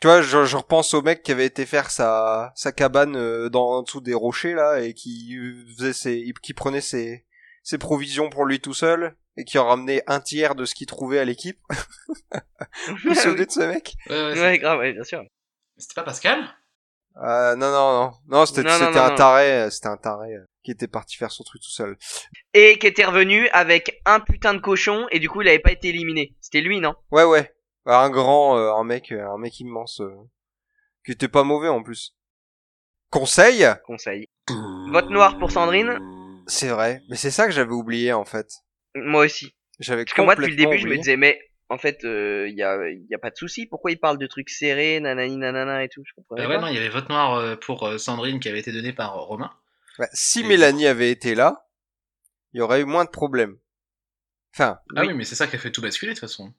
Tu 0.00 0.08
vois, 0.08 0.20
je, 0.22 0.44
je 0.44 0.56
repense 0.56 0.92
au 0.92 1.02
mec 1.02 1.22
qui 1.22 1.32
avait 1.32 1.46
été 1.46 1.64
faire 1.64 1.90
sa, 1.90 2.52
sa 2.54 2.72
cabane 2.72 3.16
euh, 3.16 3.48
dans 3.48 3.66
en 3.78 3.82
dessous 3.82 4.00
des 4.00 4.12
rochers 4.14 4.54
là 4.54 4.80
et 4.80 4.92
qui 4.92 5.36
faisait 5.76 5.92
ses, 5.94 6.34
qui 6.42 6.52
prenait 6.52 6.80
ses, 6.82 7.24
ses 7.62 7.78
provisions 7.78 8.28
pour 8.28 8.44
lui 8.44 8.60
tout 8.60 8.74
seul 8.74 9.16
et 9.36 9.44
qui 9.44 9.58
en 9.58 9.66
ramenait 9.66 10.02
un 10.06 10.20
tiers 10.20 10.54
de 10.54 10.64
ce 10.64 10.74
qu'il 10.74 10.86
trouvait 10.86 11.18
à 11.18 11.24
l'équipe. 11.24 11.58
Vous 13.04 13.14
souvenez 13.14 13.46
de 13.46 13.50
ce 13.50 13.60
mec? 13.60 13.94
Ouais, 14.08 14.32
ouais, 14.32 14.40
ouais, 14.40 14.58
grave, 14.58 14.78
ouais, 14.78 14.92
bien 14.92 15.04
sûr. 15.04 15.22
C'était 15.76 15.94
pas 15.94 16.04
Pascal? 16.04 16.44
Euh, 17.22 17.56
Non, 17.56 17.70
non, 17.70 17.92
non, 17.92 18.12
non, 18.28 18.46
c'était 18.46 18.68
un 18.68 19.14
taré, 19.14 19.52
euh, 19.52 19.70
c'était 19.70 19.88
un 19.88 19.96
taré 19.96 20.34
euh, 20.34 20.44
qui 20.62 20.70
était 20.70 20.88
parti 20.88 21.16
faire 21.16 21.30
son 21.30 21.44
truc 21.44 21.62
tout 21.62 21.70
seul. 21.70 21.96
Et 22.54 22.78
qui 22.78 22.86
était 22.86 23.04
revenu 23.04 23.48
avec 23.50 24.00
un 24.04 24.20
putain 24.20 24.54
de 24.54 24.58
cochon 24.58 25.06
et 25.10 25.18
du 25.18 25.28
coup 25.28 25.40
il 25.42 25.48
avait 25.48 25.58
pas 25.58 25.72
été 25.72 25.88
éliminé. 25.88 26.34
C'était 26.40 26.60
lui, 26.60 26.80
non? 26.80 26.94
Ouais, 27.10 27.24
ouais, 27.24 27.54
un 27.86 28.10
grand, 28.10 28.58
euh, 28.58 28.72
un 28.74 28.84
mec, 28.84 29.12
un 29.12 29.38
mec 29.38 29.60
immense, 29.60 30.00
euh, 30.00 30.14
qui 31.04 31.12
était 31.12 31.28
pas 31.28 31.42
mauvais 31.42 31.68
en 31.68 31.82
plus. 31.82 32.14
Conseil? 33.10 33.66
Conseil. 33.86 34.28
Vote 34.90 35.10
noir 35.10 35.38
pour 35.38 35.50
Sandrine 35.50 35.98
C'est 36.46 36.68
vrai, 36.68 37.00
mais 37.08 37.16
c'est 37.16 37.30
ça 37.30 37.46
que 37.46 37.52
j'avais 37.52 37.72
oublié 37.72 38.12
en 38.12 38.24
fait. 38.24 38.48
Moi 38.96 39.24
aussi. 39.26 39.54
J'avais 39.78 40.04
Parce 40.04 40.14
que 40.14 40.22
moi 40.22 40.34
depuis 40.34 40.50
le 40.50 40.56
début 40.56 40.78
je 40.78 40.86
me 40.88 40.96
disais 40.96 41.16
mais 41.16 41.38
en 41.68 41.78
fait 41.78 41.98
il 42.02 42.54
y, 42.56 42.62
a, 42.62 42.78
y 42.90 43.14
a 43.14 43.18
pas 43.18 43.30
de 43.30 43.36
souci. 43.36 43.66
Pourquoi 43.66 43.90
il 43.90 43.98
parle 43.98 44.18
de 44.18 44.26
trucs 44.26 44.50
serrés, 44.50 45.00
nanani 45.00 45.36
nanana 45.36 45.84
et 45.84 45.88
tout? 45.88 46.02
Je 46.06 46.12
comprenais 46.14 46.42
Bah 46.42 46.48
ouais, 46.48 46.54
pas. 46.56 46.60
non, 46.62 46.66
il 46.68 46.74
y 46.74 46.78
avait 46.78 46.88
vote 46.88 47.08
noir 47.08 47.34
euh, 47.34 47.56
pour 47.56 47.86
euh, 47.86 47.98
Sandrine 47.98 48.40
qui 48.40 48.48
avait 48.48 48.60
été 48.60 48.72
donné 48.72 48.92
par 48.92 49.16
euh, 49.18 49.20
Romain. 49.22 49.50
Ouais, 49.98 50.08
si 50.12 50.40
Et- 50.40 50.44
Mélanie 50.44 50.86
avait 50.86 51.10
été 51.10 51.34
là, 51.34 51.68
il 52.52 52.58
y 52.58 52.60
aurait 52.60 52.80
eu 52.80 52.84
moins 52.84 53.04
de 53.04 53.10
problèmes. 53.10 53.56
Enfin, 54.54 54.78
Ah 54.96 55.02
Oui. 55.02 55.08
oui, 55.08 55.14
mais 55.14 55.24
c'est 55.24 55.34
ça 55.34 55.46
qui 55.46 55.56
a 55.56 55.58
fait 55.58 55.70
tout 55.72 55.82
basculer 55.82 56.12
de 56.14 56.18
toute 56.18 56.28
façon. 56.28 56.54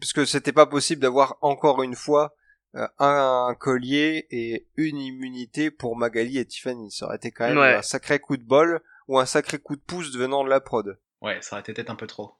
parce 0.00 0.12
que 0.14 0.24
c'était 0.24 0.52
pas 0.52 0.66
possible 0.66 1.02
d'avoir 1.02 1.36
encore 1.42 1.82
une 1.82 1.94
fois 1.94 2.34
euh, 2.74 2.86
un 2.98 3.54
collier 3.58 4.26
et 4.30 4.66
une 4.76 4.98
immunité 4.98 5.70
pour 5.70 5.96
Magali 5.96 6.38
et 6.38 6.46
Tiffany. 6.46 6.90
Ça 6.90 7.06
aurait 7.06 7.16
été 7.16 7.30
quand 7.30 7.46
même 7.48 7.58
Ouais. 7.58 7.74
un 7.74 7.82
sacré 7.82 8.18
coup 8.18 8.36
de 8.38 8.44
bol 8.44 8.80
ou 9.08 9.18
un 9.18 9.26
sacré 9.26 9.58
coup 9.58 9.76
de 9.76 9.80
pouce 9.82 10.14
venant 10.16 10.44
de 10.44 10.48
la 10.50 10.60
prod. 10.60 10.98
Ouais, 11.20 11.40
ça 11.42 11.56
aurait 11.56 11.60
été 11.60 11.74
peut-être 11.74 11.90
un 11.90 11.96
peu 11.96 12.06
trop. 12.06 12.34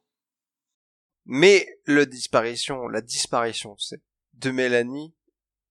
Mais 1.26 1.66
le 1.84 2.06
disparition, 2.06 2.88
la 2.88 3.00
disparition, 3.00 3.76
c'est 3.78 4.00
de 4.34 4.50
Mélanie 4.50 5.14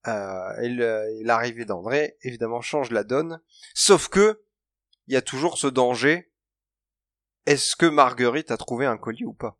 euh, 0.08 0.62
et 0.62 1.24
l'arrivée 1.24 1.66
d'André, 1.66 2.18
évidemment, 2.22 2.62
change 2.62 2.92
la 2.92 3.04
donne. 3.04 3.42
Sauf 3.74 4.08
que 4.08 4.44
il 5.08 5.14
y 5.14 5.18
a 5.18 5.22
toujours 5.22 5.58
ce 5.58 5.68
danger. 5.68 6.32
Est-ce 7.46 7.76
que 7.76 7.86
Marguerite 7.86 8.52
a 8.52 8.58
trouvé 8.58 8.86
un 8.86 8.98
collier 8.98 9.26
ou 9.26 9.34
pas? 9.34 9.58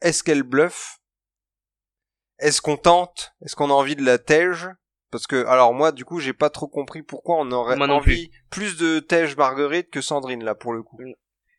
Est-ce 0.00 0.22
qu'elle 0.22 0.42
bluffe? 0.42 0.98
Est-ce 2.38 2.62
qu'on 2.62 2.78
tente? 2.78 3.34
Est-ce 3.42 3.54
qu'on 3.54 3.70
a 3.70 3.74
envie 3.74 3.96
de 3.96 4.04
la 4.04 4.18
tège? 4.18 4.68
Parce 5.10 5.26
que, 5.26 5.44
alors 5.44 5.74
moi, 5.74 5.92
du 5.92 6.06
coup, 6.06 6.20
j'ai 6.20 6.32
pas 6.32 6.48
trop 6.48 6.68
compris 6.68 7.02
pourquoi 7.02 7.36
on 7.38 7.52
aurait 7.52 7.76
Moi 7.76 7.88
envie 7.88 8.30
plus 8.50 8.78
de 8.78 8.98
tège 8.98 9.36
Marguerite 9.36 9.90
que 9.90 10.00
Sandrine 10.00 10.42
là 10.42 10.54
pour 10.54 10.72
le 10.72 10.82
coup. 10.82 10.98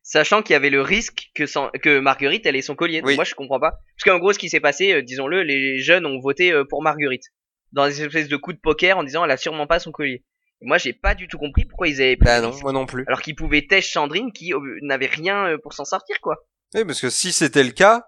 Sachant 0.05 0.41
qu'il 0.43 0.53
y 0.53 0.55
avait 0.57 0.69
le 0.69 0.81
risque 0.81 1.29
que, 1.33 1.45
que 1.77 1.99
Marguerite 1.99 2.45
elle 2.45 2.55
ait 2.57 2.61
son 2.61 2.75
collier. 2.75 2.99
Donc 2.99 3.07
Oui. 3.09 3.15
Moi 3.15 3.23
je 3.23 3.33
comprends 3.35 3.59
pas. 3.59 3.71
Parce 3.97 4.03
qu'en 4.05 4.19
gros 4.19 4.33
ce 4.33 4.39
qui 4.39 4.49
s'est 4.49 4.59
passé, 4.59 4.91
euh, 4.93 5.01
disons-le, 5.01 5.43
les 5.43 5.79
jeunes 5.79 6.05
ont 6.05 6.19
voté 6.19 6.51
euh, 6.51 6.65
pour 6.69 6.81
Marguerite. 6.83 7.23
Dans 7.71 7.87
des 7.87 8.03
espèces 8.03 8.27
de 8.27 8.35
coups 8.37 8.55
de 8.57 8.61
poker 8.61 8.97
en 8.97 9.03
disant 9.03 9.23
elle 9.25 9.31
a 9.31 9.37
sûrement 9.37 9.65
pas 9.65 9.79
son 9.79 9.91
collier. 9.91 10.23
Et 10.61 10.65
moi 10.65 10.77
j'ai 10.77 10.93
pas 10.93 11.15
du 11.15 11.27
tout 11.27 11.37
compris 11.37 11.65
pourquoi 11.65 11.87
ils 11.87 12.01
avaient 12.01 12.17
pris 12.17 12.25
Bah 12.25 12.41
non, 12.41 12.51
risque. 12.51 12.63
moi 12.63 12.73
non 12.73 12.85
plus. 12.85 13.05
Alors 13.07 13.21
qu'ils 13.21 13.35
pouvaient 13.35 13.65
tèche 13.65 13.91
Sandrine 13.93 14.31
qui 14.33 14.53
euh, 14.53 14.59
n'avait 14.81 15.07
rien 15.07 15.47
euh, 15.47 15.57
pour 15.57 15.73
s'en 15.73 15.85
sortir 15.85 16.17
quoi. 16.21 16.35
Oui, 16.75 16.83
parce 16.85 16.99
que 16.99 17.09
si 17.09 17.31
c'était 17.31 17.63
le 17.63 17.71
cas, 17.71 18.05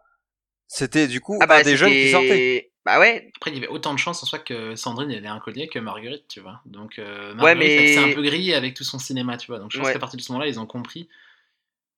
c'était 0.68 1.08
du 1.08 1.22
coup 1.22 1.38
Ah 1.42 1.48
bah 1.48 1.58
un 1.58 1.62
des 1.64 1.78
jeunes 1.78 1.92
qui 1.92 2.10
sortaient. 2.12 2.72
Bah 2.86 3.00
ouais, 3.00 3.32
Après, 3.38 3.50
il 3.50 3.56
y 3.56 3.58
avait 3.58 3.68
autant 3.68 3.94
de 3.96 4.00
chances 4.00 4.22
en 4.22 4.28
soi 4.28 4.38
que 4.38 4.76
Sandrine 4.76 5.10
elle 5.10 5.26
ait 5.26 5.28
un 5.28 5.40
collier 5.40 5.68
que 5.68 5.80
Marguerite, 5.80 6.28
tu 6.28 6.40
vois. 6.40 6.62
Donc, 6.68 7.00
euh, 7.00 7.30
Ouais, 7.32 7.56
Marguerite, 7.56 7.80
mais- 7.80 7.94
s'est 7.96 7.98
un 7.98 8.14
peu 8.14 8.22
grillée 8.22 8.54
avec 8.54 8.76
tout 8.76 8.84
son 8.84 9.00
cinéma, 9.00 9.38
tu 9.38 9.48
vois. 9.48 9.58
Donc, 9.58 9.72
je 9.72 9.80
pense 9.80 9.88
Ouais. 9.88 9.94
qu'à 9.94 9.98
partir 10.00 10.18
de 10.18 10.22
ce 10.22 10.32
moment-là, 10.32 10.48
ils 10.48 10.60
ont 10.60 10.68
compris 10.68 11.10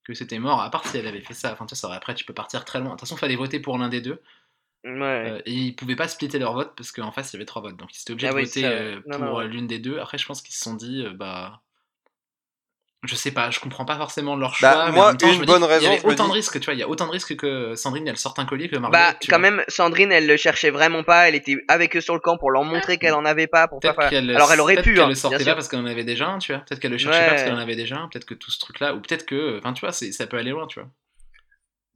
que 0.07 0.13
c'était 0.13 0.39
mort. 0.39 0.61
À 0.61 0.69
part 0.71 0.85
si 0.87 0.97
elle 0.97 1.07
avait 1.07 1.21
fait 1.21 1.33
ça. 1.33 1.53
Enfin, 1.53 1.65
tu 1.65 1.75
sais, 1.75 1.87
après, 1.91 2.15
tu 2.15 2.25
peux 2.25 2.33
partir 2.33 2.65
très 2.65 2.79
loin. 2.79 2.89
De 2.89 2.93
toute 2.93 3.01
façon, 3.01 3.15
il 3.15 3.19
fallait 3.19 3.35
voter 3.35 3.59
pour 3.59 3.77
l'un 3.77 3.89
des 3.89 4.01
deux. 4.01 4.21
ouais. 4.83 5.37
Euh, 5.39 5.41
et 5.45 5.53
ils 5.53 5.75
pouvaient 5.75 5.95
pas 5.95 6.07
splitter 6.07 6.39
leur 6.39 6.53
vote 6.53 6.73
parce 6.75 6.91
qu'en 6.91 7.11
face, 7.11 7.33
il 7.33 7.35
y 7.35 7.37
avait 7.37 7.45
trois 7.45 7.61
votes. 7.61 7.77
Donc, 7.77 7.95
ils 7.95 8.01
étaient 8.01 8.11
obligés 8.13 8.27
Ah 8.27 8.33
de 8.33 8.35
oui, 8.35 8.45
voter 8.45 8.65
euh, 8.65 9.01
non, 9.05 9.19
pour 9.19 9.39
euh, 9.39 9.45
l'une 9.45 9.67
des 9.67 9.79
deux. 9.79 9.99
Après, 9.99 10.17
je 10.17 10.25
pense 10.25 10.41
qu'ils 10.41 10.55
se 10.55 10.61
sont 10.63 10.75
dit, 10.75 11.05
bah. 11.15 11.63
Je 13.03 13.15
sais 13.15 13.29
pas, 13.31 13.51
je 13.51 13.59
comprends 13.59 13.85
pas 13.85 13.95
forcément 13.95 14.35
leur 14.35 14.51
Bah, 14.59 14.71
choix. 14.73 14.85
mais 14.87 14.91
moi, 14.91 15.03
en 15.05 15.07
même 15.09 15.17
temps, 15.17 15.27
une 15.27 15.33
je 15.35 15.39
me 15.41 15.45
bonne 15.45 15.61
dis, 15.61 15.67
raison, 15.67 15.81
Il 15.81 15.85
y 15.93 15.97
avait 15.97 16.05
autant 16.05 16.23
dis- 16.23 16.29
de 16.31 16.35
risques, 16.35 16.59
tu 16.59 16.65
vois. 16.65 16.73
Il 16.73 16.79
y 16.79 16.83
a 16.83 16.89
autant 16.89 17.05
de 17.05 17.11
risques 17.11 17.35
que 17.35 17.75
Sandrine, 17.75 18.07
elle 18.07 18.17
sorte 18.17 18.39
un 18.39 18.45
collier 18.45 18.69
que 18.69 18.75
Marguerite. 18.77 19.05
Bah 19.13 19.17
tu 19.21 19.29
quand 19.29 19.37
vois. 19.39 19.51
même 19.51 19.63
Sandrine 19.67 20.11
elle 20.11 20.25
le 20.25 20.35
cherchait 20.35 20.71
vraiment 20.71 21.03
pas, 21.03 21.29
elle 21.29 21.35
était 21.35 21.57
avec 21.67 21.95
eux 21.95 22.01
sur 22.01 22.15
le 22.15 22.19
camp 22.19 22.37
pour 22.39 22.49
leur 22.49 22.63
montrer 22.63 22.97
qu'elle 22.97 23.13
en 23.13 23.23
avait 23.23 23.45
pas 23.45 23.67
pour 23.67 23.79
pas 23.79 23.89
Peut-être 23.93 24.01
faire. 24.01 24.09
qu'elle 24.09 24.35
Alors 24.35 24.51
elle 24.51 24.59
aurait 24.59 24.73
peut-être 24.73 24.83
pu 24.85 24.93
qu'elle 24.95 25.03
hein, 25.03 25.09
le 25.09 25.15
sortait 25.15 25.37
pas 25.37 25.43
sûr. 25.43 25.53
parce 25.55 25.67
qu'elle 25.67 25.79
en 25.79 25.85
avait 25.85 26.03
déjà 26.03 26.27
un, 26.27 26.39
tu 26.39 26.53
vois. 26.53 26.61
Peut-être 26.63 26.79
qu'elle 26.79 26.91
le 26.91 26.97
cherchait 26.97 27.19
Ouais. 27.19 27.25
pas 27.25 27.31
parce 27.33 27.43
qu'elle 27.43 27.53
en 27.53 27.57
avait 27.59 27.75
déjà 27.75 27.97
un. 27.97 28.07
Peut-être 28.09 28.25
que 28.25 28.33
tout 28.33 28.49
ce 28.49 28.57
truc-là, 28.59 28.95
ou 28.95 28.99
peut-être 28.99 29.27
que, 29.27 29.59
enfin, 29.59 29.73
tu 29.73 29.81
vois, 29.81 29.91
ça 29.91 30.27
peut 30.27 30.37
aller 30.37 30.51
loin, 30.51 30.65
tu 30.65 30.79
vois. 30.79 30.89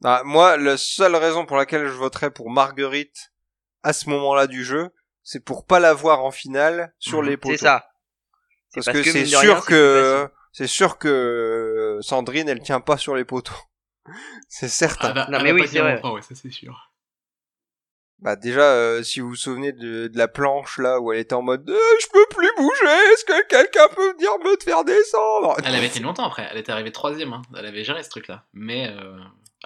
Ah, 0.04 0.22
moi, 0.24 0.56
la 0.56 0.76
seule 0.76 1.16
raison 1.16 1.46
pour 1.46 1.56
laquelle 1.56 1.86
je 1.86 1.92
voterais 1.92 2.30
pour 2.30 2.48
Marguerite 2.50 3.32
à 3.82 3.92
ce 3.92 4.08
moment-là 4.08 4.46
du 4.46 4.64
jeu, 4.64 4.90
c'est 5.24 5.44
pour 5.44 5.66
pas 5.66 5.80
la 5.80 5.94
voir 5.94 6.24
en 6.24 6.30
finale 6.30 6.92
sur 7.00 7.22
Mhm. 7.22 7.28
les 7.28 7.36
poteaux. 7.36 7.56
C'est 7.56 7.64
ça. 7.64 7.86
Parce, 8.74 8.86
parce 8.86 8.98
que, 8.98 9.02
que, 9.04 9.10
c'est 9.10 9.26
sûr 9.26 9.64
que 9.66 10.28
c'est 10.52 10.66
sûr 10.66 10.98
que 10.98 11.98
Sandrine, 12.02 12.48
elle 12.48 12.60
tient 12.62 12.80
pas 12.80 12.96
sur 12.96 13.14
les 13.16 13.24
poteaux. 13.24 13.52
c'est 14.48 14.68
certain. 14.68 15.12
Non, 15.14 15.38
elle 15.38 15.42
mais 15.42 15.50
va 15.50 15.54
oui, 15.54 15.60
pas 15.62 15.66
c'est 15.66 15.72
tenir 15.72 15.84
vrai. 15.84 15.94
longtemps, 15.96 16.14
ouais, 16.14 16.22
ça 16.22 16.34
c'est 16.34 16.50
sûr. 16.50 16.88
Bah 18.20 18.36
déjà, 18.36 18.60
euh, 18.62 19.02
si 19.02 19.18
vous 19.18 19.30
vous 19.30 19.34
souvenez 19.36 19.72
de, 19.72 20.06
de 20.06 20.16
la 20.16 20.28
planche 20.28 20.78
là 20.78 21.00
où 21.00 21.12
elle 21.12 21.18
était 21.18 21.34
en 21.34 21.42
mode, 21.42 21.68
Euh, 21.68 21.76
je 22.00 22.06
peux 22.12 22.24
plus 22.30 22.48
bouger, 22.56 23.12
est-ce 23.12 23.24
que 23.24 23.48
quelqu'un 23.48 23.88
peut 23.96 24.12
venir 24.12 24.30
me 24.44 24.56
faire 24.62 24.84
descendre? 24.84 25.56
Elle 25.64 25.74
avait 25.74 25.88
tenu 25.88 26.04
longtemps 26.04 26.26
après. 26.26 26.46
Elle 26.50 26.58
était 26.58 26.70
arrivée 26.70 26.92
troisième. 26.92 27.32
Hein. 27.32 27.42
Elle 27.58 27.66
avait 27.66 27.82
géré 27.82 28.00
ce 28.04 28.10
truc-là. 28.10 28.44
Mais 28.52 28.88
euh, 28.90 29.16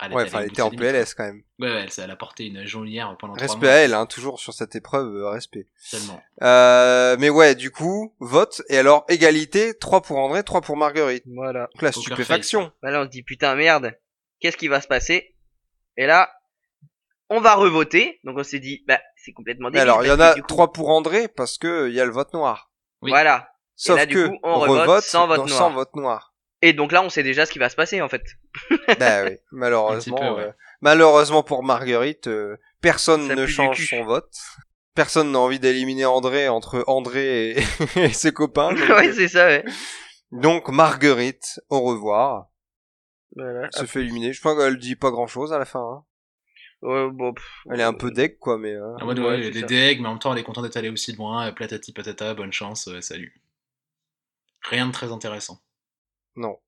elle 0.02 0.12
Ouais, 0.12 0.24
enfin, 0.24 0.40
elle 0.40 0.48
était 0.48 0.62
en 0.62 0.70
PLS 0.70 1.14
quand 1.14 1.24
même. 1.24 1.42
Ouais, 1.58 1.68
ouais, 1.68 1.86
elle, 1.86 2.04
elle 2.04 2.10
a 2.10 2.16
porté 2.16 2.46
une 2.46 2.66
geôlière 2.66 3.16
pendant 3.18 3.34
Respect 3.34 3.66
mois. 3.66 3.74
à 3.74 3.76
elle, 3.76 3.94
hein, 3.94 4.06
toujours 4.06 4.38
sur 4.38 4.52
cette 4.52 4.74
épreuve, 4.76 5.14
euh, 5.14 5.28
respect. 5.30 5.66
Tellement. 5.90 6.22
Euh, 6.42 7.16
mais 7.18 7.30
ouais, 7.30 7.54
du 7.54 7.70
coup, 7.70 8.14
vote. 8.20 8.62
Et 8.68 8.76
alors, 8.78 9.04
égalité, 9.08 9.76
3 9.78 10.02
pour 10.02 10.18
André, 10.18 10.42
3 10.42 10.60
pour 10.60 10.76
Marguerite. 10.76 11.24
Voilà. 11.34 11.68
Donc 11.74 11.82
la 11.82 11.90
Poker 11.92 12.02
stupéfaction. 12.02 12.72
Bah 12.82 12.90
là 12.90 13.00
on 13.00 13.04
se 13.04 13.10
dit 13.10 13.22
putain 13.22 13.54
merde, 13.54 13.98
qu'est-ce 14.40 14.56
qui 14.56 14.68
va 14.68 14.80
se 14.80 14.88
passer? 14.88 15.34
Et 15.96 16.06
là, 16.06 16.30
on 17.30 17.40
va 17.40 17.54
revoter. 17.54 18.20
Donc 18.24 18.36
on 18.38 18.44
s'est 18.44 18.60
dit 18.60 18.84
bah 18.86 19.00
c'est 19.16 19.32
complètement 19.32 19.70
débile. 19.70 19.80
alors, 19.80 20.04
il 20.04 20.08
y 20.08 20.12
en 20.12 20.20
a 20.20 20.34
du 20.34 20.42
coup, 20.42 20.48
3 20.48 20.72
pour 20.72 20.90
André 20.90 21.28
parce 21.28 21.58
que 21.58 21.88
il 21.88 21.94
y 21.94 22.00
a 22.00 22.04
le 22.04 22.12
vote 22.12 22.32
noir. 22.34 22.70
Oui. 23.02 23.10
Voilà. 23.10 23.50
Sauf 23.76 23.96
là, 23.96 24.06
du 24.06 24.14
que 24.14 24.28
coup, 24.28 24.38
on 24.42 24.58
revote 24.58 25.02
sans 25.02 25.26
vote 25.26 25.38
noir. 25.38 25.48
sans 25.48 25.70
vote 25.72 25.94
noir. 25.96 26.34
Et 26.62 26.72
donc 26.72 26.90
là 26.92 27.02
on 27.02 27.08
sait 27.10 27.22
déjà 27.22 27.44
ce 27.46 27.52
qui 27.52 27.58
va 27.58 27.68
se 27.68 27.76
passer 27.76 28.00
en 28.02 28.08
fait. 28.08 28.22
bah 28.98 29.24
oui, 29.24 29.36
malheureusement. 29.52 30.16
Peu, 30.16 30.30
ouais. 30.40 30.44
euh, 30.48 30.52
malheureusement 30.80 31.42
pour 31.42 31.62
Marguerite, 31.62 32.28
euh, 32.28 32.56
personne 32.80 33.28
Ça 33.28 33.34
ne 33.34 33.46
change 33.46 33.88
son 33.88 34.04
vote. 34.04 34.32
personne 34.94 35.32
n'a 35.32 35.38
envie 35.38 35.58
d'éliminer 35.60 36.06
André 36.06 36.48
entre 36.48 36.82
André 36.86 37.50
et, 37.50 37.62
et 37.96 38.12
ses 38.12 38.32
copains. 38.32 38.72
Donc, 38.72 38.88
ouais, 38.88 39.12
c'est 39.12 39.28
ça, 39.28 39.46
ouais. 39.46 39.64
donc 40.32 40.68
Marguerite, 40.70 41.60
au 41.68 41.80
revoir, 41.82 42.46
Voilà. 43.34 43.70
se 43.70 43.84
fait 43.84 44.00
éliminer. 44.00 44.32
Je 44.32 44.40
crois 44.40 44.56
qu'elle 44.56 44.78
dit 44.78 44.96
pas 44.96 45.10
grand 45.10 45.26
chose 45.26 45.52
à 45.52 45.58
la 45.58 45.66
fin. 45.66 45.80
Hein. 45.80 46.04
Ouais, 46.82 47.08
bon, 47.10 47.32
pff, 47.34 47.44
Elle 47.70 47.80
est 47.80 47.84
un 47.84 47.94
peu 47.94 48.10
deg 48.10 48.38
quoi, 48.38 48.56
mais 48.58 48.72
euh, 48.72 48.96
En 49.00 49.06
mode, 49.06 49.18
Ouais, 49.18 49.50
des 49.50 49.60
ça. 49.60 49.66
deg, 49.66 50.00
mais 50.00 50.08
en 50.08 50.12
même 50.12 50.18
temps, 50.18 50.32
elle 50.32 50.38
est 50.38 50.44
contente 50.44 50.64
d'être 50.64 50.76
allée 50.76 50.90
aussi 50.90 51.12
loin. 51.14 51.48
euh, 51.48 51.52
Platati 51.52 51.92
patata, 51.92 52.34
bonne 52.34 52.52
chance, 52.52 52.88
euh, 52.88 53.00
salut. 53.00 53.40
Rien 54.62 54.86
de 54.86 54.92
très 54.92 55.10
intéressant. 55.12 55.60
Non. 56.36 56.58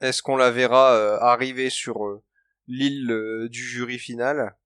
Est-ce 0.00 0.22
qu'on 0.22 0.36
la 0.36 0.50
verra 0.50 0.92
euh, 0.94 1.18
arriver 1.20 1.68
sur 1.70 2.06
euh, 2.06 2.22
l'île 2.66 3.10
euh, 3.10 3.48
du 3.48 3.62
jury 3.62 3.98
final? 3.98 4.56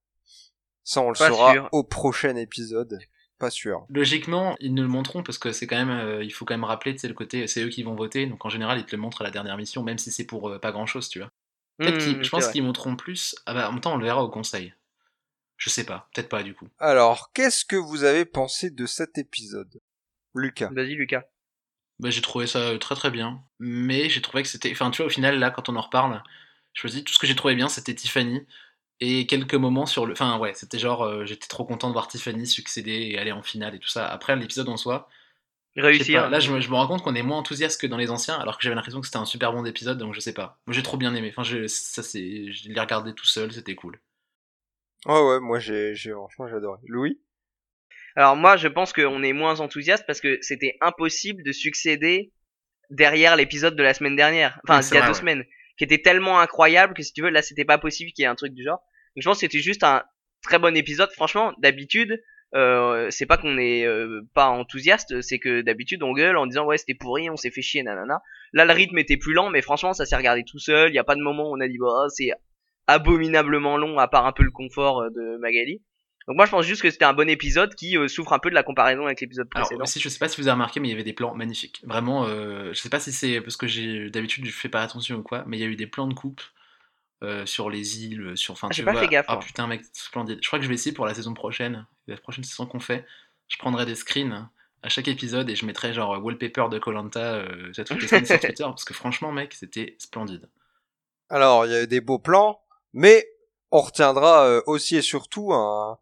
Ça, 0.83 1.01
on 1.01 1.09
le 1.09 1.17
Pas 1.17 1.27
saura 1.29 1.53
sûr. 1.53 1.69
au 1.71 1.83
prochain 1.83 2.35
épisode. 2.35 2.99
Pas 3.37 3.49
sûr. 3.49 3.85
Logiquement, 3.89 4.55
ils 4.61 4.73
nous 4.73 4.83
le 4.83 4.87
montreront 4.87 5.23
parce 5.23 5.37
que 5.37 5.51
c'est 5.51 5.67
quand 5.67 5.75
même, 5.75 5.89
euh, 5.89 6.23
il 6.23 6.31
faut 6.31 6.45
quand 6.45 6.53
même 6.53 6.63
rappeler, 6.63 6.93
tu 6.93 6.99
sais, 6.99 7.07
le 7.09 7.13
côté, 7.13 7.47
c'est 7.47 7.63
eux 7.63 7.69
qui 7.69 7.83
vont 7.83 7.95
voter, 7.95 8.27
donc 8.27 8.45
en 8.45 8.49
général, 8.49 8.79
ils 8.79 8.85
te 8.85 8.95
le 8.95 9.01
montrent 9.01 9.21
à 9.21 9.23
la 9.25 9.31
dernière 9.31 9.57
mission, 9.57 9.83
même 9.83 9.97
si 9.97 10.09
c'est 10.11 10.23
pour 10.25 10.49
euh, 10.49 10.59
pas 10.59 10.71
grand 10.71 10.85
chose, 10.85 11.09
tu 11.09 11.19
vois. 11.19 11.29
Peut-être 11.79 11.95
hmm, 11.95 11.99
qu'ils- 11.99 12.17
je 12.19 12.23
c'est 12.23 12.29
pense 12.29 12.43
vrai. 12.45 12.51
qu'ils 12.53 12.63
montreront 12.63 12.95
plus. 12.95 13.35
Ah 13.45 13.53
bah, 13.53 13.67
en 13.69 13.73
même 13.73 13.81
temps, 13.81 13.93
on 13.93 13.97
le 13.97 14.05
verra 14.05 14.23
au 14.23 14.29
conseil. 14.29 14.73
Je 15.57 15.69
sais 15.69 15.83
pas, 15.85 16.09
peut-être 16.13 16.29
pas 16.29 16.43
du 16.43 16.53
coup. 16.53 16.67
Alors, 16.79 17.31
qu'est-ce 17.33 17.65
que 17.65 17.75
vous 17.75 18.03
avez 18.05 18.23
pensé 18.25 18.69
de 18.69 18.85
cet 18.85 19.17
épisode? 19.17 19.81
Lucas 20.33 20.69
Vas-y, 20.71 20.95
Lucas. 20.95 21.23
Bah, 21.99 22.09
j'ai 22.09 22.21
trouvé 22.21 22.47
ça 22.47 22.59
euh, 22.59 22.77
très 22.77 22.95
très 22.95 23.11
bien, 23.11 23.41
mais 23.59 24.09
j'ai 24.09 24.21
trouvé 24.21 24.43
que 24.43 24.49
c'était. 24.49 24.71
Enfin, 24.71 24.91
tu 24.91 24.97
vois, 24.97 25.07
au 25.07 25.09
final, 25.09 25.39
là, 25.39 25.51
quand 25.51 25.69
on 25.69 25.75
en 25.75 25.81
reparle, 25.81 26.21
je 26.73 26.87
me 26.87 26.91
dis, 26.91 27.03
tout 27.03 27.13
ce 27.13 27.19
que 27.19 27.27
j'ai 27.27 27.35
trouvé 27.35 27.55
bien, 27.55 27.69
c'était 27.69 27.95
Tiffany. 27.95 28.45
Et 29.01 29.27
quelques 29.27 29.55
moments 29.55 29.85
sur 29.85 30.05
le. 30.05 30.13
Enfin, 30.13 30.37
ouais, 30.39 30.53
c'était 30.55 30.79
genre, 30.79 31.03
euh, 31.03 31.25
j'étais 31.25 31.47
trop 31.47 31.65
content 31.65 31.87
de 31.89 31.93
voir 31.93 32.07
Tiffany 32.07 32.47
succéder 32.47 33.09
et 33.11 33.17
aller 33.19 33.31
en 33.31 33.43
finale 33.43 33.75
et 33.75 33.79
tout 33.79 33.89
ça. 33.89 34.07
Après, 34.07 34.35
l'épisode 34.35 34.69
en 34.69 34.77
soi, 34.77 35.09
Réussir. 35.77 36.23
pas, 36.23 36.29
là, 36.29 36.39
je 36.39 36.51
me, 36.53 36.59
je 36.61 36.69
me 36.69 36.75
rends 36.75 36.87
compte 36.87 37.03
qu'on 37.03 37.15
est 37.15 37.23
moins 37.23 37.37
enthousiaste 37.37 37.81
que 37.81 37.87
dans 37.87 37.97
les 37.97 38.09
anciens, 38.11 38.35
alors 38.39 38.57
que 38.57 38.63
j'avais 38.63 38.75
l'impression 38.75 39.01
que 39.01 39.07
c'était 39.07 39.17
un 39.17 39.25
super 39.25 39.51
bon 39.53 39.65
épisode, 39.65 39.97
donc 39.97 40.13
je 40.13 40.21
sais 40.21 40.33
pas. 40.33 40.59
Moi, 40.67 40.73
j'ai 40.73 40.83
trop 40.83 40.97
bien 40.97 41.13
aimé. 41.15 41.29
Enfin, 41.31 41.43
je, 41.43 41.67
ça, 41.67 42.03
c'est. 42.03 42.51
Je 42.51 42.69
l'ai 42.69 42.79
regardé 42.79 43.13
tout 43.13 43.25
seul, 43.25 43.51
c'était 43.51 43.75
cool. 43.75 43.99
Ouais, 45.05 45.21
ouais, 45.21 45.39
moi 45.39 45.59
j'ai, 45.59 45.93
j'ai 45.95 46.11
franchement 46.11 46.47
j'ai 46.47 46.55
adoré. 46.55 46.79
Louis? 46.87 47.19
Alors 48.15 48.35
moi, 48.35 48.57
je 48.57 48.67
pense 48.67 48.93
qu'on 48.93 49.23
est 49.23 49.33
moins 49.33 49.59
enthousiaste 49.59 50.05
parce 50.07 50.21
que 50.21 50.37
c'était 50.41 50.77
impossible 50.81 51.43
de 51.43 51.51
succéder 51.51 52.31
derrière 52.89 53.35
l'épisode 53.35 53.75
de 53.75 53.83
la 53.83 53.93
semaine 53.93 54.15
dernière. 54.15 54.59
Enfin, 54.67 54.81
il 54.81 54.93
y 54.93 54.97
a 54.97 54.99
vrai, 54.99 55.07
deux 55.07 55.13
ouais. 55.13 55.19
semaines. 55.19 55.45
Qui 55.77 55.83
était 55.83 56.01
tellement 56.01 56.39
incroyable 56.39 56.93
que 56.93 57.03
si 57.03 57.11
tu 57.11 57.21
veux, 57.21 57.29
là, 57.29 57.41
c'était 57.41 57.65
pas 57.65 57.77
possible 57.77 58.11
qu'il 58.11 58.23
y 58.23 58.25
ait 58.25 58.29
un 58.29 58.35
truc 58.35 58.53
du 58.53 58.63
genre. 58.63 58.79
Donc, 59.15 59.23
je 59.23 59.27
pense 59.27 59.37
que 59.37 59.41
c'était 59.41 59.59
juste 59.59 59.83
un 59.83 60.03
très 60.41 60.59
bon 60.59 60.75
épisode. 60.77 61.11
Franchement, 61.11 61.53
d'habitude, 61.57 62.21
euh, 62.53 63.07
c'est 63.09 63.25
pas 63.25 63.37
qu'on 63.37 63.57
est 63.57 63.85
euh, 63.85 64.21
pas 64.33 64.47
enthousiaste, 64.47 65.21
c'est 65.21 65.39
que 65.39 65.61
d'habitude 65.61 66.03
on 66.03 66.13
gueule 66.13 66.37
en 66.37 66.45
disant 66.45 66.65
ouais 66.65 66.77
c'était 66.77 66.93
pourri, 66.93 67.29
on 67.29 67.35
s'est 67.35 67.51
fait 67.51 67.61
chier, 67.61 67.83
nanana. 67.83 68.21
Là 68.53 68.63
le 68.63 68.71
rythme 68.71 68.97
était 68.97 69.17
plus 69.17 69.33
lent, 69.33 69.49
mais 69.49 69.61
franchement 69.61 69.93
ça 69.93 70.05
s'est 70.05 70.15
regardé 70.15 70.43
tout 70.45 70.59
seul. 70.59 70.89
Il 70.89 70.95
y 70.95 70.99
a 70.99 71.03
pas 71.03 71.15
de 71.15 71.21
moment 71.21 71.49
où 71.49 71.57
on 71.57 71.59
a 71.59 71.67
dit 71.67 71.77
bah 71.77 72.05
c'est 72.09 72.29
abominablement 72.87 73.77
long, 73.77 73.97
à 73.97 74.07
part 74.07 74.25
un 74.25 74.31
peu 74.31 74.43
le 74.43 74.51
confort 74.51 75.01
euh, 75.01 75.09
de 75.09 75.37
Magali. 75.37 75.81
Donc 76.27 76.37
moi 76.37 76.45
je 76.45 76.51
pense 76.51 76.65
juste 76.65 76.81
que 76.81 76.89
c'était 76.89 77.05
un 77.05 77.13
bon 77.13 77.29
épisode 77.29 77.75
qui 77.75 77.97
euh, 77.97 78.07
souffre 78.07 78.33
un 78.33 78.39
peu 78.39 78.49
de 78.49 78.55
la 78.55 78.63
comparaison 78.63 79.05
avec 79.05 79.21
l'épisode 79.21 79.47
Alors, 79.53 79.67
précédent. 79.67 79.83
aussi, 79.83 79.99
je 79.99 80.09
sais 80.09 80.17
pas 80.19 80.27
si 80.27 80.41
vous 80.41 80.47
avez 80.47 80.53
remarqué, 80.53 80.79
mais 80.79 80.87
il 80.87 80.91
y 80.91 80.93
avait 80.95 81.03
des 81.03 81.13
plans 81.13 81.35
magnifiques. 81.35 81.81
Vraiment, 81.85 82.25
euh, 82.25 82.73
je 82.73 82.79
sais 82.79 82.89
pas 82.89 82.99
si 82.99 83.11
c'est 83.11 83.41
parce 83.41 83.57
que 83.57 83.67
j'ai 83.67 84.09
d'habitude 84.09 84.43
je 84.45 84.51
fais 84.51 84.69
pas 84.69 84.81
attention 84.81 85.17
ou 85.17 85.23
quoi, 85.23 85.43
mais 85.45 85.57
il 85.57 85.61
y 85.61 85.63
a 85.63 85.67
eu 85.67 85.75
des 85.75 85.87
plans 85.87 86.07
de 86.07 86.13
coupe 86.15 86.41
euh, 87.23 87.45
sur 87.45 87.69
les 87.69 88.03
îles, 88.03 88.31
sur. 88.35 88.53
Enfin, 88.53 88.67
Ah, 88.71 88.73
tu 88.73 88.77
j'ai 88.77 88.85
pas 88.85 88.91
vois. 88.93 89.01
fait 89.01 89.07
gaffe, 89.07 89.25
Ah 89.29 89.37
putain, 89.37 89.67
mec, 89.67 89.83
splendide. 89.93 90.39
Je 90.41 90.47
crois 90.47 90.57
que 90.59 90.63
je 90.63 90.69
vais 90.69 90.75
essayer 90.75 90.93
pour 90.95 91.05
la 91.05 91.13
saison 91.13 91.33
prochaine, 91.33 91.85
la 92.07 92.17
prochaine 92.17 92.43
saison 92.43 92.65
qu'on 92.65 92.79
fait. 92.79 93.05
Je 93.47 93.57
prendrai 93.57 93.85
des 93.85 93.95
screens 93.95 94.49
à 94.81 94.89
chaque 94.89 95.07
épisode 95.07 95.49
et 95.49 95.55
je 95.55 95.65
mettrai 95.65 95.93
genre 95.93 96.23
wallpaper 96.23 96.65
de 96.71 96.79
Colanta 96.79 97.35
euh, 97.35 97.71
toutes 97.85 98.01
les 98.01 98.07
semaines 98.07 98.25
sur 98.25 98.39
Twitter 98.39 98.63
parce 98.63 98.83
que 98.83 98.93
franchement, 98.95 99.31
mec, 99.31 99.53
c'était 99.53 99.95
splendide. 99.99 100.49
Alors, 101.29 101.65
il 101.67 101.71
y 101.71 101.75
a 101.75 101.83
eu 101.83 101.87
des 101.87 102.01
beaux 102.01 102.19
plans, 102.19 102.59
mais 102.93 103.27
on 103.71 103.81
retiendra 103.81 104.45
euh, 104.47 104.61
aussi 104.67 104.95
et 104.97 105.01
surtout 105.01 105.53
un, 105.53 105.97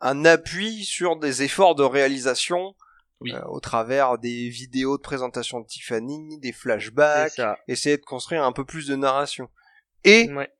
un 0.00 0.24
appui 0.24 0.84
sur 0.84 1.16
des 1.16 1.42
efforts 1.42 1.74
de 1.74 1.82
réalisation 1.82 2.74
Oui. 3.20 3.32
euh, 3.32 3.40
au 3.46 3.60
travers 3.60 4.18
des 4.18 4.48
vidéos 4.50 4.96
de 4.98 5.02
présentation 5.02 5.60
de 5.60 5.66
Tiffany, 5.66 6.38
des 6.40 6.52
flashbacks, 6.52 7.40
essayer 7.68 7.96
de 7.96 8.04
construire 8.04 8.44
un 8.44 8.52
peu 8.52 8.64
plus 8.64 8.86
de 8.86 8.94
narration. 8.96 9.48
Et 10.04 10.30
Ouais. 10.32 10.50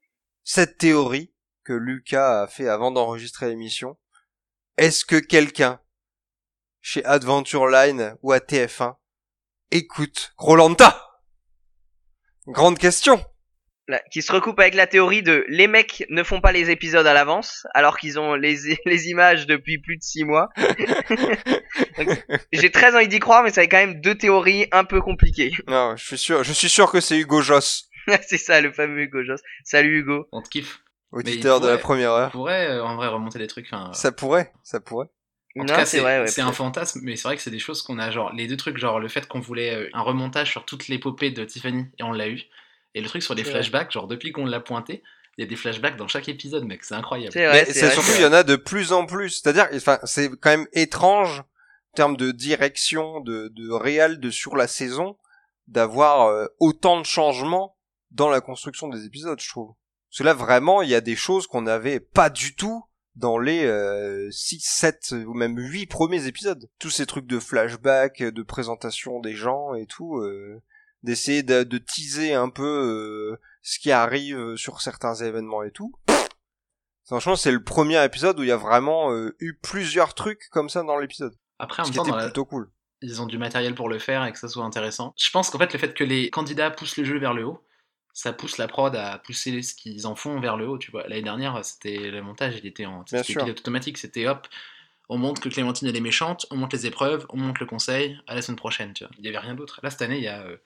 cette 0.45 0.79
théorie 0.79 1.33
que 1.65 1.73
Lucas 1.75 2.43
a 2.43 2.47
fait 2.47 2.69
avant 2.69 2.91
d'enregistrer 2.93 3.49
l'émission, 3.49 3.99
est-ce 4.79 5.05
que 5.05 5.17
quelqu'un 5.17 5.81
chez 6.81 7.05
Adventure 7.05 7.67
Line 7.67 8.17
ou 8.23 8.33
à 8.33 8.39
TF1 8.41 8.97
écoute 9.71 10.33
Rolanta? 10.39 11.03
Grande 12.47 12.79
question. 12.79 13.25
Qui 14.11 14.21
se 14.21 14.33
recoupe 14.33 14.59
avec 14.59 14.75
la 14.75 14.89
théorie 14.89 15.23
de 15.23 15.45
les 15.49 15.69
mecs 15.69 16.05
ne 16.11 16.25
font 16.25 16.41
pas 16.41 16.51
les 16.51 16.71
épisodes 16.71 17.07
à 17.07 17.15
l'avance 17.15 17.67
alors 17.73 17.99
qu'ils 17.99 18.19
ont 18.19 18.35
les, 18.35 18.57
les 18.85 19.09
images 19.09 19.47
depuis 19.47 19.79
plus 19.79 19.97
de 19.97 20.03
six 20.03 20.25
mois. 20.25 20.49
Donc, 21.99 22.25
J'ai 22.53 22.71
très 22.71 22.95
envie 22.97 23.09
d'y 23.09 23.21
croire, 23.21 23.43
mais 23.43 23.51
ça 23.51 23.63
fait 23.63 23.69
quand 23.69 23.77
même 23.79 24.01
deux 24.01 24.15
théories 24.17 24.67
un 24.73 24.85
peu 24.85 25.01
compliquées. 25.01 25.53
Non, 25.69 25.95
je 25.97 26.05
suis 26.05 26.19
sûr, 26.19 26.43
je 26.45 26.53
suis 26.53 26.69
sûr 26.69 26.91
que 26.91 27.01
c'est 27.01 27.19
Hugo 27.19 27.41
Joss, 27.43 27.89
c'est 28.27 28.39
ça 28.39 28.61
le 28.61 28.73
fameux 28.73 29.03
Hugo 29.03 29.23
Joss. 29.25 29.41
Salut 29.65 29.99
Hugo. 30.01 30.29
On 30.33 30.43
te 30.43 30.49
kiffe. 30.49 30.81
auditeur 31.13 31.61
de 31.61 31.69
la 31.69 31.79
première 31.79 32.13
On 32.13 32.17
heure. 32.17 32.31
pourrait 32.31 32.67
euh, 32.69 32.85
en 32.85 32.97
vrai 32.97 33.09
remonter 33.09 33.39
des 33.39 33.47
trucs. 33.47 33.67
Enfin, 33.73 33.93
Ça 33.93 34.13
pourrait, 34.13 34.53
ça 34.63 34.81
pourrait. 34.81 35.07
En 35.57 35.61
non, 35.61 35.67
tout 35.67 35.75
cas, 35.75 35.87
c'est. 35.87 36.01
Ouais, 36.01 36.25
un 36.41 36.53
fantasme, 36.53 37.01
mais 37.03 37.17
c'est 37.17 37.29
vrai 37.29 37.37
que 37.37 37.43
c'est 37.43 37.51
des 37.51 37.59
choses 37.59 37.83
qu'on 37.83 37.99
a, 37.99 38.11
genre, 38.11 38.33
les 38.35 38.47
deux 38.47 38.57
trucs, 38.57 38.77
genre 38.79 39.01
le 39.01 39.09
fait 39.09 39.27
qu'on 39.27 39.41
voulait 39.41 39.75
euh, 39.75 39.89
un 39.95 40.03
remontage 40.03 40.51
sur 40.51 40.65
toute 40.65 40.89
l'épopée 40.89 41.31
de 41.31 41.45
Tiffany, 41.45 41.87
et 41.99 42.03
on 42.03 42.13
l'a 42.13 42.29
eu, 42.29 42.43
et 42.97 43.01
le 43.03 43.09
truc 43.09 43.23
sur 43.23 43.35
les 43.35 43.43
vrai. 43.43 43.53
flashbacks, 43.53 43.93
genre 43.93 44.09
depuis 44.09 44.33
qu'on 44.33 44.47
l'a 44.47 44.59
pointé, 44.59 45.03
il 45.37 45.43
y 45.43 45.45
a 45.45 45.49
des 45.49 45.55
flashbacks 45.55 45.97
dans 45.97 46.09
chaque 46.09 46.31
épisode, 46.31 46.65
mec, 46.65 46.83
c'est 46.83 46.95
incroyable. 46.95 47.31
C'est 47.31 47.45
vrai. 47.45 47.61
Mais 47.61 47.65
c'est 47.67 47.81
c'est 47.81 47.87
vrai, 47.87 47.95
surtout, 47.95 48.13
il 48.17 48.23
y 48.23 48.27
en 48.27 48.33
a 48.33 48.43
de 48.43 48.57
plus 48.57 48.93
en 48.93 49.05
plus. 49.05 49.43
C'est-à-dire, 49.43 49.69
enfin, 49.75 49.99
c'est 50.05 50.31
quand 50.41 50.49
même 50.49 50.67
étrange 50.73 51.41
en 51.41 51.95
termes 51.95 52.17
de 52.17 52.31
direction, 52.31 53.21
de, 53.21 53.49
de 53.49 53.71
réel, 53.71 54.19
de 54.19 54.31
sur 54.31 54.57
la 54.57 54.67
saison, 54.67 55.19
d'avoir 55.69 56.29
euh, 56.29 56.47
autant 56.59 56.99
de 56.99 57.05
changements 57.05 57.77
dans 58.13 58.31
la 58.31 58.41
construction 58.41 58.89
des 58.89 59.05
épisodes, 59.05 59.39
je 59.39 59.49
trouve. 59.51 59.75
Parce 60.11 60.19
que 60.21 60.25
là, 60.25 60.33
vraiment, 60.33 60.81
il 60.81 60.89
y 60.89 60.95
a 60.95 61.03
des 61.03 61.17
choses 61.17 61.47
qu'on 61.47 61.63
n'avait 61.63 62.01
pas 62.01 62.31
du 62.31 62.55
tout 62.55 62.83
dans 63.15 63.39
les 63.39 63.67
euh, 63.67 64.31
6, 64.31 64.61
7 64.61 65.15
ou 65.27 65.35
même 65.35 65.59
8 65.59 65.87
premiers 65.87 66.27
épisodes. 66.27 66.67
Tous 66.79 66.91
ces 66.91 67.05
trucs 67.05 67.27
de 67.27 67.39
flashback, 67.39 68.23
de 68.23 68.43
présentation 68.43 69.21
des 69.21 69.35
gens 69.35 69.75
et 69.75 69.85
tout, 69.85 70.17
euh, 70.17 70.63
d'essayer 71.07 71.43
de, 71.43 71.63
de 71.63 71.79
teaser 71.79 72.35
un 72.35 72.51
peu 72.51 72.63
euh, 72.67 73.41
ce 73.63 73.79
qui 73.79 73.91
arrive 73.93 74.57
sur 74.57 74.81
certains 74.83 75.15
événements 75.15 75.63
et 75.63 75.71
tout. 75.71 75.93
Franchement, 77.07 77.37
c'est 77.37 77.53
le 77.53 77.63
premier 77.63 78.05
épisode 78.05 78.39
où 78.41 78.43
il 78.43 78.49
y 78.49 78.53
a 78.53 78.57
vraiment 78.57 79.13
euh, 79.13 79.35
eu 79.39 79.55
plusieurs 79.55 80.15
trucs 80.15 80.49
comme 80.51 80.69
ça 80.69 80.83
dans 80.83 80.99
l'épisode. 80.99 81.35
Après, 81.59 81.83
en 81.83 81.85
Ce 81.85 81.91
même 81.91 81.93
qui 81.93 81.99
temps, 81.99 82.07
était 82.17 82.17
la- 82.19 82.25
plutôt 82.25 82.45
cool. 82.45 82.71
ils 83.01 83.23
ont 83.23 83.27
du 83.27 83.39
matériel 83.39 83.75
pour 83.75 83.89
le 83.89 83.99
faire 83.99 84.25
et 84.25 84.33
que 84.33 84.39
ça 84.39 84.49
soit 84.49 84.65
intéressant. 84.65 85.15
Je 85.17 85.31
pense 85.31 85.49
qu'en 85.51 85.59
fait, 85.59 85.73
le 85.73 85.79
fait 85.79 85.95
que 85.95 86.03
les 86.05 86.31
candidats 86.31 86.71
poussent 86.71 86.97
le 86.97 87.05
jeu 87.05 87.19
vers 87.19 87.33
le 87.33 87.45
haut, 87.47 87.63
ça 88.13 88.33
pousse 88.33 88.59
la 88.59 88.67
prod 88.67 88.95
à 88.97 89.19
pousser 89.19 89.63
ce 89.63 89.75
qu'ils 89.75 90.07
en 90.07 90.17
font 90.17 90.41
vers 90.41 90.57
le 90.57 90.67
haut, 90.69 90.79
tu 90.79 90.91
vois. 90.91 91.03
L'année 91.07 91.23
dernière, 91.23 91.65
c'était 91.65 92.11
le 92.11 92.23
montage, 92.23 92.55
il 92.59 92.67
était 92.67 92.87
en 92.87 93.05
pilote 93.05 93.61
automatique, 93.61 93.99
c'était 93.99 94.27
hop, 94.27 94.49
on 95.09 95.19
montre 95.19 95.41
que 95.41 95.49
Clémentine 95.49 95.87
elle 95.87 95.97
est 95.97 96.01
méchante, 96.01 96.47
on 96.51 96.57
monte 96.57 96.73
les 96.73 96.87
épreuves, 96.87 97.27
on 97.29 97.37
monte 97.37 97.61
le 97.61 97.67
conseil, 97.67 98.19
à 98.27 98.35
la 98.35 98.43
semaine 98.43 98.57
prochaine, 98.57 98.93
tu 98.95 99.05
vois. 99.05 99.13
Il 99.19 99.25
y 99.25 99.29
avait 99.29 99.39
rien 99.39 99.55
d'autre. 99.55 99.79
Là, 99.85 99.91
cette 99.91 100.03
année, 100.03 100.17
il 100.17 100.25
y 100.25 100.29
a 100.29 100.43
euh, 100.43 100.57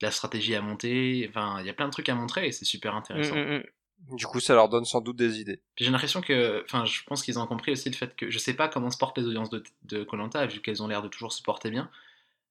la 0.00 0.10
stratégie 0.10 0.54
à 0.54 0.62
monter, 0.62 1.26
enfin, 1.28 1.58
il 1.60 1.66
y 1.66 1.70
a 1.70 1.72
plein 1.72 1.86
de 1.86 1.92
trucs 1.92 2.08
à 2.08 2.14
montrer 2.14 2.46
et 2.46 2.52
c'est 2.52 2.64
super 2.64 2.94
intéressant. 2.94 3.34
Mm, 3.34 3.38
mm, 3.38 3.62
mm. 4.10 4.16
Du 4.16 4.26
coup, 4.26 4.38
ça 4.40 4.54
leur 4.54 4.68
donne 4.68 4.84
sans 4.84 5.00
doute 5.00 5.16
des 5.16 5.40
idées. 5.40 5.60
J'ai 5.76 5.90
l'impression 5.90 6.20
que, 6.20 6.62
enfin, 6.64 6.84
je 6.84 7.02
pense 7.04 7.22
qu'ils 7.22 7.38
ont 7.38 7.46
compris 7.46 7.72
aussi 7.72 7.90
le 7.90 7.96
fait 7.96 8.14
que, 8.14 8.30
je 8.30 8.38
sais 8.38 8.54
pas 8.54 8.68
comment 8.68 8.90
se 8.90 8.98
portent 8.98 9.18
les 9.18 9.26
audiences 9.26 9.50
de 9.50 10.04
Colanta, 10.04 10.46
vu 10.46 10.60
qu'elles 10.60 10.82
ont 10.82 10.86
l'air 10.86 11.02
de 11.02 11.08
toujours 11.08 11.32
se 11.32 11.42
porter 11.42 11.70
bien. 11.70 11.90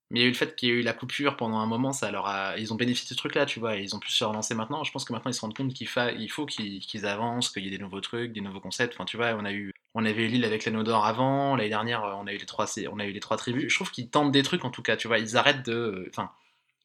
Mais 0.10 0.20
il 0.20 0.22
y 0.22 0.26
a 0.26 0.28
eu 0.28 0.32
le 0.32 0.38
fait 0.38 0.56
qu'il 0.56 0.70
y 0.70 0.72
a 0.72 0.76
eu 0.76 0.82
la 0.82 0.94
coupure 0.94 1.36
pendant 1.36 1.58
un 1.58 1.66
moment, 1.66 1.92
ça 1.92 2.10
leur 2.12 2.28
a, 2.28 2.58
ils 2.58 2.72
ont 2.72 2.78
bénéficié 2.78 3.08
de 3.08 3.16
ce 3.16 3.18
truc-là, 3.18 3.46
tu 3.46 3.60
vois, 3.60 3.78
et 3.78 3.82
ils 3.82 3.94
ont 3.94 4.00
pu 4.00 4.10
se 4.10 4.24
relancer 4.24 4.56
maintenant. 4.56 4.84
Je 4.86 4.92
pense 4.92 5.04
que 5.04 5.12
maintenant 5.12 5.32
ils 5.32 5.34
se 5.34 5.42
rendent 5.42 5.56
compte 5.56 5.74
qu'il 5.74 5.88
fa... 5.88 6.12
il 6.14 6.30
faut 6.30 6.46
qu'ils 6.46 7.06
avancent, 7.06 7.50
qu'il 7.50 7.66
y 7.66 7.68
ait 7.68 7.72
des 7.72 7.78
nouveaux 7.78 8.00
trucs, 8.00 8.32
des 8.32 8.40
nouveaux 8.40 8.62
concepts. 8.62 8.94
Enfin, 8.94 9.04
tu 9.04 9.18
vois, 9.18 9.34
on 9.34 9.44
a 9.44 9.52
eu, 9.52 9.74
on 9.96 10.06
avait 10.06 10.24
eu 10.24 10.28
l'île 10.28 10.46
avec 10.46 10.64
l'anneau 10.64 10.84
d'or 10.84 11.06
avant, 11.06 11.58
l'année 11.58 11.70
dernière, 11.70 12.04
on 12.04 12.26
a 12.26 12.32
eu 12.34 12.38
les 12.38 12.46
trois, 12.46 12.68
on 12.90 13.00
a 13.00 13.06
eu 13.06 13.12
les 13.12 13.20
trois 13.20 13.36
tribus. 13.36 13.70
Je 13.70 13.76
trouve 13.76 13.92
qu'ils 13.92 14.10
tentent 14.10 14.32
des 14.32 14.44
trucs 14.44 14.64
en 14.64 14.72
tout 14.72 14.82
cas, 14.82 14.96
tu 14.96 15.10
vois, 15.10 15.20
ils 15.20 15.36
arrêtent 15.36 15.66
de, 15.66 16.06
enfin, 16.10 16.32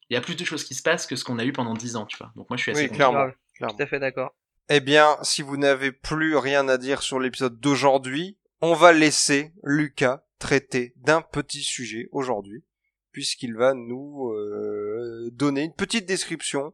il 0.09 0.13
y 0.13 0.17
a 0.17 0.21
plus 0.21 0.35
de 0.35 0.45
choses 0.45 0.63
qui 0.63 0.75
se 0.75 0.81
passent 0.81 1.07
que 1.07 1.15
ce 1.15 1.23
qu'on 1.23 1.39
a 1.39 1.45
eu 1.45 1.53
pendant 1.53 1.73
10 1.73 1.95
ans, 1.95 2.05
tu 2.05 2.17
vois. 2.17 2.31
Donc 2.35 2.49
moi 2.49 2.57
je 2.57 2.63
suis 2.63 2.71
assez 2.71 2.83
Oui, 2.83 2.89
clairement. 2.89 3.29
Tout 3.59 3.75
à 3.79 3.85
fait 3.85 3.99
d'accord. 3.99 4.35
Eh 4.69 4.79
bien, 4.79 5.17
si 5.23 5.41
vous 5.41 5.57
n'avez 5.57 5.91
plus 5.91 6.37
rien 6.37 6.67
à 6.69 6.77
dire 6.77 7.01
sur 7.01 7.19
l'épisode 7.19 7.59
d'aujourd'hui, 7.59 8.37
on 8.61 8.73
va 8.73 8.93
laisser 8.93 9.53
Lucas 9.63 10.23
traiter 10.39 10.93
d'un 10.97 11.21
petit 11.21 11.61
sujet 11.61 12.07
aujourd'hui, 12.11 12.63
puisqu'il 13.11 13.55
va 13.55 13.73
nous 13.73 14.31
euh, 14.31 15.29
donner 15.33 15.63
une 15.63 15.73
petite 15.73 16.05
description, 16.05 16.73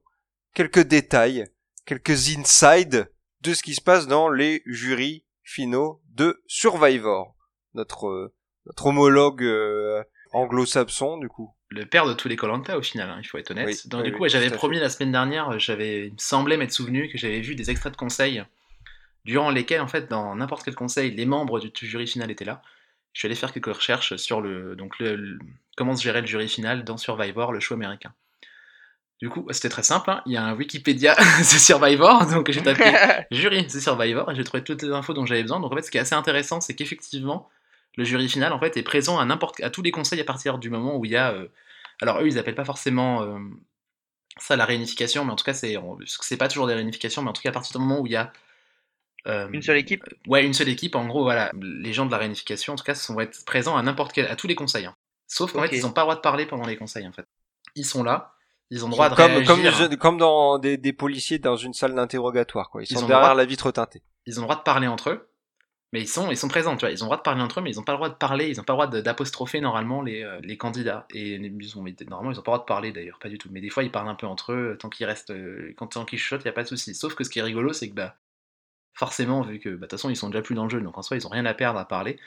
quelques 0.54 0.84
détails, 0.84 1.46
quelques 1.86 2.38
insides 2.38 3.12
de 3.42 3.54
ce 3.54 3.64
qui 3.64 3.74
se 3.74 3.82
passe 3.82 4.08
dans 4.08 4.30
les 4.30 4.62
jurys 4.66 5.26
finaux 5.44 6.02
de 6.10 6.44
Survivor. 6.48 7.36
notre 7.74 8.08
euh, 8.08 8.34
notre 8.66 8.86
homologue 8.86 9.44
euh, 9.44 10.04
anglo-saxon 10.32 11.18
du 11.18 11.28
coup. 11.28 11.56
Le 11.72 11.86
père 11.86 12.08
de 12.08 12.14
tous 12.14 12.28
les 12.28 12.36
Colanta 12.36 12.78
au 12.78 12.82
final, 12.82 13.10
hein, 13.10 13.18
il 13.22 13.26
faut 13.28 13.38
être 13.38 13.52
honnête. 13.52 13.68
Oui, 13.68 13.76
Donc 13.86 14.04
oui, 14.04 14.10
du 14.12 14.18
coup, 14.18 14.28
j'avais 14.28 14.50
promis 14.50 14.80
la 14.80 14.90
semaine 14.90 15.12
dernière, 15.12 15.50
euh, 15.52 15.60
j'avais, 15.60 16.08
il 16.08 16.14
me 16.14 16.18
semblait 16.18 16.58
m'être 16.58 16.72
souvenu 16.72 17.10
que 17.10 17.18
j'avais 17.18 17.42
vu 17.42 17.54
des 17.56 17.70
extraits 17.70 17.94
de 17.94 17.98
conseils 17.98 18.44
durant 19.26 19.52
lesquels, 19.52 19.82
en 19.82 19.88
fait, 19.88 20.10
dans 20.10 20.36
n'importe 20.36 20.64
quel 20.66 20.74
conseil, 20.76 21.12
les 21.12 21.26
membres 21.28 21.60
du 21.60 21.70
jury 21.88 22.08
final 22.08 22.32
étaient 22.32 22.46
là. 22.46 22.62
Je 23.14 23.20
suis 23.20 23.26
allé 23.28 23.36
faire 23.36 23.54
quelques 23.54 23.74
recherches 23.76 24.16
sur 24.16 24.42
le, 24.42 24.76
donc 24.76 24.98
le, 25.00 25.16
le- 25.16 25.40
comment 25.78 25.96
se 25.96 26.04
gérait 26.04 26.22
le 26.22 26.28
jury 26.28 26.48
final 26.50 26.84
dans 26.84 26.98
Survivor, 26.98 27.52
le 27.54 27.60
show 27.60 27.76
américain. 27.76 28.14
Du 29.22 29.30
coup, 29.30 29.46
c'était 29.52 29.70
très 29.70 29.84
simple. 29.84 30.10
hein, 30.12 30.22
Il 30.26 30.32
y 30.32 30.38
a 30.38 30.44
un 30.44 30.56
Wikipédia 30.56 31.16
de 31.40 31.44
Survivor, 31.44 32.26
donc 32.28 32.50
j'ai 32.52 32.62
tapé 32.64 32.94
jury 33.32 33.68
The 33.68 33.80
Survivor 33.80 34.32
et 34.32 34.36
j'ai 34.36 34.44
trouvé 34.44 34.64
toutes 34.64 34.82
les 34.82 34.90
infos 34.92 35.14
dont 35.14 35.26
j'avais 35.26 35.42
besoin. 35.44 35.60
Donc 35.60 35.72
en 35.72 35.76
fait, 35.76 35.82
ce 35.84 35.92
qui 35.92 35.98
est 35.98 36.02
assez 36.02 36.16
intéressant, 36.16 36.62
c'est 36.62 36.74
qu'effectivement, 36.76 37.50
le 38.00 38.06
jury 38.06 38.28
final 38.30 38.52
en 38.54 38.60
fait 38.60 38.76
est 38.78 38.84
présent 38.84 39.20
à 39.20 39.26
n'importe 39.26 39.62
à 39.62 39.70
tous 39.70 39.82
les 39.84 39.92
conseils 39.92 40.20
à 40.22 40.24
partir 40.24 40.58
du 40.58 40.70
moment 40.72 40.96
où 40.98 41.06
il 41.06 41.12
y 41.12 41.18
a. 41.18 41.32
euh, 41.34 41.48
alors 42.02 42.20
eux, 42.22 42.28
ils 42.28 42.40
appellent 42.40 42.56
pas 42.56 42.66
forcément 42.66 43.22
euh, 43.24 43.38
ça 44.38 44.56
la 44.56 44.66
réunification, 44.66 45.26
mais 45.26 45.32
en 45.32 45.36
tout 45.36 45.44
cas, 45.44 45.54
c'est 45.54 45.76
c'est 46.22 46.38
pas 46.38 46.48
toujours 46.48 46.66
des 46.68 46.74
réunifications, 46.74 47.22
mais 47.22 47.30
en 47.30 47.34
tout 47.34 47.42
cas 47.42 47.50
à 47.50 47.52
partir 47.52 47.78
du 47.80 47.86
moment 47.86 48.00
où 48.00 48.06
il 48.08 48.14
y 48.14 48.16
a 48.16 48.32
euh, 49.28 49.50
Une 49.52 49.62
seule 49.62 49.78
équipe? 49.78 50.04
Ouais, 50.28 50.46
une 50.46 50.54
seule 50.54 50.70
équipe. 50.70 50.96
En 50.96 51.06
gros, 51.06 51.24
voilà, 51.24 51.52
les 51.62 51.92
gens 51.92 52.06
de 52.06 52.12
la 52.12 52.18
réunification, 52.18 52.74
en 52.74 52.76
tout 52.78 52.86
cas, 52.86 52.96
sont 52.96 53.20
être 53.20 53.44
présents 53.46 53.76
à 53.76 53.84
n'importe 53.84 54.14
quel, 54.14 54.28
à 54.28 54.36
tous 54.38 54.48
les 54.48 54.56
conseils. 54.56 54.86
hein. 54.86 54.96
Sauf 55.28 55.52
qu'en 55.52 55.62
fait, 55.64 55.76
ils 55.76 55.82
n'ont 55.84 55.92
pas 55.92 56.02
le 56.02 56.06
droit 56.06 56.16
de 56.16 56.22
parler 56.22 56.46
pendant 56.46 56.66
les 56.66 56.78
conseils. 56.78 57.06
En 57.06 57.12
fait, 57.12 57.26
ils 57.76 57.86
sont 57.86 58.02
là, 58.04 58.34
ils 58.72 58.86
ont 58.86 58.88
le 58.88 58.94
droit 58.94 59.10
de 59.10 59.16
comme 59.16 59.32
réagir. 59.60 59.90
comme 59.90 59.98
comme 59.98 60.18
dans 60.20 60.58
des, 60.58 60.78
des 60.78 60.94
policiers 60.94 61.38
dans 61.38 61.58
une 61.58 61.74
salle 61.74 61.94
d'interrogatoire 61.96 62.70
quoi. 62.70 62.82
Ils, 62.82 62.88
sont 62.88 63.02
derrière 63.08 63.20
droit- 63.20 63.36
la 63.36 63.46
vitre 63.46 63.70
teintée. 63.72 64.02
ils 64.26 64.40
ont 64.40 64.44
le 64.44 64.46
droit 64.48 64.56
de 64.56 64.62
parler 64.64 64.88
entre 64.88 65.10
eux, 65.12 65.29
mais 65.92 66.02
ils 66.02 66.08
sont, 66.08 66.30
ils 66.30 66.38
sont 66.38 66.48
présents, 66.48 66.76
tu 66.78 66.86
vois. 66.86 66.92
Ils 66.92 67.04
ont 67.04 67.08
le 67.08 67.10
droit 67.10 67.18
de 67.18 67.24
parler 67.24 67.42
entre 67.42 67.60
eux, 67.60 67.64
mais 67.64 67.72
ils 67.72 67.78
n'ont 67.78 67.84
pas 67.84 67.94
le 67.94 67.98
droit 67.98 68.10
de 68.10 68.14
parler, 68.16 68.50
ils 68.50 68.58
n'ont 68.58 68.64
pas 68.64 68.74
le 68.74 68.88
droit 68.88 69.02
d'apostropher 69.02 69.60
normalement 69.60 70.02
les, 70.04 70.24
euh, 70.24 70.56
candidats. 70.56 71.08
Et 71.14 71.40
normalement, 71.40 72.32
ils 72.32 72.36
n'ont 72.36 72.44
pas 72.44 72.52
le 72.52 72.58
droit 72.58 72.60
de 72.60 72.66
parler 72.66 72.92
d'ailleurs, 72.92 73.18
pas 73.20 73.30
du 73.30 73.40
tout. 73.40 73.50
Mais 73.52 73.62
des 73.62 73.70
fois, 73.70 73.84
ils 73.84 73.92
parlent 73.92 74.10
un 74.10 74.16
peu 74.16 74.28
entre 74.28 74.54
eux, 74.54 74.78
tant 74.80 74.90
qu'ils 74.90 75.08
restent, 75.08 75.32
euh, 75.32 75.74
tant 75.78 76.06
qu'ils 76.06 76.20
chuchotent, 76.20 76.42
il 76.42 76.48
n'y 76.48 76.52
a 76.52 76.54
pas 76.54 76.64
de 76.64 76.68
souci. 76.68 76.94
Sauf 76.94 77.16
que 77.16 77.24
ce 77.24 77.30
qui 77.32 77.40
est 77.40 77.44
rigolo, 77.44 77.74
c'est 77.74 77.90
que 77.90 77.96
bah, 77.96 78.18
forcément, 78.94 79.42
vu 79.42 79.60
que 79.60 79.70
bah, 79.70 79.76
de 79.76 79.82
toute 79.82 79.92
façon, 79.92 80.10
ils 80.12 80.16
sont 80.16 80.30
déjà 80.30 80.44
plus 80.44 80.56
dans 80.56 80.66
le 80.66 80.70
jeu, 80.70 80.82
donc 80.82 80.98
en 80.98 81.02
soi, 81.02 81.18
ils 81.18 81.26
ont 81.26 81.32
rien 81.32 81.46
à 81.46 81.54
perdre 81.56 81.80
à 81.80 81.86
parler. 81.88 82.20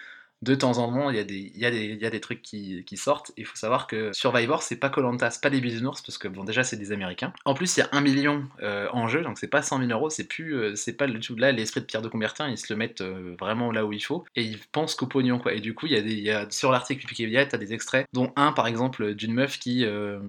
De 0.42 0.54
temps 0.54 0.78
en 0.78 0.92
temps, 0.92 1.10
il 1.10 1.16
y 1.16 1.20
a 1.20 1.24
des, 1.24 1.52
il 1.54 1.60
y 1.60 1.64
a 1.66 1.70
des, 1.70 1.84
il 1.84 2.02
y 2.02 2.06
a 2.06 2.10
des 2.10 2.20
trucs 2.20 2.42
qui, 2.42 2.84
qui 2.84 2.96
sortent. 2.96 3.30
Il 3.36 3.46
faut 3.46 3.56
savoir 3.56 3.86
que 3.86 4.10
Survivor, 4.12 4.62
c'est 4.62 4.76
pas 4.76 4.90
Colanta, 4.90 5.30
c'est 5.30 5.40
pas 5.40 5.50
des 5.50 5.60
bisounours, 5.60 6.02
parce 6.02 6.18
que 6.18 6.26
bon, 6.28 6.44
déjà, 6.44 6.64
c'est 6.64 6.76
des 6.76 6.90
Américains. 6.92 7.32
En 7.44 7.54
plus, 7.54 7.76
il 7.76 7.80
y 7.80 7.82
a 7.84 7.88
un 7.92 8.00
million 8.00 8.44
euh, 8.62 8.88
en 8.92 9.06
jeu, 9.06 9.22
donc 9.22 9.38
c'est 9.38 9.48
pas 9.48 9.62
100 9.62 9.78
000 9.86 9.90
euros, 9.92 10.10
c'est 10.10 10.24
plus, 10.26 10.54
euh, 10.56 10.74
c'est 10.74 10.94
pas 10.94 11.06
le 11.06 11.20
tout. 11.20 11.36
Là, 11.36 11.52
l'esprit 11.52 11.80
de 11.80 11.86
Pierre 11.86 12.02
de 12.02 12.08
Coubertin, 12.08 12.48
ils 12.48 12.58
se 12.58 12.72
le 12.72 12.76
mettent 12.76 13.02
euh, 13.02 13.36
vraiment 13.38 13.70
là 13.70 13.86
où 13.86 13.92
il 13.92 14.00
faut, 14.00 14.24
et 14.34 14.42
ils 14.42 14.58
pensent 14.58 14.96
qu'au 14.96 15.06
pognon, 15.06 15.38
quoi. 15.38 15.54
Et 15.54 15.60
du 15.60 15.74
coup, 15.74 15.86
il 15.86 15.92
y 15.92 15.96
a 15.96 16.02
des, 16.02 16.12
il 16.12 16.24
y 16.24 16.30
a, 16.30 16.46
sur 16.50 16.72
l'article 16.72 17.06
Wikipédia, 17.06 17.46
t'as 17.46 17.58
des 17.58 17.72
extraits, 17.72 18.06
dont 18.12 18.32
un, 18.36 18.52
par 18.52 18.66
exemple, 18.66 19.14
d'une 19.14 19.34
meuf 19.34 19.58
qui, 19.58 19.84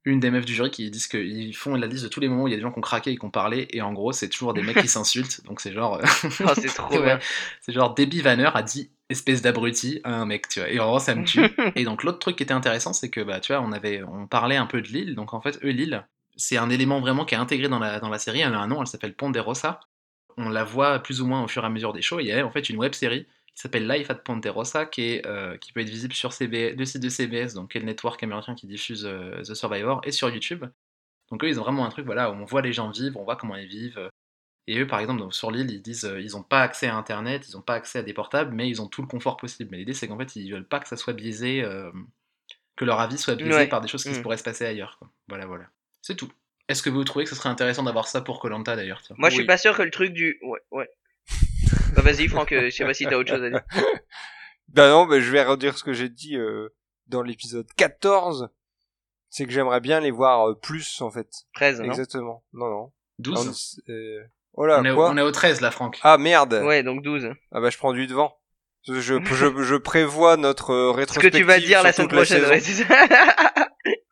une 0.06 0.20
des 0.20 0.30
meufs 0.30 0.46
du 0.46 0.54
jury, 0.54 0.70
qui 0.70 0.92
disent 0.92 1.08
qu'ils 1.08 1.56
font 1.56 1.76
la 1.76 1.88
liste 1.88 2.04
de 2.04 2.10
tous 2.10 2.20
les 2.20 2.28
moments 2.30 2.44
où 2.44 2.48
il 2.48 2.52
y 2.52 2.54
a 2.54 2.58
des 2.58 2.62
gens 2.62 2.72
qui 2.72 2.78
ont 2.78 2.82
craqué 2.82 3.12
et 3.12 3.18
qui 3.18 3.26
ont 3.26 3.32
parlé, 3.32 3.68
et 3.72 3.82
en 3.82 3.94
gros, 3.94 4.12
c'est 4.12 4.30
toujours 4.30 4.54
des 4.54 4.62
mecs 4.62 4.78
qui 4.78 4.88
s'insultent, 4.88 5.44
donc 5.46 5.60
c'est 5.60 5.74
genre. 5.74 6.00
Oh, 6.46 6.52
c'est 6.56 6.68
trop 6.68 6.94
Ouais. 7.00 7.04
bien. 7.04 7.20
C'est 7.62 7.74
genre 7.74 7.96
Debbie 7.96 8.22
Vanner 8.22 8.50
a 8.54 8.62
dit 8.62 8.92
espèce 9.14 9.42
d'abruti 9.42 10.02
à 10.04 10.14
un 10.14 10.26
mec, 10.26 10.50
tu 10.50 10.60
vois. 10.60 10.70
Et 10.70 10.78
vraiment, 10.78 11.00
ça 11.00 11.16
me 11.16 11.24
tue. 11.24 11.42
et 11.76 11.86
donc, 11.86 12.04
l'autre 12.04 12.20
truc 12.20 12.36
qui 12.36 12.44
était 12.44 12.54
intéressant, 12.54 12.94
c'est 12.94 13.10
que, 13.10 13.22
bah, 13.22 13.40
tu 13.40 13.54
vois, 13.54 13.62
on 13.62 13.72
avait, 13.72 14.04
on 14.04 14.28
parlait 14.28 14.58
un 14.58 14.66
peu 14.66 14.82
de 14.82 14.88
l'île. 14.88 15.16
Donc, 15.16 15.34
en 15.34 15.42
fait, 15.42 15.58
eux, 15.64 15.70
l'île, 15.70 16.06
c'est 16.36 16.58
un 16.58 16.70
élément 16.70 17.00
vraiment 17.00 17.26
qui 17.26 17.36
est 17.36 17.38
intégré 17.38 17.70
dans 17.70 17.80
la, 17.80 18.00
dans 18.00 18.10
la 18.10 18.20
série. 18.20 18.42
Elle 18.42 18.54
a 18.54 18.60
un 18.60 18.68
nom, 18.68 18.82
elle 18.82 18.88
s'appelle 18.88 19.16
Ponderosa. 19.16 19.80
On 20.38 20.50
la 20.50 20.64
voit 20.64 21.00
plus 21.00 21.22
ou 21.22 21.28
moins 21.28 21.44
au 21.44 21.48
fur 21.48 21.64
et 21.64 21.68
à 21.68 21.70
mesure 21.70 21.94
des 21.94 22.02
shows. 22.02 22.20
Il 22.20 22.28
y 22.28 22.32
a 22.32 22.46
en 22.46 22.52
fait 22.52 22.70
une 22.70 22.78
web 22.78 22.94
série 22.94 23.28
qui 23.56 23.62
s'appelle 23.62 23.88
Life 23.88 24.10
at 24.10 24.16
Ponderosa, 24.16 24.86
qui, 24.86 25.02
est, 25.02 25.28
euh, 25.28 25.58
qui 25.58 25.74
peut 25.74 25.82
être 25.82 25.90
visible 25.90 26.14
sur 26.14 26.34
CB, 26.34 26.74
le 26.74 26.86
site 26.86 27.04
de 27.04 27.10
CBS, 27.10 27.54
donc 27.54 27.72
quel 27.72 27.84
le 27.84 27.88
network 27.88 28.22
américain 28.24 28.56
qui 28.56 28.66
diffuse 28.66 29.06
euh, 29.06 29.42
The 29.44 29.54
Survivor, 29.54 30.02
et 30.04 30.12
sur 30.12 30.30
YouTube. 30.30 30.66
Donc 31.30 31.44
eux, 31.44 31.50
ils 31.50 31.60
ont 31.60 31.64
vraiment 31.64 31.86
un 31.86 31.90
truc, 31.90 32.06
voilà, 32.06 32.32
où 32.32 32.34
on 32.34 32.46
voit 32.46 32.64
les 32.64 32.74
gens 32.74 32.90
vivre, 32.90 33.20
on 33.20 33.24
voit 33.24 33.36
comment 33.36 33.56
ils 33.56 33.68
vivent. 33.68 34.10
Et 34.68 34.80
eux, 34.80 34.88
par 34.88 35.00
exemple, 35.00 35.20
donc, 35.20 35.34
sur 35.34 35.52
l'île, 35.52 35.70
ils 35.72 35.82
disent 35.82 36.06
euh, 36.06 36.22
ils 36.22 36.32
n'ont 36.32 36.44
pas 36.44 36.62
accès 36.62 36.88
à 36.88 36.96
Internet, 36.96 37.48
ils 37.50 37.56
n'ont 37.56 37.62
pas 37.62 37.74
accès 37.74 38.00
à 38.00 38.04
des 38.04 38.14
portables, 38.14 38.54
mais 38.54 38.70
ils 38.70 38.82
ont 38.82 38.88
tout 38.88 39.02
le 39.02 39.08
confort 39.08 39.36
possible. 39.38 39.70
Mais 39.72 39.78
l'idée, 39.78 39.94
c'est 39.94 40.08
qu'en 40.08 40.18
fait, 40.18 40.36
ils 40.38 40.52
veulent 40.52 40.68
pas 40.68 40.80
que 40.80 40.88
ça 40.88 40.96
soit 40.96 41.14
biaisé, 41.14 41.62
euh, 41.64 41.92
que 42.78 42.86
leur 42.86 43.00
avis 43.02 43.18
soit 43.18 43.36
biaisé 43.36 43.54
Ouais. 43.54 43.68
par 43.68 43.82
des 43.82 43.88
choses 43.90 44.04
qui 44.04 44.10
Mm. 44.12 44.16
se 44.16 44.20
pourraient 44.22 44.38
se 44.38 44.44
passer 44.44 44.66
ailleurs. 44.66 44.96
quoi. 45.00 45.10
Voilà, 45.28 45.46
voilà. 45.46 45.66
C'est 46.02 46.16
tout. 46.16 46.32
Est-ce 46.70 46.82
que 46.82 46.90
vous 46.90 47.04
trouvez 47.04 47.26
que 47.26 47.30
ce 47.30 47.36
serait 47.36 47.50
intéressant 47.50 47.84
d'avoir 47.84 48.08
ça 48.08 48.22
pour 48.22 48.40
Colanta 48.40 48.76
d'ailleurs 48.78 49.02
Moi, 49.18 49.30
je 49.30 49.34
suis 49.36 49.42
Oui. 49.44 49.48
pas 49.48 49.58
sûr 49.58 49.76
que 49.76 49.84
le 49.84 49.92
truc 49.92 50.14
du. 50.14 50.40
Ouais, 50.44 50.62
ouais. 50.72 50.90
bah, 51.96 52.02
vas-y, 52.02 52.28
Franck, 52.30 52.52
euh, 52.54 52.66
je 52.66 52.70
sais 52.70 52.86
pas 52.86 52.94
si 52.94 53.06
t'as 53.06 53.16
autre 53.18 53.30
chose 53.30 53.44
à 53.44 53.50
dire. 53.50 53.62
Bah 54.70 54.90
non, 54.90 55.06
bah, 55.06 55.20
je 55.20 55.30
vais 55.30 55.44
redire 55.44 55.78
ce 55.78 55.84
que 55.84 55.94
j'ai 55.94 56.10
dit 56.10 56.36
euh, 56.36 56.70
dans 57.08 57.22
l'épisode 57.22 57.68
14. 57.76 58.50
C'est 59.30 59.46
que 59.46 59.52
j'aimerais 59.52 59.82
bien 59.82 60.00
les 60.00 60.10
voir 60.10 60.50
euh, 60.50 60.56
plus 60.56 61.02
en 61.02 61.12
fait. 61.12 61.30
13, 61.54 61.80
non? 61.82 61.86
Exactement. 61.86 62.44
Non 62.54 62.70
non. 62.70 62.92
12 63.20 63.82
On- 63.88 63.92
euh, 63.92 64.24
Oh 64.56 64.66
là 64.66 64.80
on, 64.82 64.86
est 64.86 64.94
quoi 64.94 65.10
on 65.12 65.18
est 65.18 65.22
au 65.22 65.32
13 65.32 65.62
là, 65.62 65.72
Franck. 65.72 66.00
Ah 66.04 66.18
merde. 66.18 66.62
Ouais, 66.66 66.84
donc 66.84 67.02
12. 67.02 67.30
Ah 67.52 67.60
bah 67.62 67.70
je 67.70 67.78
prends 67.78 67.94
du 67.94 68.06
devant. 68.08 68.38
Je, 68.88 68.96
je, 68.96 69.16
je, 69.24 69.64
je 69.64 69.76
prévois 69.76 70.36
notre 70.38 70.72
euh, 70.72 70.90
Ce 70.90 70.94
que 70.94 70.98
rétrospective 71.00 71.40
tu 71.42 71.48
vas 71.48 71.60
dire 71.60 71.82
la 71.84 71.94
semaine 71.94 72.10
prochaine, 72.10 72.44
ouais, 72.46 72.60
c'est 72.60 72.84
ça. 72.84 72.96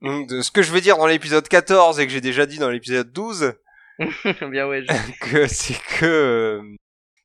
Donc, 0.02 0.28
de 0.30 0.42
ce 0.42 0.50
que 0.50 0.62
je 0.62 0.72
vais 0.72 0.82
dire 0.82 0.98
dans 0.98 1.06
l'épisode 1.08 1.48
14 1.48 2.00
et 2.00 2.08
que 2.08 2.12
j'ai 2.14 2.22
déjà 2.22 2.46
dit 2.46 2.58
dans 2.58 2.70
l'épisode 2.70 3.12
12, 3.12 3.54
bien, 4.50 4.68
ouais. 4.68 4.84
je- 4.84 5.20
que 5.32 5.48
c'est 5.48 5.78
que 6.00 6.06
euh, 6.06 6.62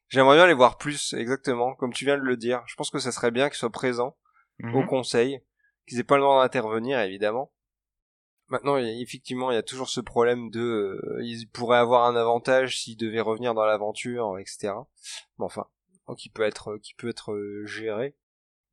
j'aimerais 0.09 0.37
bien 0.37 0.47
les 0.47 0.53
voir 0.55 0.77
plus, 0.77 1.15
exactement, 1.15 1.75
comme 1.77 1.93
tu 1.93 2.05
viens 2.05 2.17
de 2.19 2.23
le 2.23 2.37
dire. 2.37 2.63
Je 2.67 2.75
pense 2.75 2.91
que 2.91 2.99
ça 2.99 3.13
serait 3.13 3.31
bien 3.31 3.49
qu'ils 3.49 3.59
soient 3.59 3.71
présents 3.71 4.17
au 4.63 4.81
Mhm. 4.83 4.87
conseil, 4.87 5.41
qu'ils 5.89 6.01
aient 6.01 6.05
pas 6.05 6.17
le 6.17 6.23
droit 6.23 6.43
d'intervenir, 6.43 6.99
évidemment. 7.01 7.53
Maintenant, 8.49 8.77
il 8.77 9.03
effectivement, 9.03 9.51
il 9.51 9.55
y 9.55 9.59
a 9.59 9.63
toujours 9.63 9.89
ce 9.89 10.01
problème 10.01 10.51
de, 10.51 10.61
euh, 10.61 11.21
ils 11.23 11.49
pourraient 11.49 11.79
avoir 11.79 12.05
un 12.05 12.15
avantage 12.17 12.79
s'ils 12.81 12.97
devaient 12.97 13.21
revenir 13.21 13.55
dans 13.55 13.65
l'aventure, 13.65 14.39
etc. 14.39 14.73
Mais 15.39 15.45
enfin, 15.45 15.67
donc, 16.07 16.19
qui 16.19 16.29
peut 16.29 16.45
être, 16.45 16.77
qui 16.79 16.95
peut 16.95 17.09
être 17.09 17.33
euh, 17.33 17.65
géré. 17.67 18.15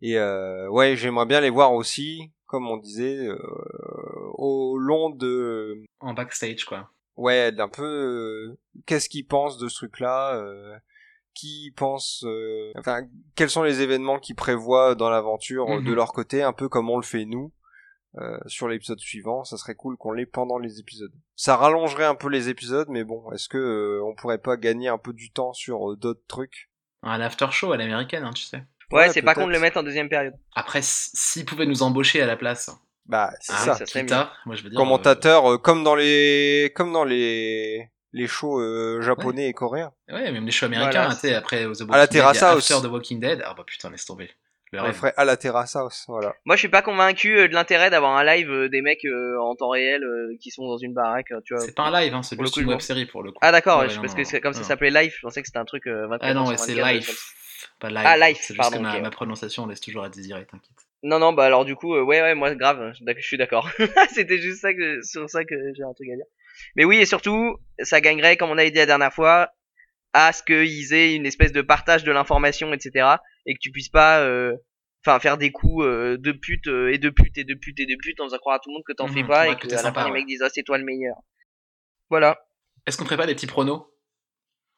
Et 0.01 0.19
euh, 0.19 0.69
ouais, 0.69 0.95
j'aimerais 0.95 1.25
bien 1.25 1.41
les 1.41 1.49
voir 1.49 1.73
aussi, 1.73 2.31
comme 2.45 2.69
on 2.69 2.77
disait, 2.77 3.17
euh, 3.27 3.37
au 4.35 4.77
long 4.77 5.09
de, 5.09 5.83
En 6.01 6.13
backstage, 6.13 6.65
quoi. 6.65 6.89
ouais, 7.15 7.51
d'un 7.51 7.69
peu, 7.69 7.83
euh, 7.83 8.57
qu'est-ce 8.85 9.09
qu'ils 9.09 9.25
pensent 9.25 9.57
de 9.57 9.67
ce 9.69 9.75
truc-là, 9.75 10.35
euh, 10.35 10.77
qui 11.33 11.71
pense, 11.75 12.23
euh, 12.27 12.71
enfin, 12.77 13.07
quels 13.35 13.49
sont 13.49 13.63
les 13.63 13.81
événements 13.81 14.19
qu'ils 14.19 14.35
prévoient 14.35 14.93
dans 14.93 15.09
l'aventure 15.09 15.67
euh, 15.69 15.81
de 15.81 15.89
Mhm. 15.89 15.95
leur 15.95 16.13
côté, 16.13 16.43
un 16.43 16.53
peu 16.53 16.69
comme 16.69 16.89
on 16.91 16.97
le 16.97 17.03
fait 17.03 17.25
nous. 17.25 17.51
Euh, 18.19 18.37
sur 18.45 18.67
l'épisode 18.67 18.99
suivant, 18.99 19.43
ça 19.43 19.57
serait 19.57 19.75
cool 19.75 19.97
qu'on 19.97 20.11
l'ait 20.11 20.25
pendant 20.25 20.57
les 20.57 20.79
épisodes. 20.79 21.11
Ça 21.35 21.55
rallongerait 21.55 22.05
un 22.05 22.15
peu 22.15 22.29
les 22.29 22.49
épisodes, 22.49 22.87
mais 22.89 23.03
bon, 23.03 23.31
est-ce 23.31 23.49
que 23.49 23.57
euh, 23.57 24.03
on 24.05 24.13
pourrait 24.15 24.37
pas 24.37 24.55
gagner 24.57 24.87
un 24.87 24.97
peu 24.97 25.13
du 25.13 25.31
temps 25.31 25.53
sur 25.53 25.91
euh, 25.91 25.95
d'autres 25.95 26.23
trucs? 26.27 26.69
Un 27.01 27.19
after 27.21 27.47
show 27.51 27.71
à 27.71 27.77
l'américaine, 27.77 28.23
hein, 28.23 28.31
tu 28.33 28.43
sais. 28.43 28.63
Ouais, 28.91 29.07
Ouais, 29.07 29.09
c'est 29.09 29.21
pas 29.23 29.33
con 29.33 29.47
de 29.47 29.51
le 29.51 29.59
mettre 29.59 29.77
en 29.77 29.83
deuxième 29.83 30.09
période. 30.09 30.35
Après, 30.55 30.81
s'ils 30.83 31.45
pouvaient 31.45 31.65
nous 31.65 31.81
embaucher 31.81 32.21
à 32.21 32.27
la 32.27 32.35
place, 32.37 32.69
Bah, 33.07 33.31
c'est 33.41 33.53
ah, 33.55 33.75
ça. 33.75 33.85
ça 33.85 34.31
moi 34.45 34.55
je 34.55 34.63
veux 34.63 34.69
dire. 34.69 34.77
Commentateur, 34.77 35.53
euh, 35.53 35.57
comme 35.57 35.83
dans 35.83 35.95
les, 35.95 36.71
comme 36.75 36.93
dans 36.93 37.03
les 37.03 37.89
les 38.15 38.27
shows 38.27 38.61
euh, 38.61 39.01
japonais 39.01 39.49
et 39.49 39.53
coréens. 39.53 39.91
Ouais, 40.07 40.31
même 40.31 40.45
les 40.45 40.51
shows 40.51 40.67
américains, 40.67 41.01
Voilà. 41.05 41.15
tu 41.15 41.21
sais, 41.21 41.33
après 41.33 41.63
The 41.63 41.81
Walking 41.81 41.93
À 41.93 41.97
la 41.97 42.07
Dead, 42.07 42.21
House. 42.21 42.43
After 42.43 42.87
The 42.87 42.91
Walking 42.91 43.19
Dead. 43.19 43.41
Ah 43.43 43.55
bah 43.57 43.63
putain, 43.65 43.89
laisse 43.89 44.05
tomber. 44.05 44.29
Le 44.73 44.81
On 44.81 44.91
ferait 44.91 45.13
à 45.17 45.23
la 45.23 45.37
Terrace 45.37 45.75
House, 45.75 46.05
voilà. 46.07 46.35
Moi, 46.45 46.55
je 46.55 46.61
suis 46.61 46.67
pas 46.67 46.81
convaincu 46.81 47.37
euh, 47.37 47.47
de 47.47 47.53
l'intérêt 47.53 47.91
d'avoir 47.91 48.17
un 48.17 48.23
live 48.23 48.49
euh, 48.49 48.69
des 48.69 48.81
mecs 48.81 49.05
euh, 49.05 49.37
en 49.39 49.53
temps 49.55 49.69
réel 49.69 50.03
euh, 50.03 50.35
qui 50.41 50.49
sont 50.49 50.67
dans 50.67 50.77
une 50.77 50.95
baraque, 50.95 51.31
tu 51.45 51.53
vois. 51.53 51.63
C'est 51.63 51.75
pas 51.75 51.83
un 51.83 52.01
live, 52.01 52.15
hein, 52.15 52.23
c'est 52.23 52.39
juste 52.39 52.57
une 52.57 52.69
web 52.69 52.79
série 52.79 53.05
pour 53.05 53.21
le 53.21 53.31
coup. 53.31 53.37
Ah 53.41 53.51
d'accord, 53.51 53.81
Ouais, 53.81 53.85
parce 53.85 53.97
non, 53.97 54.15
que 54.15 54.23
c'est 54.23 54.41
comme 54.41 54.53
non, 54.53 54.57
ça 54.57 54.63
s'appelait 54.63 54.89
live, 54.89 55.13
je 55.15 55.21
pensais 55.21 55.41
que 55.41 55.47
c'était 55.47 55.59
un 55.59 55.65
truc 55.65 55.85
euh, 55.85 56.07
24 56.07 56.19
Ah 56.23 56.33
non, 56.33 56.47
ouais, 56.47 56.57
c'est 56.57 56.73
24, 56.73 56.91
live. 56.91 57.19
Pas 57.79 57.89
live. 57.89 58.01
Ah, 58.03 58.17
live, 58.17 58.37
C'est 58.41 58.55
juste 58.55 58.57
pardon, 58.57 58.77
que 58.77 58.99
ma, 58.99 59.09
prononciation 59.11 59.67
laisse 59.67 59.79
toujours 59.79 60.03
à 60.03 60.09
désirer, 60.09 60.45
t'inquiète. 60.45 60.71
Non, 61.03 61.19
non, 61.19 61.33
bah 61.33 61.45
alors 61.45 61.65
du 61.65 61.75
coup, 61.75 61.95
euh, 61.95 62.01
ouais, 62.01 62.21
ouais, 62.21 62.33
moi, 62.33 62.55
grave, 62.55 62.93
je 62.93 63.13
je 63.15 63.27
suis 63.27 63.37
d'accord. 63.37 63.69
C'était 64.11 64.39
juste 64.39 64.61
ça 64.61 64.73
que, 64.73 65.03
sur 65.03 65.29
ça 65.29 65.43
que 65.43 65.55
j'ai 65.75 65.83
un 65.83 65.93
truc 65.93 66.09
à 66.13 66.15
dire. 66.15 66.25
Mais 66.75 66.83
oui, 66.83 66.97
et 66.97 67.05
surtout, 67.05 67.57
ça 67.79 68.01
gagnerait, 68.01 68.37
comme 68.37 68.49
on 68.49 68.57
avait 68.57 68.71
dit 68.71 68.77
la 68.77 68.87
dernière 68.87 69.13
fois, 69.13 69.51
à 70.13 70.31
ce 70.31 70.41
qu'ils 70.43 70.93
aient 70.93 71.13
une 71.15 71.25
espèce 71.25 71.51
de 71.51 71.61
partage 71.61 72.03
de 72.03 72.11
l'information, 72.11 72.73
etc. 72.73 73.17
Et 73.45 73.53
que 73.55 73.59
tu 73.59 73.71
puisses 73.71 73.89
pas, 73.89 74.21
euh, 74.21 74.55
enfin, 75.05 75.19
faire 75.19 75.37
des 75.37 75.51
coups 75.51 75.83
euh, 75.85 76.17
de 76.17 76.31
pute 76.31 76.67
euh, 76.67 76.93
et 76.93 76.97
de 76.97 77.09
pute 77.09 77.37
et 77.37 77.43
de 77.43 77.53
pute 77.55 77.79
et 77.79 77.85
de 77.85 77.95
pute 77.95 78.19
en 78.21 78.25
faisant 78.25 78.37
croire 78.37 78.55
à 78.55 78.59
tout 78.59 78.69
le 78.69 78.75
monde 78.75 78.83
que 78.87 78.93
t'en 78.93 79.07
Mhm, 79.07 79.13
fais 79.13 79.23
pas 79.23 79.47
ouais, 79.47 79.53
et 79.53 79.55
que 79.55 79.61
que 79.61 79.67
t'es 79.67 79.75
à 79.75 79.81
la 79.83 79.91
fin 79.93 80.05
les 80.05 80.11
ouais. 80.11 80.19
mecs 80.19 80.27
disent 80.27 80.41
ah 80.43 80.49
c'est 80.53 80.63
toi 80.63 80.77
le 80.77 80.85
meilleur. 80.85 81.15
Voilà. 82.09 82.39
Est-ce 82.85 82.97
qu'on 82.97 83.05
ferait 83.05 83.17
pas 83.17 83.25
des 83.27 83.35
petits 83.35 83.47
pronos 83.47 83.85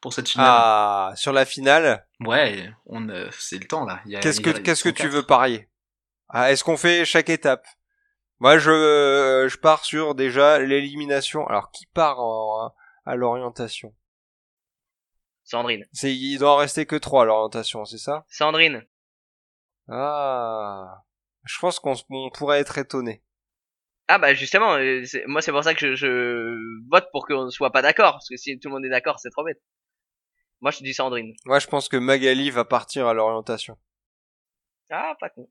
pour 0.00 0.12
cette 0.12 0.28
finale? 0.28 0.48
Ah, 0.48 1.12
sur 1.16 1.32
la 1.32 1.44
finale, 1.44 2.06
Ouais, 2.20 2.70
on, 2.86 3.08
euh, 3.08 3.28
c'est 3.38 3.58
le 3.58 3.66
temps 3.66 3.84
là. 3.84 4.00
Il 4.06 4.12
y 4.12 4.16
a- 4.16 4.20
qu'est-ce 4.22 4.40
que 4.40 4.50
y 4.50 4.54
a- 4.54 4.60
qu'est-ce 4.60 4.84
que 4.84 4.90
tu 4.90 5.08
veux 5.08 5.22
parier? 5.22 5.68
Ah, 6.28 6.50
Est-ce 6.52 6.64
qu'on 6.64 6.76
fait 6.76 7.04
chaque 7.04 7.30
étape? 7.30 7.66
Moi, 8.40 8.58
je 8.58 8.70
euh, 8.70 9.48
je 9.48 9.58
pars 9.58 9.84
sur 9.84 10.14
déjà 10.14 10.58
l'élimination. 10.58 11.46
Alors, 11.48 11.70
qui 11.72 11.86
part 11.86 12.20
en- 12.20 12.74
à 13.06 13.16
l'orientation? 13.16 13.94
Sandrine. 15.46 15.86
C'est 15.92 16.14
il 16.14 16.38
doit 16.38 16.52
en 16.52 16.56
rester 16.56 16.84
que 16.86 16.96
trois 16.96 17.22
à 17.22 17.24
l'orientation, 17.24 17.84
c'est 17.84 17.98
ça? 17.98 18.24
Sandrine. 18.28 18.84
Ah. 19.88 21.02
Je 21.44 21.58
pense 21.60 21.78
qu'on 21.78 21.94
on 22.10 22.30
pourrait 22.30 22.58
être 22.60 22.76
étonné. 22.78 23.22
Ah 24.08 24.18
bah 24.18 24.34
justement, 24.34 24.74
euh, 24.74 25.04
c'est- 25.04 25.24
moi 25.26 25.40
c'est 25.42 25.52
pour 25.52 25.64
ça 25.64 25.74
que 25.74 25.80
je, 25.80 25.94
je 25.94 26.88
vote 26.90 27.08
pour 27.12 27.26
qu'on 27.26 27.44
ne 27.46 27.50
soit 27.50 27.70
pas 27.70 27.82
d'accord, 27.82 28.12
parce 28.12 28.28
que 28.28 28.36
si 28.36 28.58
tout 28.58 28.68
le 28.68 28.74
monde 28.74 28.84
est 28.84 28.88
d'accord, 28.90 29.18
c'est 29.20 29.30
trop 29.30 29.44
bête. 29.44 29.60
Moi 30.60 30.70
je 30.72 30.78
dis 30.82 30.94
Sandrine. 30.94 31.34
Moi, 31.44 31.58
je 31.60 31.66
pense 31.66 31.88
que 31.88 31.96
Magali 31.96 32.50
va 32.50 32.64
partir 32.64 33.06
à 33.06 33.14
l'orientation. 33.14 33.78
Ah, 34.90 35.14
pas 35.20 35.28
con. 35.30 35.48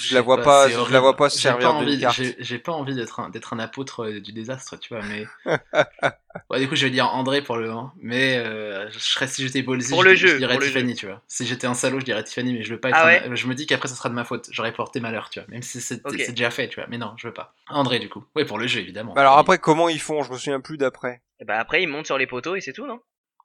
Je 0.00 0.14
la 0.14 0.20
vois 0.20 0.42
pas, 0.42 0.68
c'est 0.68 0.74
je 0.74 0.92
la 0.92 1.00
vois 1.00 1.16
pas 1.16 1.28
se 1.30 1.36
J'ai 1.36 1.42
servir 1.42 1.68
pas 1.68 1.74
envie- 1.74 1.98
carte. 2.00 2.20
J'ai 2.38 2.58
pas 2.58 2.72
envie 2.72 2.94
d'être 2.94 3.20
un, 3.20 3.28
d'être 3.30 3.52
un 3.52 3.58
apôtre 3.58 4.04
euh, 4.06 4.20
du 4.20 4.32
désastre, 4.32 4.76
tu 4.78 4.94
vois, 4.94 5.02
mais. 5.04 5.26
ouais, 6.50 6.60
du 6.60 6.68
coup, 6.68 6.76
je 6.76 6.84
vais 6.86 6.90
dire 6.90 7.06
André 7.14 7.42
pour 7.42 7.56
le 7.56 7.70
1, 7.70 7.92
mais 8.00 8.36
euh, 8.38 8.88
je 8.90 8.98
serais, 8.98 9.26
si 9.26 9.42
j'étais 9.46 9.62
Pour 9.62 9.74
je, 9.74 10.36
dirais 10.36 10.54
pour 10.54 10.62
Tiffany, 10.62 10.94
tu 10.94 11.06
vois. 11.06 11.22
Si 11.28 11.46
j'étais 11.46 11.66
un 11.66 11.74
salaud, 11.74 12.00
je 12.00 12.04
dirais 12.04 12.22
Tiffany, 12.24 12.52
mais 12.54 12.62
je 12.62 12.72
veux 12.74 12.80
pas 12.80 12.90
être. 12.90 12.98
Ah 13.00 13.08
un- 13.30 13.34
Je 13.34 13.46
me 13.46 13.54
dis 13.54 13.66
qu'après, 13.66 13.88
ça 13.88 13.94
sera 13.94 14.08
de 14.08 14.14
ma 14.14 14.24
faute. 14.24 14.48
J'aurais 14.50 14.72
porté 14.72 15.00
malheur, 15.00 15.30
tu 15.30 15.40
vois, 15.40 15.48
même 15.48 15.62
si 15.62 15.80
c'est 15.80 16.04
Ok. 16.06 16.14
c'est 16.18 16.32
déjà 16.32 16.50
fait, 16.50 16.68
tu 16.68 16.80
vois. 16.80 16.88
Mais 16.88 16.98
non, 16.98 17.14
je 17.16 17.26
veux 17.28 17.34
pas. 17.34 17.54
André, 17.68 17.98
du 17.98 18.08
coup. 18.08 18.24
Ouais, 18.36 18.44
pour 18.44 18.58
le 18.58 18.66
jeu, 18.66 18.80
évidemment. 18.80 19.14
Alors 19.14 19.38
après, 19.38 19.58
comment 19.58 19.88
ils 19.88 20.00
font? 20.00 20.22
Je 20.22 20.32
me 20.32 20.36
souviens 20.38 20.60
plus 20.60 20.78
d'après. 20.78 21.22
Et 21.40 21.44
bah 21.44 21.58
après 21.58 21.82
il 21.82 21.86
monte 21.86 22.06
sur 22.06 22.18
les 22.18 22.26
poteaux 22.26 22.56
et 22.56 22.60
c'est 22.60 22.72
tout, 22.72 22.86
non? 22.86 23.00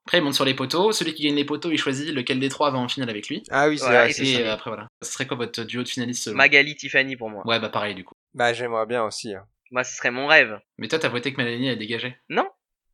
Après, 0.05 0.17
il 0.17 0.23
monte 0.23 0.33
sur 0.33 0.45
les 0.45 0.53
poteaux. 0.53 0.91
Celui 0.91 1.13
qui 1.13 1.23
gagne 1.23 1.35
les 1.35 1.45
poteaux, 1.45 1.71
il 1.71 1.77
choisit 1.77 2.13
lequel 2.13 2.39
des 2.39 2.49
trois 2.49 2.71
va 2.71 2.77
en 2.77 2.87
finale 2.89 3.09
avec 3.09 3.27
lui. 3.29 3.43
Ah 3.49 3.69
oui, 3.69 3.77
c'est 3.77 3.85
vrai. 3.85 4.11
et 4.11 4.47
après, 4.47 4.69
voilà. 4.69 4.87
Ce 5.01 5.11
serait 5.11 5.25
quoi 5.27 5.37
votre 5.37 5.63
duo 5.63 5.81
de 5.83 5.87
finalistes 5.87 6.23
selon 6.25 6.35
Magali, 6.37 6.75
Tiffany 6.75 7.15
pour 7.15 7.29
moi. 7.29 7.41
Ouais, 7.45 7.59
bah 7.59 7.69
pareil, 7.69 7.95
du 7.95 8.03
coup. 8.03 8.13
Bah, 8.33 8.51
j'aimerais 8.53 8.85
bien 8.85 9.03
aussi. 9.03 9.33
hein. 9.33 9.45
Moi 9.71 9.83
ce 9.83 9.95
serait 9.95 10.11
mon 10.11 10.27
rêve. 10.27 10.59
Mais 10.77 10.87
toi, 10.87 10.99
t'as 10.99 11.09
voté 11.09 11.33
que 11.33 11.41
Mélanie 11.41 11.69
a 11.69 11.75
dégagé. 11.75 12.15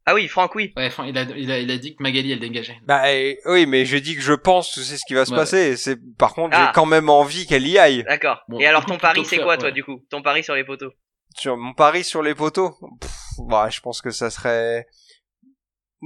Ah 0.06 0.14
oui, 0.16 0.28
Franck, 0.28 0.56
oui. 0.56 0.72
Ouais, 0.78 0.88
enfin, 0.88 1.06
il 1.06 1.18
a, 1.18 1.24
il, 1.36 1.52
a, 1.52 1.60
il 1.60 1.70
a 1.70 1.78
dit 1.78 1.96
que 1.96 2.02
Magali, 2.02 2.32
elle 2.32 2.40
dégageait. 2.40 2.78
Bah 2.84 3.04
oui, 3.46 3.66
mais 3.66 3.86
je 3.86 3.98
dis 3.98 4.16
que 4.16 4.22
je 4.22 4.34
pense 4.34 4.74
que 4.74 4.82
c'est 4.82 4.98
ce 4.98 5.04
qui 5.06 5.14
va 5.14 5.26
se 5.26 5.32
Ouais. 5.32 5.38
passer. 5.38 5.76
C'est 5.78 5.98
par 6.18 6.34
contre, 6.34 6.56
j'ai 6.56 6.64
Ah. 6.64 6.72
quand 6.74 6.86
même 6.86 7.10
envie 7.10 7.46
qu'elle 7.46 7.68
y 7.68 7.78
aille. 7.78 8.04
D'accord. 8.08 8.42
Bon, 8.48 8.60
et 8.60 8.66
alors 8.66 8.86
ton 8.86 8.98
pari 8.98 9.26
c'est 9.26 9.38
quoi 9.40 9.58
toi 9.58 9.68
ouais. 9.70 9.72
du 9.74 9.84
coup? 9.84 10.04
Ton 10.10 10.22
pari 10.22 10.44
sur 10.44 10.56
les 10.56 10.64
poteaux? 10.64 10.92
Sur 11.38 11.58
mon 11.58 11.74
pari 11.74 12.04
sur 12.04 12.24
les 12.24 12.34
poteaux, 12.34 12.76
pff, 13.02 13.12
bah, 13.48 13.68
je 13.70 13.82
pense 13.82 14.02
que 14.02 14.10
ça 14.10 14.30
serait. 14.30 14.88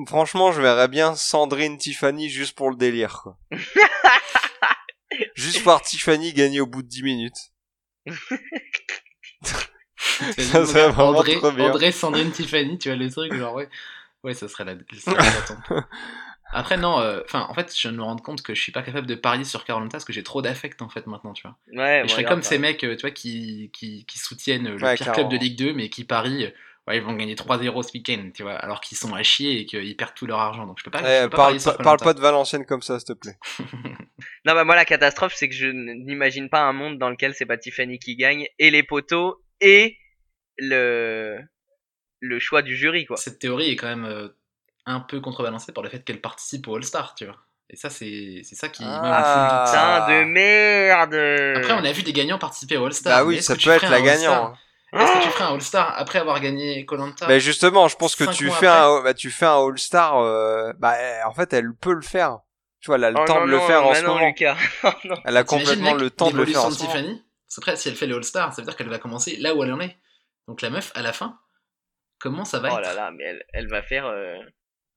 Franchement, 0.07 0.51
je 0.51 0.61
verrais 0.61 0.87
bien 0.87 1.15
Sandrine 1.15 1.77
Tiffany 1.77 2.29
juste 2.29 2.55
pour 2.55 2.69
le 2.69 2.75
délire. 2.75 3.21
Quoi. 3.21 3.37
juste 5.35 5.61
voir 5.61 5.81
Tiffany 5.81 6.33
gagner 6.33 6.61
au 6.61 6.65
bout 6.65 6.81
de 6.81 6.87
10 6.87 7.03
minutes. 7.03 7.51
Ça 10.37 10.65
serait 10.65 10.89
vraiment 10.89 11.09
André, 11.09 11.37
trop 11.37 11.51
bien. 11.51 11.69
André, 11.69 11.91
Sandrine, 11.91 12.31
Tiffany, 12.31 12.77
tu 12.77 12.89
vois 12.89 12.97
le 12.97 13.09
truc, 13.09 13.33
genre 13.33 13.53
ouais, 13.53 13.69
ouais, 14.23 14.33
ça 14.33 14.47
serait 14.47 14.65
la, 14.65 14.73
ça 14.99 15.11
serait 15.11 15.17
l'attente. 15.17 15.57
Après 16.55 16.77
non, 16.77 16.99
euh, 16.99 17.21
enfin 17.25 17.47
en 17.49 17.53
fait 17.55 17.75
je 17.75 17.81
viens 17.81 17.91
de 17.91 17.97
me 17.97 18.03
rendre 18.03 18.21
compte 18.21 18.43
que 18.43 18.53
je 18.53 18.61
suis 18.61 18.71
pas 18.71 18.83
capable 18.83 19.07
de 19.07 19.15
parier 19.15 19.43
sur 19.43 19.65
Carolina 19.65 19.89
parce 19.89 20.05
que 20.05 20.13
j'ai 20.13 20.21
trop 20.21 20.43
d'affect 20.43 20.83
en 20.83 20.89
fait 20.89 21.07
maintenant, 21.07 21.33
tu 21.33 21.47
vois. 21.47 21.57
Ouais, 21.73 21.99
Et 21.99 22.01
bon, 22.03 22.07
je 22.07 22.13
serais 22.13 22.25
comme 22.25 22.43
ces 22.43 22.59
mecs, 22.59 22.83
euh, 22.83 22.95
tu 22.95 23.01
vois, 23.01 23.09
qui, 23.09 23.71
qui, 23.73 24.05
qui 24.05 24.19
soutiennent 24.19 24.67
euh, 24.67 24.77
le 24.77 24.83
Ouais, 24.83 24.93
pire 24.95 25.11
club 25.13 25.29
de 25.29 25.37
Ligue 25.37 25.57
2 25.57 25.73
mais 25.73 25.89
qui 25.89 26.03
parient, 26.03 26.45
euh, 26.45 26.51
ouais 26.88 26.97
ils 26.97 27.03
vont 27.03 27.13
gagner 27.13 27.36
3-0 27.36 27.84
ce 27.84 27.91
week-end, 27.93 28.29
tu 28.34 28.43
vois, 28.43 28.53
alors 28.55 28.81
qu'ils 28.81 28.97
sont 28.97 29.13
à 29.13 29.23
chier 29.23 29.59
et 29.61 29.65
qu'ils 29.65 29.95
perdent 29.97 30.13
tout 30.15 30.25
leur 30.25 30.39
argent, 30.39 30.65
donc 30.65 30.77
je 30.79 30.84
peux 30.84 30.91
pas. 30.91 31.01
Eh, 31.01 31.19
je 31.19 31.23
peux 31.23 31.29
pas 31.29 31.38
parle, 31.38 31.57
pas, 31.59 31.73
parle 31.73 31.97
Koh-Lanta. 31.99 32.03
pas 32.03 32.13
de 32.13 32.19
Valenciennes 32.21 32.65
comme 32.65 32.81
ça, 32.81 32.99
s'il 32.99 33.07
te 33.07 33.13
plaît. 33.13 33.38
Non, 34.45 34.53
bah 34.55 34.63
moi 34.65 34.75
la 34.75 34.84
catastrophe 34.86 35.34
c'est 35.36 35.47
que 35.47 35.55
je 35.55 35.67
n'imagine 35.67 36.49
pas 36.49 36.61
un 36.63 36.73
monde 36.73 36.97
dans 36.99 37.09
lequel 37.09 37.34
c'est 37.34 37.45
pas 37.45 37.57
Tiffany 37.57 37.97
qui 37.99 38.15
gagne 38.17 38.45
et 38.59 38.71
les 38.71 38.84
poteaux 38.84 39.41
et 39.61 39.97
le 40.57 41.39
le 42.19 42.39
choix 42.39 42.61
du 42.61 42.75
jury 42.75 43.05
quoi. 43.05 43.15
Cette 43.17 43.39
théorie 43.39 43.69
est 43.71 43.75
quand 43.77 43.88
même 43.88 44.05
euh, 44.05 44.27
un 44.86 44.99
peu 44.99 45.19
contrebalancée 45.21 45.71
par 45.71 45.84
le 45.84 45.89
fait 45.89 46.03
qu'elle 46.03 46.19
participe 46.21 46.67
au 46.67 46.75
All-Star, 46.75 47.15
tu 47.15 47.25
vois. 47.25 47.38
Et 47.69 47.75
ça 47.77 47.89
c'est 47.89 48.41
c'est 48.43 48.55
ça 48.55 48.67
qui. 48.69 48.84
Ah. 48.86 49.63
Putain 49.65 50.07
de 50.19 50.25
merde. 50.25 51.57
Après, 51.57 51.73
on 51.73 51.86
a 51.86 51.91
vu 51.93 52.03
des 52.03 52.13
gagnants 52.13 52.38
participer 52.38 52.75
au 52.77 52.86
All-Star. 52.86 53.19
Bah 53.19 53.25
oui, 53.25 53.41
ça 53.41 53.55
peut 53.55 53.69
être 53.71 53.89
la 53.89 54.01
gagnante. 54.01 54.51
hein. 54.53 54.57
Est-ce 54.93 55.13
que 55.13 55.23
tu 55.23 55.29
ferais 55.29 55.43
un 55.45 55.53
All-Star 55.55 55.93
après 55.97 56.19
avoir 56.19 56.39
gagné 56.39 56.85
Colanta 56.85 57.27
Mais 57.27 57.39
justement, 57.39 57.87
je 57.87 57.95
pense 57.95 58.15
que 58.15 58.25
tu 58.31 58.49
fais 58.51 58.67
un, 58.67 59.01
bah, 59.01 59.13
tu 59.13 59.31
fais 59.31 59.45
un 59.45 59.65
All-Star, 59.67 60.17
euh, 60.19 60.71
bah, 60.77 60.95
eh, 60.99 61.23
en 61.23 61.33
fait, 61.33 61.51
elle 61.53 61.73
peut 61.73 61.93
le 61.93 62.01
faire. 62.01 62.39
Tu 62.79 62.87
vois, 62.87 62.97
elle 62.97 63.05
a 63.05 63.11
le 63.11 63.17
Oh 63.19 63.25
temps 63.25 63.39
non, 63.39 63.45
de 63.45 63.51
le 63.51 63.57
non, 63.57 63.67
faire 63.67 63.85
en 63.87 63.93
ce 63.93 64.01
non, 64.03 64.13
moment. 64.15 64.27
Lucas. 64.27 64.57
Oh 64.83 64.89
non. 65.05 65.15
Elle 65.25 65.37
a 65.37 65.43
complètement 65.43 65.93
mec, 65.93 66.01
le 66.01 66.09
temps 66.11 66.29
de 66.31 66.37
le 66.37 66.45
faire 66.45 66.65
en 66.65 66.69
de 66.69 66.73
ce 66.73 66.81
moment. 66.83 66.93
Tiffany 66.93 67.23
C'est 67.47 67.59
après, 67.61 67.75
si 67.77 67.87
elle 67.87 67.95
fait 67.95 68.07
le 68.07 68.15
All-Star, 68.17 68.53
ça 68.53 68.61
veut 68.61 68.65
dire 68.65 68.75
qu'elle 68.75 68.89
va 68.89 68.99
commencer 68.99 69.37
là 69.37 69.55
où 69.55 69.63
elle 69.63 69.73
en 69.73 69.79
est. 69.79 69.97
Donc 70.47 70.61
la 70.61 70.69
meuf, 70.69 70.91
à 70.93 71.01
la 71.01 71.13
fin, 71.13 71.39
comment 72.19 72.43
ça 72.45 72.59
va 72.59 72.69
Oh 72.73 72.77
être 72.79 72.83
là 72.83 72.93
là, 72.93 73.11
mais 73.11 73.23
elle, 73.23 73.43
elle 73.53 73.67
va 73.69 73.81
faire. 73.81 74.05
euh, 74.05 74.35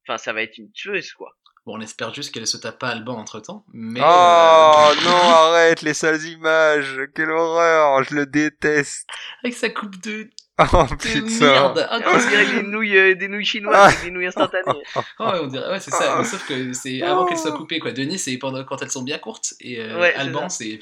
Enfin, 0.08 0.18
ça 0.18 0.32
va 0.32 0.42
être 0.42 0.56
une 0.58 0.70
tueuse 0.72 1.12
quoi. 1.14 1.30
Bon, 1.66 1.76
on 1.78 1.80
espère 1.80 2.14
juste 2.14 2.32
qu'elle 2.32 2.46
se 2.46 2.56
tape 2.56 2.78
pas 2.78 2.90
Alban 2.90 3.18
entre 3.18 3.40
temps. 3.40 3.64
Mais. 3.72 4.00
Oh 4.00 4.04
euh, 4.04 5.04
non, 5.04 5.10
arrête 5.10 5.82
les 5.82 5.94
sales 5.94 6.22
images. 6.22 7.00
Quelle 7.12 7.32
horreur, 7.32 8.04
je 8.04 8.14
le 8.14 8.24
déteste. 8.24 9.04
Avec 9.42 9.56
sa 9.56 9.68
coupe 9.70 10.00
de, 10.00 10.30
Oh 10.72 10.84
de 10.88 10.94
putain. 10.94 11.40
merde 11.40 11.88
On 11.90 12.18
dirait 12.18 12.46
des 12.46 12.62
nouilles, 12.68 12.96
euh, 12.96 13.14
des 13.16 13.26
nouilles 13.26 13.44
chinoises, 13.44 13.94
avec 13.94 14.04
des 14.04 14.12
nouilles 14.12 14.28
instantanées. 14.28 14.80
Oh, 14.94 15.00
ouais, 15.24 15.38
on 15.42 15.46
dirait, 15.48 15.68
ouais, 15.72 15.80
c'est 15.80 15.90
ça. 15.90 16.22
Sauf 16.22 16.46
que 16.46 16.72
c'est 16.72 17.02
avant 17.02 17.26
qu'elles 17.26 17.36
soient 17.38 17.56
coupées, 17.56 17.80
quoi. 17.80 17.90
Denis, 17.90 18.20
c'est 18.20 18.38
pendant 18.38 18.62
quand 18.64 18.80
elles 18.80 18.92
sont 18.92 19.02
bien 19.02 19.18
courtes. 19.18 19.54
Et 19.58 19.80
euh, 19.80 19.98
Ouais, 19.98 20.12
c'est 20.14 20.20
Alban, 20.20 20.48
c'est. 20.48 20.78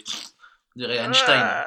On 0.76 0.80
dirait 0.80 0.99
Einstein. 0.99 1.41
Ah, 1.43 1.66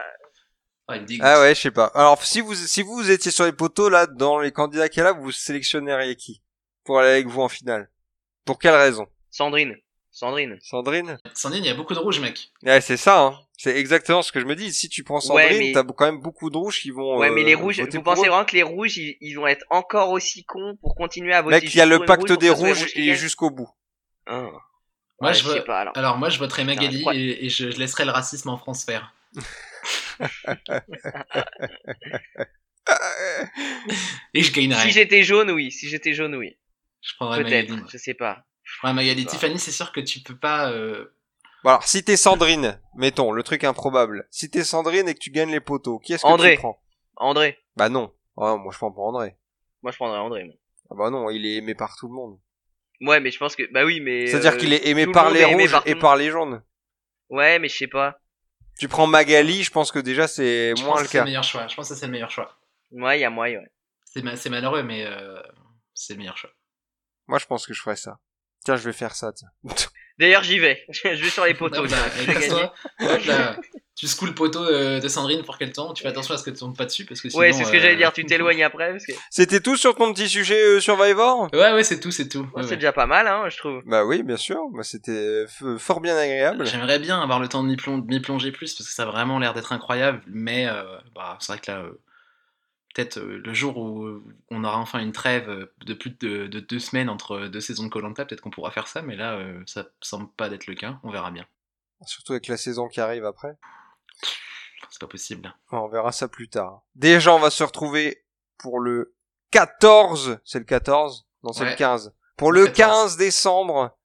Ah. 0.90 1.00
Ah 1.22 1.42
ouais, 1.42 1.56
je 1.56 1.60
sais 1.62 1.72
pas. 1.72 1.88
Alors, 1.96 2.24
si 2.24 2.40
vous, 2.40 2.54
si 2.56 2.82
vous 2.84 3.10
étiez 3.12 3.32
sur 3.32 3.46
les 3.46 3.52
poteaux, 3.52 3.90
là, 3.90 4.06
dans 4.06 4.40
les 4.40 4.52
candidats 4.52 4.88
qu'il 4.88 5.00
y 5.00 5.02
a 5.02 5.06
là, 5.06 5.12
vous 5.12 5.32
sélectionneriez 5.32 6.16
qui? 6.16 6.42
Pour 6.86 7.00
aller 7.00 7.10
avec 7.10 7.28
vous 7.28 7.42
en 7.42 7.50
finale. 7.50 7.90
Pour 8.48 8.58
quelle 8.58 8.74
raison? 8.76 9.06
Sandrine. 9.30 9.76
Sandrine. 10.10 10.58
Sandrine? 10.62 11.20
Sandrine, 11.36 11.64
il 11.64 11.68
y 11.68 11.70
a 11.70 11.76
beaucoup 11.76 11.94
de 11.94 12.00
rouge, 12.00 12.20
mec. 12.20 12.50
Ouais, 12.64 12.82
c'est 12.82 12.98
ça, 12.98 13.22
hein. 13.22 13.40
C'est 13.60 13.76
exactement 13.78 14.22
ce 14.24 14.32
que 14.32 14.40
je 14.40 14.46
me 14.46 14.56
dis. 14.56 14.74
Si 14.74 14.90
tu 14.90 15.04
prends 15.04 15.20
Sandrine, 15.20 15.48
Ouais, 15.48 15.60
mais- 15.60 15.72
t'as 15.74 15.84
quand 15.84 16.06
même 16.06 16.20
beaucoup 16.20 16.50
de 16.50 16.58
rouges 16.58 16.80
qui 16.82 16.90
vont. 16.90 17.18
Ouais, 17.20 17.30
mais 17.30 17.42
euh, 17.42 17.46
les 17.46 17.54
rouges, 17.56 17.80
voter 17.80 17.98
vous 17.98 18.04
pensez 18.04 18.22
eux. 18.26 18.30
vraiment 18.30 18.46
que 18.46 18.56
les 18.56 18.64
rouges, 18.64 18.98
ils, 18.98 19.18
ils 19.22 19.34
vont 19.36 19.46
être 19.48 19.66
encore 19.70 20.10
aussi 20.10 20.44
cons 20.46 20.76
pour 20.82 20.96
continuer 20.96 21.34
à 21.34 21.42
voter 21.44 21.58
Mec, 21.62 21.72
il 21.74 21.78
y 21.78 21.82
a 21.82 21.86
le 21.86 22.00
pacte 22.06 22.28
rouge 22.30 22.38
des 22.40 22.50
rouges, 22.50 22.86
qui 22.88 23.00
il 23.04 23.10
est 23.10 23.16
jusqu'au 23.16 23.52
bout. 23.52 23.70
Ah. 24.26 24.42
Moi, 24.42 24.62
Ouais, 25.22 25.34
je 25.34 25.40
je 25.44 25.48
sais 25.50 25.60
veux- 25.60 25.64
pas 25.66 25.80
alors. 25.82 25.98
Alors 25.98 26.18
moi 26.18 26.30
je 26.30 26.38
voterai 26.40 26.64
Magali 26.64 27.04
et 27.12 27.50
je, 27.50 27.72
je 27.72 27.78
laisserai 27.80 28.06
le 28.06 28.12
racisme 28.12 28.50
en 28.50 28.58
France 28.58 28.86
faire. 28.86 29.14
Et 34.34 34.44
je 34.44 34.52
gagnerai. 34.52 34.82
Si 34.84 34.92
j'étais 34.92 35.24
jaune, 35.24 35.52
oui. 35.52 35.72
Si 35.72 35.88
j'étais 35.90 36.14
jaune, 36.14 36.36
oui. 36.36 36.58
Je 37.02 37.14
prendrai 37.16 37.44
Peut-être. 37.44 37.70
Magali. 37.70 37.90
Je 37.92 37.98
sais 37.98 38.14
pas. 38.14 38.44
Je 38.64 38.78
prendrai 38.80 38.96
Magali. 39.04 39.26
Bah. 39.26 39.32
Tiffany, 39.32 39.60
c'est 39.60 39.72
sûr 39.72 39.92
que 39.92 40.00
tu 40.00 40.20
peux 40.22 40.38
pas. 40.38 40.72
euh, 40.72 41.14
Bon, 41.64 41.72
alors, 41.72 41.84
si 41.84 42.04
t'es 42.04 42.18
Sandrine, 42.18 42.80
mettons, 42.96 43.32
le 43.32 43.44
truc 43.44 43.64
improbable. 43.64 44.28
Si 44.32 44.50
t'es 44.50 44.64
Sandrine 44.64 45.08
et 45.10 45.14
que 45.14 45.20
tu 45.20 45.32
gagnes 45.32 45.52
les 45.52 45.60
poteaux, 45.60 46.00
qui 46.00 46.14
est-ce 46.14 46.24
que 46.24 46.28
André. 46.28 46.54
tu 46.56 46.60
prends? 46.60 46.82
André. 47.16 47.58
Bah 47.76 47.90
non. 47.90 48.14
Ah, 48.38 48.56
moi, 48.58 48.72
je 48.72 48.78
prends 48.78 48.92
pas 48.92 49.02
André. 49.02 49.36
Moi, 49.82 49.92
je 49.92 49.98
prendrais 49.98 50.20
André. 50.20 50.44
moi. 50.44 50.54
Ah 50.92 50.96
bah 50.98 51.10
non, 51.10 51.30
il 51.30 51.46
est 51.46 51.56
aimé 51.56 51.74
par 51.76 51.96
tout 51.98 52.08
le 52.08 52.14
monde. 52.14 52.40
Ouais, 53.02 53.20
mais 53.20 53.32
je 53.32 53.38
pense 53.40 53.56
que. 53.56 53.64
Bah 53.74 53.84
oui, 53.86 54.00
mais. 54.00 54.28
C'est-à-dire 54.28 54.54
euh, 54.54 54.58
qu'il 54.58 54.74
est 54.74 54.88
aimé 54.88 55.06
par 55.08 55.30
les 55.32 55.42
aimé 55.42 55.64
rouges 55.64 55.72
par 55.72 55.88
et 55.88 55.96
par 55.96 56.16
les 56.16 56.30
jaunes. 56.30 56.64
Ouais, 57.30 57.60
mais 57.60 57.68
je 57.70 57.76
sais 57.78 57.88
pas. 57.88 58.20
Tu 58.80 58.88
prends 58.88 59.08
Magali, 59.08 59.64
je 59.64 59.72
pense 59.72 59.92
que 59.92 60.00
déjà 60.00 60.28
c'est 60.28 60.76
Je 60.76 60.84
moins 60.84 60.94
pense 60.94 61.00
le 61.02 61.06
que 61.06 61.12
c'est 61.12 61.18
le 61.18 61.22
cas. 61.24 61.26
meilleur 61.26 61.44
choix. 61.44 61.68
Je 61.68 61.76
pense 61.76 61.90
que 61.90 61.96
c'est 61.96 62.06
le 62.06 62.12
meilleur 62.12 62.30
choix. 62.32 62.58
Ouais, 62.92 63.18
il 63.18 63.22
y 63.22 63.26
a 63.26 63.30
moyen, 63.32 63.60
ouais. 63.60 63.72
C'est 64.06 64.22
ma- 64.24 64.36
c'est 64.38 64.50
malheureux, 64.52 64.84
mais 64.84 65.04
euh, 65.06 65.42
c'est 65.96 66.14
le 66.14 66.20
meilleur 66.20 66.38
choix. 66.38 66.52
Moi, 67.28 67.40
je 67.40 67.46
pense 67.46 67.66
que 67.68 67.74
je 67.74 67.82
ferais 67.82 67.96
ça. 67.96 68.20
Tiens, 68.66 68.76
je 68.76 68.84
vais 68.84 68.94
faire 68.94 69.16
ça, 69.16 69.32
tiens. 69.34 69.50
D'ailleurs, 70.20 70.44
j'y 70.44 70.58
vais. 70.60 70.84
je 70.90 71.08
vais 71.10 71.30
sur 71.30 71.46
les 71.46 71.54
poteaux. 71.54 71.86
Et 71.86 71.90
gagner. 71.90 72.34
casse-toi. 72.34 72.74
Hop 73.02 73.26
là. 73.26 73.58
Tu 73.96 74.06
secoues 74.08 74.28
le 74.28 74.36
poteau 74.36 74.64
euh, 74.64 75.00
de 75.00 75.08
Sandrine 75.08 75.44
pour 75.44 75.58
qu'elle 75.58 75.72
tombe. 75.72 75.96
Tu 75.96 76.04
fais 76.04 76.10
attention 76.10 76.34
à 76.36 76.38
ce 76.38 76.44
que 76.44 76.52
tu 76.52 76.58
tombes 76.60 76.78
pas 76.78 76.86
dessus 76.86 77.06
parce 77.06 77.20
que 77.22 77.30
sinon. 77.30 77.40
Ouais, 77.42 77.52
c'est 77.52 77.64
ce 77.64 77.72
que 77.72 77.78
euh, 77.78 77.80
j'allais 77.80 77.96
dire. 77.96 78.14
Tu 78.14 78.26
t'éloignes 78.26 78.64
après. 78.64 78.92
Parce 78.92 79.06
que... 79.06 79.12
C'était 79.32 79.60
tout 79.60 79.76
sur 79.76 79.96
ton 79.96 80.14
petit 80.14 80.30
sujet 80.30 80.60
euh, 80.64 80.80
Survivor? 80.80 81.50
Ouais, 81.54 81.72
ouais, 81.74 81.84
c'est 81.84 82.00
tout, 82.00 82.12
c'est 82.12 82.28
tout. 82.28 82.42
Ouais, 82.42 82.46
Ouais, 82.58 82.64
c'est 82.64 82.70
ouais. 82.72 82.76
déjà 82.76 82.92
pas 82.94 83.08
mal, 83.08 83.28
hein, 83.28 83.50
je 83.50 83.58
trouve. 83.58 83.82
Bah 83.86 84.06
oui, 84.06 84.22
bien 84.22 84.38
sûr. 84.38 84.60
Bah, 84.72 84.84
c'était 84.84 85.46
fort 85.80 86.00
bien 86.02 86.16
agréable. 86.16 86.66
J'aimerais 86.68 87.00
bien 87.00 87.20
avoir 87.22 87.40
le 87.40 87.48
temps 87.48 87.64
de 87.64 87.70
m'y 87.70 87.76
plon- 87.76 87.98
de 88.00 88.06
m'y 88.08 88.20
plonger 88.20 88.52
plus 88.52 88.74
parce 88.76 88.88
que 88.88 88.94
ça 88.94 89.04
a 89.04 89.06
vraiment 89.08 89.40
l'air 89.40 89.54
d'être 89.56 89.72
incroyable, 89.72 90.22
mais 90.28 90.68
euh, 90.68 90.84
bah, 91.16 91.38
c'est 91.42 91.52
vrai 91.54 91.62
que 91.62 91.72
là, 91.72 91.78
euh, 91.80 92.00
peut-être 92.98 93.18
euh, 93.20 93.40
le 93.44 93.54
jour 93.54 93.78
où 93.78 94.22
on 94.50 94.64
aura 94.64 94.78
enfin 94.80 95.00
une 95.00 95.12
trêve 95.12 95.50
euh, 95.50 95.72
de 95.86 95.94
plus 95.94 96.10
de, 96.12 96.48
de 96.48 96.60
deux 96.60 96.80
semaines 96.80 97.10
entre 97.10 97.48
deux 97.48 97.62
saisons 97.62 97.84
de 97.84 97.90
Colanta, 97.90 98.26
peut-être 98.26 98.42
qu'on 98.42 98.50
pourra 98.50 98.72
faire 98.72 98.88
ça, 98.88 99.02
mais 99.04 99.16
là, 99.16 99.34
euh, 99.38 99.62
ça 99.68 99.86
semble 100.02 100.30
pas 100.34 100.50
d'être 100.50 100.66
le 100.68 100.74
cas. 100.76 101.00
On 101.04 101.12
verra 101.12 101.30
bien. 101.32 101.46
Surtout 102.06 102.34
avec 102.34 102.48
la 102.48 102.58
saison 102.58 102.88
qui 102.88 103.00
arrive 103.00 103.24
après. 103.26 103.56
C'est 104.90 105.00
pas 105.00 105.08
possible. 105.08 105.54
On 105.72 105.88
verra 105.88 106.12
ça 106.12 106.28
plus 106.28 106.50
tard. 106.50 106.82
Déjà, 106.96 107.34
on 107.34 107.40
va 107.40 107.50
se 107.52 107.64
retrouver 107.64 108.24
pour 108.58 108.80
le 108.80 109.16
14. 109.52 110.40
C'est 110.44 110.60
le 110.60 110.66
14 110.66 111.28
Non, 111.44 111.54
c'est 111.54 111.64
Ouais. 111.64 111.72
le 111.72 111.76
15. 111.76 112.14
Pour 112.36 112.52
Le 112.52 112.62
le 112.62 112.68
14. 112.68 113.04
15 113.04 113.18
décembre, 113.18 113.98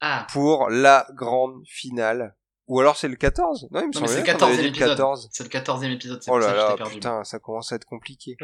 Ah, 0.00 0.26
pour 0.32 0.68
la 0.70 1.06
grande 1.14 1.62
finale. 1.66 2.34
Ou 2.70 2.78
alors 2.80 2.96
c'est 2.96 3.08
le 3.08 3.16
14 3.16 3.68
Non, 3.72 3.80
il 3.82 3.88
me 3.88 3.92
semblait 3.92 4.08
c'est 4.08 4.16
le 4.18 4.22
bien 4.22 4.34
qu'on 4.36 4.46
avait 4.46 4.52
14 4.52 4.56
dit 4.56 4.60
e 4.60 4.62
le 4.62 4.68
épisode. 4.68 4.88
14. 4.96 5.28
C'est 5.32 5.42
le 5.42 5.48
14 5.48 5.82
e 5.82 5.86
épisode, 5.90 6.22
c'est 6.22 6.30
Oh 6.30 6.34
pour 6.34 6.42
ça 6.42 6.48
là 6.48 6.54
que 6.54 6.60
j'étais 6.60 6.70
là, 6.70 6.76
perdu. 6.76 6.94
putain, 6.94 7.24
ça 7.24 7.38
commence 7.40 7.72
à 7.72 7.76
être 7.76 7.84
compliqué. 7.84 8.36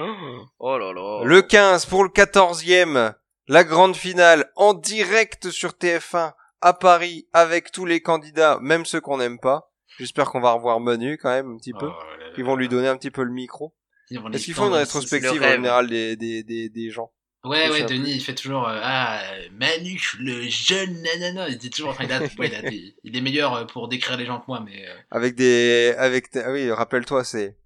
Oh 0.58 0.76
là 0.78 0.92
là. 0.92 1.20
Le 1.24 1.42
15 1.42 1.86
pour 1.86 2.02
le 2.02 2.10
14e, 2.10 3.14
la 3.48 3.64
grande 3.64 3.94
finale 3.96 4.50
en 4.56 4.74
direct 4.74 5.50
sur 5.50 5.70
TF1 5.70 6.32
à 6.60 6.72
Paris 6.72 7.28
avec 7.32 7.70
tous 7.70 7.84
les 7.86 8.00
candidats, 8.00 8.58
même 8.60 8.84
ceux 8.84 9.00
qu'on 9.00 9.18
n'aime 9.18 9.38
pas. 9.38 9.70
J'espère 9.98 10.30
qu'on 10.30 10.40
va 10.40 10.52
revoir 10.52 10.80
Manu 10.80 11.16
quand 11.18 11.30
même 11.30 11.52
un 11.54 11.56
petit 11.56 11.72
peu. 11.72 11.86
Oh 11.86 12.02
là 12.18 12.26
là 12.26 12.32
Ils 12.36 12.44
vont 12.44 12.56
lui 12.56 12.66
là. 12.66 12.70
donner 12.72 12.88
un 12.88 12.96
petit 12.96 13.10
peu 13.12 13.22
le 13.22 13.32
micro. 13.32 13.74
Est-ce 14.10 14.44
qu'ils 14.44 14.54
font 14.54 14.66
une 14.68 14.74
rétrospective 14.74 15.42
en 15.42 15.48
général 15.52 15.88
des, 15.88 16.16
des, 16.16 16.42
des, 16.42 16.68
des 16.68 16.90
gens? 16.90 17.12
Ouais, 17.46 17.70
ouais, 17.70 17.84
Denis, 17.84 18.12
il 18.14 18.20
fait 18.20 18.34
toujours 18.34 18.68
euh, 18.68 18.78
Ah, 18.82 19.22
Manu, 19.52 20.00
le 20.18 20.48
jeune 20.48 21.02
nanana. 21.02 21.48
Il 21.48 21.58
dit 21.58 21.70
toujours, 21.70 21.90
enfin, 21.90 22.04
il, 22.04 22.12
a, 22.12 22.20
ouais, 22.38 22.48
il, 22.48 22.54
a 22.54 22.70
il 23.04 23.16
est 23.16 23.20
meilleur 23.20 23.54
euh, 23.54 23.64
pour 23.64 23.88
décrire 23.88 24.16
les 24.16 24.26
gens 24.26 24.40
que 24.40 24.44
moi, 24.48 24.60
mais. 24.64 24.86
euh, 24.86 24.94
Avec 25.10 25.34
des... 25.34 25.94
avec 25.98 26.28
ah 26.36 26.50
Oui, 26.52 26.70
rappelle-toi, 26.70 27.24
c'est 27.24 27.56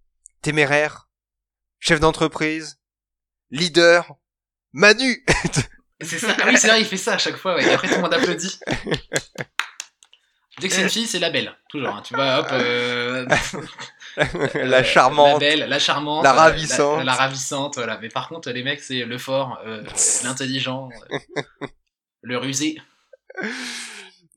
téméraire, 0.43 1.09
chef 1.79 2.01
d'entreprise, 2.01 2.79
leader, 3.51 4.15
Manu 4.73 5.25
C'est 6.03 6.19
ça, 6.19 6.35
ah 6.41 6.45
oui, 6.47 6.57
c'est 6.57 6.69
vrai, 6.69 6.81
il 6.81 6.87
fait 6.87 6.97
ça 6.97 7.15
à 7.15 7.19
chaque 7.19 7.37
fois, 7.37 7.57
ouais. 7.57 7.65
Et 7.65 7.71
après, 7.71 7.89
tout 7.89 7.97
le 7.97 8.01
monde 8.01 8.15
applaudit. 8.15 8.59
Dès 10.61 10.69
que 10.69 10.75
c'est 10.75 10.83
une 10.83 10.91
fille, 10.91 11.07
c'est 11.07 11.19
la 11.19 11.31
belle, 11.31 11.53
toujours. 11.69 11.89
hein. 11.89 12.03
Tu 12.05 12.15
vois, 12.15 12.41
hop. 12.41 12.47
euh, 12.53 13.27
La 14.55 14.79
euh, 14.79 14.83
charmante. 14.85 15.35
La 15.35 15.39
belle, 15.39 15.69
la 15.69 15.79
charmante. 15.79 16.25
La 16.25 16.33
euh, 16.33 16.37
ravissante. 16.37 16.99
La, 16.99 17.05
la 17.05 17.15
ravissante, 17.15 17.75
voilà. 17.77 17.99
Mais 17.99 18.09
par 18.09 18.29
contre, 18.29 18.51
les 18.51 18.63
mecs, 18.63 18.81
c'est 18.81 19.05
le 19.05 19.19
fort, 19.19 19.59
euh, 19.65 19.83
l'intelligent, 20.25 20.89
euh, 21.13 21.39
le 22.23 22.37
rusé. 22.39 22.79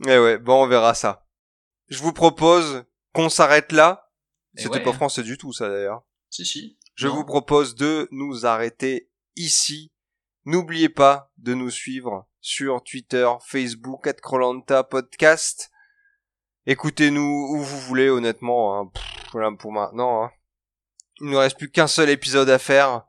Eh 0.08 0.18
ouais, 0.18 0.38
bon, 0.38 0.64
on 0.64 0.68
verra 0.68 0.94
ça. 0.94 1.26
Je 1.90 2.00
vous 2.02 2.14
propose 2.14 2.84
qu'on 3.14 3.30
s'arrête 3.30 3.72
là. 3.72 4.10
Eh 4.58 4.62
C'était 4.62 4.76
ouais. 4.76 4.84
pas 4.84 4.94
français 4.94 5.24
du 5.24 5.38
tout, 5.38 5.52
ça 5.54 5.70
d'ailleurs. 5.70 6.04
Si, 6.30 6.46
si. 6.46 6.78
Je 6.96 7.08
Non. 7.08 7.16
vous 7.16 7.26
propose 7.26 7.76
de 7.76 8.08
nous 8.12 8.46
arrêter 8.46 9.10
ici. 9.36 9.92
N'oubliez 10.46 10.90
pas 10.90 11.32
de 11.38 11.54
nous 11.54 11.72
suivre 11.72 12.28
sur 12.42 12.84
Twitter, 12.84 13.28
Facebook, 13.48 14.12
Krolanta 14.22 14.84
Podcast. 14.84 15.72
Écoutez-nous 16.66 17.48
où 17.52 17.62
vous 17.62 17.80
voulez, 17.80 18.10
honnêtement. 18.10 18.80
Hein. 18.80 18.92
Pff, 18.94 19.04
voilà 19.32 19.52
pour 19.52 19.72
maintenant. 19.72 20.24
Hein. 20.24 20.32
Il 21.20 21.30
ne 21.30 21.36
reste 21.36 21.58
plus 21.58 21.70
qu'un 21.70 21.88
seul 21.88 22.10
épisode 22.10 22.50
à 22.50 22.60
faire. 22.60 23.04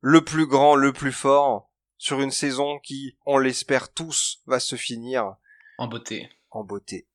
Le 0.00 0.22
plus 0.24 0.46
grand, 0.46 0.74
le 0.74 0.92
plus 0.92 1.12
fort. 1.12 1.70
Sur 1.98 2.20
une 2.20 2.30
saison 2.30 2.78
qui, 2.80 3.16
on 3.24 3.38
l'espère 3.38 3.92
tous, 3.92 4.42
va 4.46 4.60
se 4.60 4.76
finir 4.76 5.36
En 5.78 5.88
beauté. 5.88 6.28
en 6.50 6.62
beauté. 6.62 7.06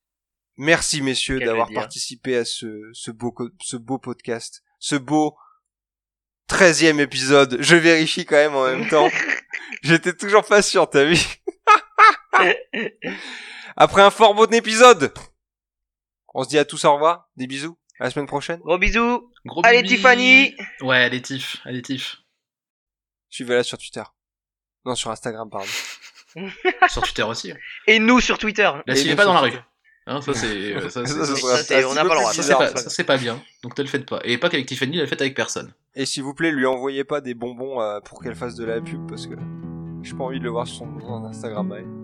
Merci 0.57 1.01
messieurs 1.01 1.39
d'avoir 1.39 1.71
participé 1.71 2.35
à 2.35 2.45
ce, 2.45 2.89
ce 2.93 3.11
beau 3.11 3.33
ce 3.61 3.77
beau 3.77 3.99
podcast, 3.99 4.63
ce 4.79 4.95
beau 4.95 5.37
treizième 6.47 6.99
épisode. 6.99 7.57
Je 7.59 7.75
vérifie 7.75 8.25
quand 8.25 8.35
même 8.35 8.55
en 8.55 8.65
même 8.65 8.87
temps. 8.89 9.09
J'étais 9.83 10.13
toujours 10.13 10.43
pas 10.45 10.61
sûr, 10.61 10.89
t'as 10.89 11.05
vu 11.05 11.17
Après 13.77 14.01
un 14.01 14.09
fort 14.11 14.33
bon 14.33 14.51
épisode, 14.53 15.13
on 16.34 16.43
se 16.43 16.49
dit 16.49 16.57
à 16.57 16.65
tous 16.65 16.86
au 16.86 16.93
revoir, 16.93 17.29
des 17.38 17.47
bisous, 17.47 17.77
à 17.99 18.05
la 18.05 18.09
semaine 18.11 18.27
prochaine. 18.27 18.59
Gros 18.59 18.77
bisous. 18.77 19.32
Gros 19.45 19.61
Allez, 19.65 19.82
bibi. 19.84 19.95
Tiffany. 19.95 20.55
Ouais, 20.82 20.97
allez, 20.97 21.21
Tiff. 21.21 21.57
Allez, 21.65 21.82
Tiff. 21.82 22.17
Suivez-la 23.29 23.63
sur 23.63 23.77
Twitter. 23.77 24.03
Non, 24.86 24.95
sur 24.95 25.11
Instagram, 25.11 25.49
pardon. 25.49 25.67
Sur 26.89 27.01
Twitter 27.03 27.23
aussi. 27.23 27.51
Et 27.88 27.99
nous 27.99 28.21
sur 28.21 28.38
Twitter. 28.38 28.69
La 28.88 28.93
Et 28.93 28.95
suivez 28.95 29.11
nous 29.11 29.17
pas 29.17 29.25
dans 29.25 29.34
la 29.34 29.41
rue. 29.41 29.53
Hein, 30.07 30.21
ça, 30.21 30.34
c'est. 30.34 30.47
euh, 30.75 30.89
Ça, 30.89 31.01
on 31.89 31.93
n'a 31.93 32.05
pas 32.05 32.15
le 32.15 32.34
c'est 32.34 32.41
ça. 32.41 32.75
ça, 32.75 32.89
c'est 32.89 33.03
pas 33.03 33.17
bien. 33.17 33.43
Donc, 33.63 33.75
te 33.75 33.82
le 33.82 33.88
faites 33.89 34.05
pas. 34.05 34.21
Et 34.23 34.38
pas 34.38 34.49
qu'avec 34.49 34.65
Tiffany, 34.65 34.97
le 34.97 35.05
faites 35.07 35.19
avec 35.21 35.36
personne. 35.36 35.73
Et 35.93 36.05
s'il 36.05 36.23
vous 36.23 36.34
plaît, 36.34 36.51
lui 36.51 36.65
envoyez 36.65 37.03
pas 37.03 37.19
des 37.19 37.34
bonbons 37.34 37.82
euh, 37.82 37.99
pour 37.99 38.23
qu'elle 38.23 38.36
fasse 38.36 38.55
de 38.55 38.63
la 38.63 38.79
pub 38.79 39.07
parce 39.09 39.27
que 39.27 39.36
j'ai 40.03 40.13
pas 40.13 40.23
envie 40.23 40.39
de 40.39 40.45
le 40.45 40.51
voir 40.51 40.67
sur 40.67 40.77
son 40.77 40.99
son 41.01 41.25
Instagram. 41.25 41.69
ouais. 41.71 42.01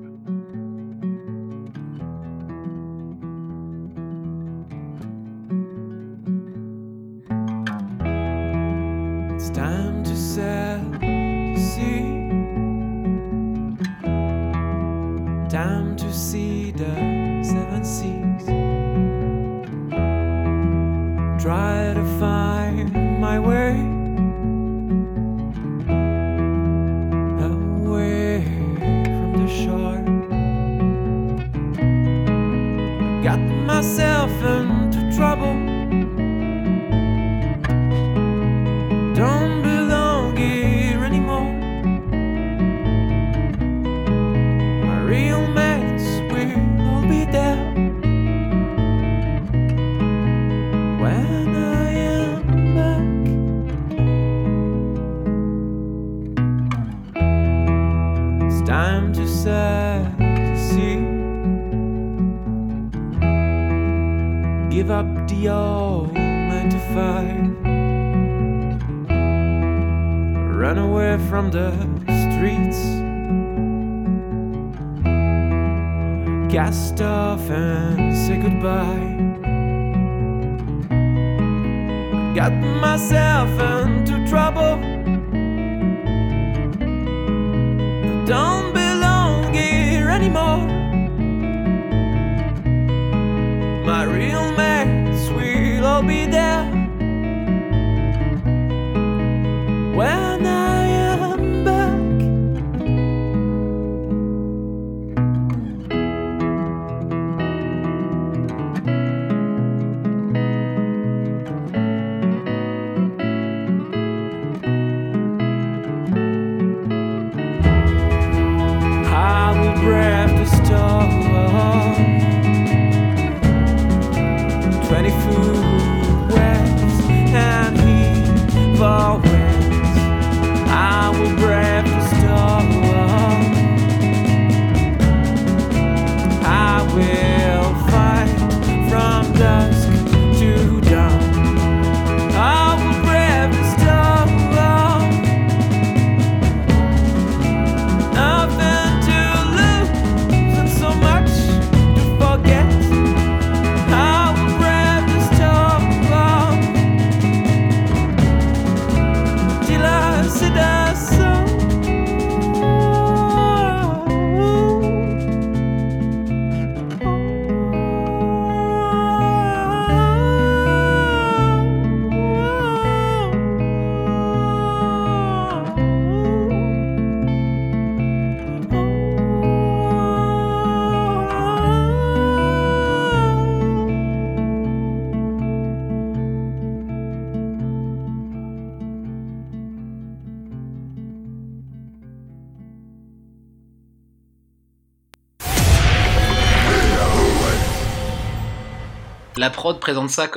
La 199.37 199.49
prod 199.49 199.79
présente 199.79 200.09
ça, 200.09 200.27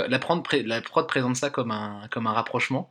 comme 1.51 1.71
un 1.71 2.33
rapprochement. 2.33 2.91